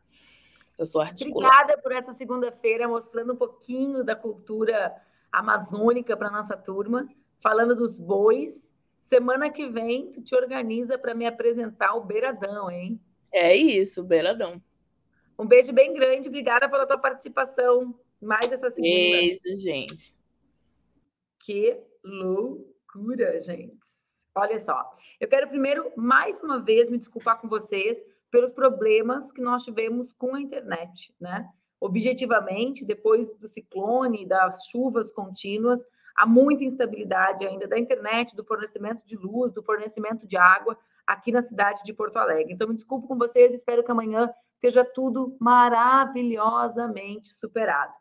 Eu 0.78 0.86
sou 0.86 1.02
articulada. 1.02 1.56
Obrigada 1.56 1.82
por 1.82 1.92
essa 1.92 2.14
segunda-feira, 2.14 2.88
mostrando 2.88 3.34
um 3.34 3.36
pouquinho 3.36 4.04
da 4.04 4.16
cultura 4.16 4.94
amazônica 5.34 6.16
para 6.16 6.30
nossa 6.30 6.56
turma, 6.56 7.10
falando 7.42 7.76
dos 7.76 8.00
bois. 8.00 8.74
Semana 9.02 9.50
que 9.50 9.68
vem, 9.68 10.12
tu 10.12 10.22
te 10.22 10.34
organiza 10.36 10.98
para 10.98 11.14
me 11.14 11.26
apresentar 11.26 11.96
o 11.96 12.06
Beiradão, 12.06 12.72
hein? 12.72 13.02
É 13.34 13.54
isso, 13.56 14.04
Beiradão. 14.04 14.62
Um 15.38 15.46
beijo 15.46 15.74
bem 15.74 15.94
grande, 15.94 16.30
obrigada 16.30 16.70
pela 16.70 16.86
tua 16.86 16.98
participação. 16.98 18.00
Mais 18.22 18.54
essa 18.54 18.70
segunda. 18.70 18.88
Beijo, 18.88 19.42
gente. 19.56 20.16
Que 21.40 21.78
loucura, 22.04 23.42
gente. 23.42 23.76
Olha 24.36 24.60
só, 24.60 24.96
eu 25.20 25.28
quero 25.28 25.50
primeiro, 25.50 25.92
mais 25.98 26.40
uma 26.40 26.60
vez, 26.60 26.90
me 26.90 26.98
desculpar 26.98 27.42
com 27.42 27.50
vocês 27.50 28.02
pelos 28.32 28.52
problemas 28.52 29.32
que 29.32 29.42
nós 29.42 29.64
tivemos 29.64 30.14
com 30.14 30.36
a 30.36 30.42
internet, 30.42 31.14
né? 31.20 31.50
Objetivamente, 31.84 32.86
depois 32.86 33.30
do 33.38 33.48
ciclone, 33.48 34.26
das 34.26 34.66
chuvas 34.68 35.12
contínuas, 35.12 35.84
há 36.16 36.26
muita 36.26 36.64
instabilidade 36.64 37.46
ainda 37.46 37.68
da 37.68 37.78
internet, 37.78 38.34
do 38.36 38.44
fornecimento 38.46 39.06
de 39.06 39.18
luz, 39.18 39.52
do 39.52 39.62
fornecimento 39.62 40.26
de 40.26 40.38
água 40.38 40.78
aqui 41.06 41.30
na 41.30 41.42
cidade 41.42 41.84
de 41.84 41.94
Porto 41.94 42.16
Alegre. 42.18 42.54
Então, 42.54 42.70
me 42.70 42.76
desculpo 42.76 43.06
com 43.06 43.18
vocês, 43.18 43.54
espero 43.54 43.84
que 43.84 43.92
amanhã 43.92 44.34
seja 44.60 44.86
tudo 44.86 45.36
maravilhosamente 45.42 47.28
superado. 47.34 47.94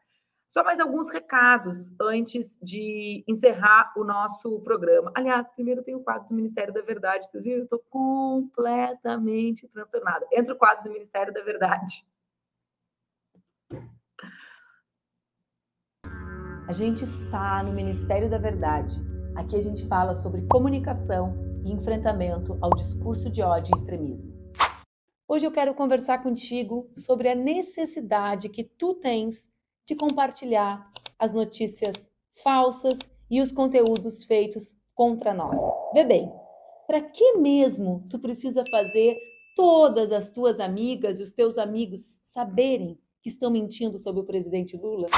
Só 0.46 0.62
mais 0.62 0.78
alguns 0.78 1.10
recados 1.10 1.92
antes 2.00 2.56
de 2.62 3.24
encerrar 3.26 3.92
o 3.96 4.04
nosso 4.04 4.60
programa. 4.60 5.10
Aliás, 5.14 5.50
primeiro 5.50 5.82
tem 5.82 5.96
o 5.96 6.00
quadro 6.00 6.28
do 6.28 6.34
Ministério 6.34 6.72
da 6.72 6.82
Verdade. 6.82 7.26
Vocês 7.26 7.42
viram? 7.42 7.60
Eu 7.60 7.64
estou 7.64 7.82
completamente 7.90 9.66
transtornada. 9.66 10.24
Entra 10.30 10.54
o 10.54 10.58
quadro 10.58 10.84
do 10.84 10.92
Ministério 10.92 11.32
da 11.32 11.42
Verdade. 11.42 12.06
A 16.68 16.72
gente 16.72 17.04
está 17.04 17.62
no 17.62 17.72
Ministério 17.72 18.30
da 18.30 18.38
Verdade. 18.38 18.94
Aqui 19.34 19.56
a 19.56 19.60
gente 19.60 19.86
fala 19.86 20.14
sobre 20.14 20.46
comunicação 20.50 21.34
e 21.64 21.72
enfrentamento 21.72 22.56
ao 22.60 22.70
discurso 22.70 23.30
de 23.30 23.42
ódio 23.42 23.72
e 23.74 23.78
extremismo. 23.78 24.32
Hoje 25.28 25.46
eu 25.46 25.52
quero 25.52 25.74
conversar 25.74 26.22
contigo 26.22 26.88
sobre 26.92 27.28
a 27.28 27.34
necessidade 27.34 28.48
que 28.48 28.64
tu 28.64 28.94
tens 28.94 29.50
de 29.84 29.94
compartilhar 29.94 30.90
as 31.18 31.32
notícias 31.32 32.10
falsas 32.42 32.98
e 33.30 33.40
os 33.40 33.50
conteúdos 33.50 34.24
feitos 34.24 34.74
contra 34.94 35.32
nós. 35.32 35.58
Vê 35.94 36.04
bem, 36.04 36.32
para 36.86 37.00
que 37.00 37.38
mesmo 37.38 38.06
tu 38.10 38.18
precisa 38.18 38.64
fazer 38.70 39.16
todas 39.56 40.12
as 40.12 40.30
tuas 40.30 40.60
amigas 40.60 41.18
e 41.18 41.22
os 41.22 41.32
teus 41.32 41.58
amigos 41.58 42.20
saberem 42.22 42.98
que 43.22 43.28
estão 43.28 43.50
mentindo 43.50 43.98
sobre 43.98 44.20
o 44.20 44.24
presidente 44.24 44.76
Lula? 44.76 45.08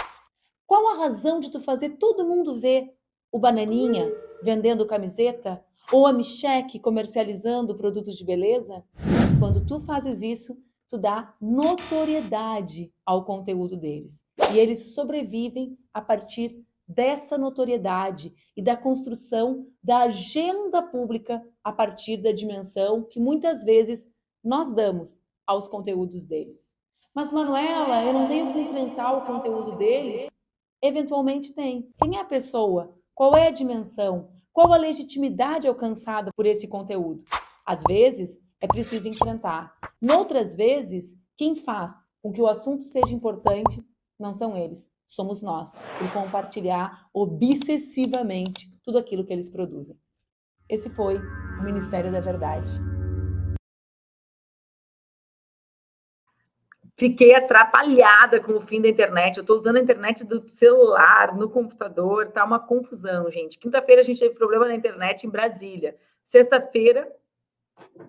Qual 0.67 0.89
a 0.89 0.99
razão 0.99 1.41
de 1.41 1.51
tu 1.51 1.59
fazer 1.59 1.97
todo 1.97 2.27
mundo 2.27 2.61
ver 2.61 2.93
o 3.33 3.39
Bananinha 3.39 4.13
vendendo 4.43 4.87
camiseta 4.87 5.65
ou 5.91 6.07
a 6.07 6.13
Micheque 6.13 6.79
comercializando 6.79 7.75
produtos 7.75 8.17
de 8.17 8.25
beleza? 8.25 8.85
Quando 9.39 9.65
tu 9.65 9.81
fazes 9.81 10.23
isso, 10.23 10.57
tu 10.89 10.99
dá 10.99 11.35
notoriedade 11.41 12.93
ao 13.05 13.25
conteúdo 13.25 13.77
deles. 13.77 14.23
E 14.53 14.59
eles 14.59 14.95
sobrevivem 14.95 15.77
a 15.93 16.01
partir 16.01 16.63
dessa 16.87 17.39
notoriedade 17.39 18.35
e 18.55 18.63
da 18.63 18.77
construção 18.77 19.67
da 19.83 20.01
agenda 20.01 20.83
pública 20.83 21.43
a 21.63 21.73
partir 21.73 22.19
da 22.19 22.31
dimensão 22.31 23.03
que 23.03 23.19
muitas 23.19 23.65
vezes 23.65 24.07
nós 24.43 24.71
damos 24.71 25.19
aos 25.47 25.67
conteúdos 25.67 26.27
deles. 26.27 26.74
Mas, 27.15 27.31
Manuela, 27.31 28.03
eu 28.03 28.13
não 28.13 28.27
tenho 28.27 28.53
que 28.53 28.59
enfrentar 28.59 29.13
o 29.13 29.25
conteúdo 29.25 29.77
deles? 29.77 30.29
Eventualmente 30.83 31.55
tem. 31.55 31.89
Quem 32.03 32.17
é 32.17 32.21
a 32.21 32.25
pessoa? 32.25 32.93
Qual 33.15 33.37
é 33.37 33.47
a 33.47 33.53
dimensão? 33.53 34.31
Qual 34.53 34.73
a 34.73 34.77
legitimidade 34.77 35.69
alcançada 35.69 36.33
por 36.35 36.45
esse 36.45 36.67
conteúdo? 36.67 37.23
Às 37.65 37.83
vezes, 37.87 38.41
é 38.61 38.67
preciso 38.67 39.09
enfrentar. 39.09 39.73
Noutras 40.03 40.57
vezes, 40.57 41.17
quem 41.37 41.55
faz 41.55 41.93
com 42.21 42.33
que 42.33 42.43
o 42.43 42.49
assunto 42.49 42.83
seja 42.83 43.15
importante 43.15 43.81
não 44.19 44.35
são 44.35 44.57
eles, 44.57 44.91
somos 45.07 45.41
nós, 45.41 45.79
por 45.99 46.13
compartilhar 46.13 47.09
obsessivamente 47.15 48.73
tudo 48.83 48.99
aquilo 48.99 49.25
que 49.25 49.33
eles 49.33 49.49
produzem. 49.49 49.97
Esse 50.69 50.91
foi 50.91 51.19
o 51.61 51.63
Ministério 51.63 52.11
da 52.11 52.21
Verdade. 52.21 52.73
Fiquei 56.97 57.35
atrapalhada 57.35 58.41
com 58.41 58.53
o 58.53 58.61
fim 58.61 58.81
da 58.81 58.89
internet. 58.89 59.37
Eu 59.37 59.41
estou 59.41 59.57
usando 59.57 59.77
a 59.77 59.81
internet 59.81 60.25
do 60.25 60.49
celular, 60.49 61.37
no 61.37 61.51
computador, 61.51 62.31
tá 62.31 62.45
uma 62.45 62.61
confusão, 62.61 63.29
gente. 63.31 63.59
Quinta-feira 63.59 64.01
a 64.01 64.05
gente 64.05 64.21
teve 64.21 64.35
problema 64.35 64.67
na 64.67 64.77
internet 64.77 65.27
em 65.27 65.31
Brasília. 65.31 65.97
Sexta-feira, 66.23 67.13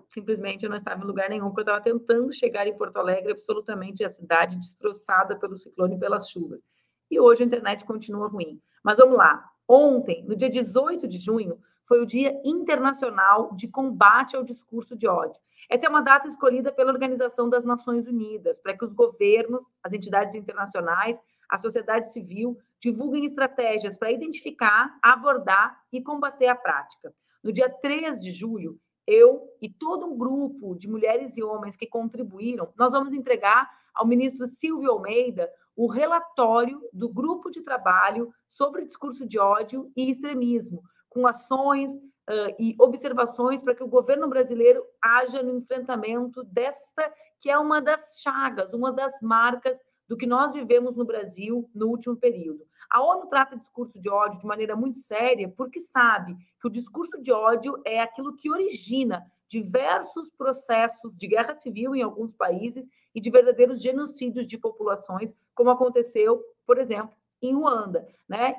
simplesmente 0.08 0.64
eu 0.64 0.70
não 0.70 0.76
estava 0.76 1.02
em 1.02 1.06
lugar 1.06 1.28
nenhum, 1.28 1.46
porque 1.46 1.60
eu 1.60 1.62
estava 1.62 1.80
tentando 1.80 2.32
chegar 2.32 2.66
em 2.68 2.76
Porto 2.76 2.96
Alegre, 2.98 3.32
absolutamente 3.32 4.04
a 4.04 4.08
cidade 4.08 4.56
destroçada 4.56 5.34
pelo 5.34 5.56
ciclone 5.56 5.96
e 5.96 5.98
pelas 5.98 6.30
chuvas. 6.30 6.62
E 7.10 7.18
hoje 7.18 7.42
a 7.42 7.46
internet 7.46 7.84
continua 7.84 8.28
ruim. 8.28 8.60
Mas 8.84 8.98
vamos 8.98 9.16
lá. 9.16 9.50
Ontem, 9.68 10.24
no 10.24 10.36
dia 10.36 10.48
18 10.48 11.08
de 11.08 11.18
junho, 11.18 11.58
foi 11.86 12.00
o 12.00 12.06
Dia 12.06 12.38
Internacional 12.44 13.54
de 13.54 13.68
Combate 13.68 14.36
ao 14.36 14.42
Discurso 14.42 14.96
de 14.96 15.06
Ódio. 15.06 15.40
Essa 15.70 15.86
é 15.86 15.88
uma 15.88 16.02
data 16.02 16.28
escolhida 16.28 16.72
pela 16.72 16.92
Organização 16.92 17.48
das 17.48 17.64
Nações 17.64 18.06
Unidas 18.06 18.58
para 18.58 18.76
que 18.76 18.84
os 18.84 18.92
governos, 18.92 19.72
as 19.82 19.92
entidades 19.92 20.34
internacionais, 20.34 21.20
a 21.48 21.58
sociedade 21.58 22.12
civil 22.12 22.58
divulguem 22.80 23.24
estratégias 23.24 23.96
para 23.96 24.12
identificar, 24.12 24.96
abordar 25.02 25.80
e 25.92 26.02
combater 26.02 26.48
a 26.48 26.56
prática. 26.56 27.14
No 27.42 27.52
dia 27.52 27.68
3 27.68 28.20
de 28.20 28.32
julho, 28.32 28.78
eu 29.06 29.48
e 29.62 29.68
todo 29.68 30.06
um 30.06 30.18
grupo 30.18 30.74
de 30.74 30.88
mulheres 30.88 31.36
e 31.36 31.42
homens 31.42 31.76
que 31.76 31.86
contribuíram, 31.86 32.72
nós 32.76 32.92
vamos 32.92 33.12
entregar 33.12 33.70
ao 33.94 34.06
ministro 34.06 34.46
Silvio 34.46 34.90
Almeida 34.90 35.50
o 35.76 35.86
relatório 35.86 36.80
do 36.92 37.08
grupo 37.08 37.50
de 37.50 37.60
trabalho 37.60 38.32
sobre 38.48 38.84
discurso 38.84 39.26
de 39.26 39.38
ódio 39.38 39.92
e 39.96 40.10
extremismo, 40.10 40.82
com 41.16 41.26
ações, 41.26 41.96
uh, 41.96 42.54
e 42.58 42.76
observações 42.78 43.62
para 43.62 43.74
que 43.74 43.82
o 43.82 43.88
governo 43.88 44.28
brasileiro 44.28 44.84
haja 45.02 45.42
no 45.42 45.56
enfrentamento 45.56 46.44
desta, 46.44 47.10
que 47.40 47.48
é 47.48 47.58
uma 47.58 47.80
das 47.80 48.20
chagas, 48.20 48.74
uma 48.74 48.92
das 48.92 49.22
marcas 49.22 49.80
do 50.06 50.16
que 50.16 50.26
nós 50.26 50.52
vivemos 50.52 50.94
no 50.94 51.06
Brasil 51.06 51.70
no 51.74 51.86
último 51.88 52.16
período. 52.16 52.66
A 52.90 53.02
ONU 53.02 53.26
trata 53.28 53.56
discurso 53.56 53.98
de 53.98 54.10
ódio 54.10 54.38
de 54.38 54.46
maneira 54.46 54.76
muito 54.76 54.98
séria, 54.98 55.52
porque 55.56 55.80
sabe 55.80 56.36
que 56.60 56.68
o 56.68 56.70
discurso 56.70 57.20
de 57.22 57.32
ódio 57.32 57.80
é 57.84 58.00
aquilo 58.00 58.36
que 58.36 58.50
origina 58.50 59.24
diversos 59.48 60.28
processos 60.36 61.16
de 61.16 61.26
guerra 61.26 61.54
civil 61.54 61.94
em 61.96 62.02
alguns 62.02 62.34
países 62.34 62.86
e 63.14 63.20
de 63.20 63.30
verdadeiros 63.30 63.80
genocídios 63.80 64.46
de 64.46 64.58
populações, 64.58 65.32
como 65.54 65.70
aconteceu, 65.70 66.42
por 66.66 66.78
exemplo, 66.78 67.16
em 67.40 67.54
Ruanda, 67.54 68.06
né? 68.28 68.54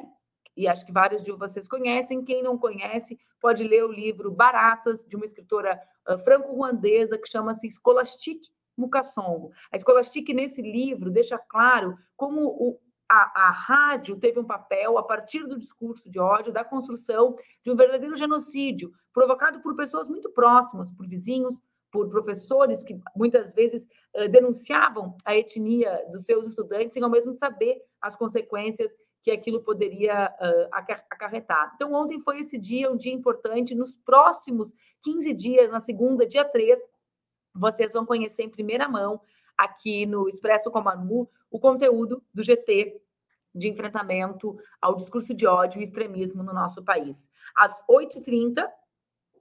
E 0.57 0.67
acho 0.67 0.85
que 0.85 0.91
vários 0.91 1.23
de 1.23 1.31
vocês 1.31 1.67
conhecem. 1.67 2.23
Quem 2.23 2.41
não 2.41 2.57
conhece, 2.57 3.19
pode 3.39 3.63
ler 3.63 3.85
o 3.85 3.91
livro 3.91 4.31
Baratas, 4.31 5.05
de 5.05 5.15
uma 5.15 5.25
escritora 5.25 5.79
uh, 6.09 6.17
franco-ruandesa 6.17 7.17
que 7.17 7.29
chama-se 7.29 7.69
Scholastic 7.69 8.41
Mukasongo. 8.75 9.51
A 9.71 9.77
Scholastic, 9.77 10.29
nesse 10.29 10.61
livro, 10.61 11.11
deixa 11.11 11.37
claro 11.37 11.95
como 12.15 12.47
o, 12.47 12.79
a, 13.07 13.47
a, 13.47 13.51
rádio 13.51 14.17
teve 14.17 14.39
um 14.39 14.43
papel, 14.43 14.97
a 14.97 15.03
partir 15.03 15.45
do 15.45 15.59
discurso 15.59 16.09
de 16.09 16.19
ódio, 16.19 16.51
da 16.51 16.63
construção 16.63 17.35
de 17.63 17.71
um 17.71 17.75
verdadeiro 17.75 18.15
genocídio, 18.15 18.91
provocado 19.13 19.61
por 19.61 19.75
pessoas 19.75 20.09
muito 20.09 20.31
próximas, 20.31 20.91
por 20.91 21.07
vizinhos, 21.07 21.61
por 21.91 22.09
professores 22.09 22.83
que 22.83 22.99
muitas 23.15 23.53
vezes 23.53 23.87
uh, 24.15 24.27
denunciavam 24.27 25.15
a 25.23 25.35
etnia 25.35 26.03
dos 26.11 26.23
seus 26.23 26.47
estudantes 26.47 26.93
sem 26.93 27.03
ao 27.03 27.09
mesmo 27.09 27.31
saber 27.31 27.81
as 28.01 28.15
consequências 28.15 28.95
que 29.27 29.31
aquilo 29.31 29.61
poderia 29.61 30.33
uh, 30.39 30.69
acarretar. 30.71 31.73
Então, 31.75 31.91
ontem 31.91 32.17
foi 32.21 32.39
esse 32.39 32.57
dia, 32.57 32.89
um 32.89 32.95
dia 32.95 33.11
importante. 33.11 33.75
Nos 33.75 33.97
próximos 33.97 34.73
15 35.03 35.33
dias, 35.33 35.69
na 35.69 35.81
segunda, 35.81 36.25
dia 36.25 36.45
3, 36.45 36.79
vocês 37.53 37.91
vão 37.91 38.05
conhecer 38.05 38.43
em 38.43 38.49
primeira 38.49 38.87
mão, 38.87 39.19
aqui 39.57 40.05
no 40.05 40.29
Expresso 40.29 40.71
com 40.71 40.77
a 40.77 40.81
Manu, 40.81 41.29
o 41.51 41.59
conteúdo 41.59 42.23
do 42.33 42.41
GT 42.41 43.01
de 43.53 43.67
enfrentamento 43.67 44.57
ao 44.79 44.95
discurso 44.95 45.33
de 45.33 45.45
ódio 45.45 45.81
e 45.81 45.83
extremismo 45.83 46.41
no 46.41 46.53
nosso 46.53 46.81
país. 46.81 47.29
Às 47.53 47.83
8h30, 47.85 48.65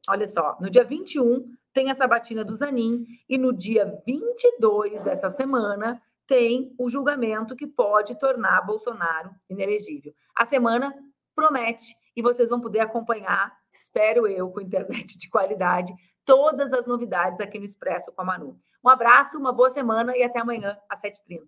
olha 0.09 0.27
só, 0.27 0.57
no 0.61 0.69
dia 0.69 0.83
21, 0.83 1.49
tem 1.73 1.93
a 1.93 1.95
sabatina 1.95 2.45
do 2.45 2.57
Zanin, 2.57 3.07
e 3.29 3.39
no 3.39 3.53
dia 3.53 4.03
22 4.05 5.01
dessa 5.03 5.31
semana 5.31 6.03
tem 6.27 6.75
o 6.79 6.89
julgamento 6.89 7.55
que 7.55 7.67
pode 7.67 8.19
tornar 8.19 8.63
Bolsonaro 8.63 9.31
inelegível. 9.49 10.13
A 10.35 10.45
semana 10.45 10.95
promete 11.35 11.95
e 12.17 12.23
vocês 12.23 12.49
vão 12.49 12.61
poder 12.61 12.81
acompanhar, 12.81 13.57
espero 13.73 14.27
eu, 14.27 14.51
com 14.51 14.61
internet 14.61 15.19
de 15.19 15.29
qualidade, 15.29 15.95
todas 16.25 16.73
as 16.73 16.87
novidades 16.87 17.41
aqui 17.41 17.59
no 17.59 17.65
Expresso 17.65 18.13
com 18.13 18.23
a 18.23 18.25
Manu. 18.25 18.59
Um 18.85 18.89
abraço, 18.89 19.39
uma 19.39 19.53
boa 19.53 19.71
semana 19.71 20.17
e 20.17 20.23
até 20.23 20.41
amanhã 20.41 20.79
às 20.89 21.01
7h30. 21.01 21.43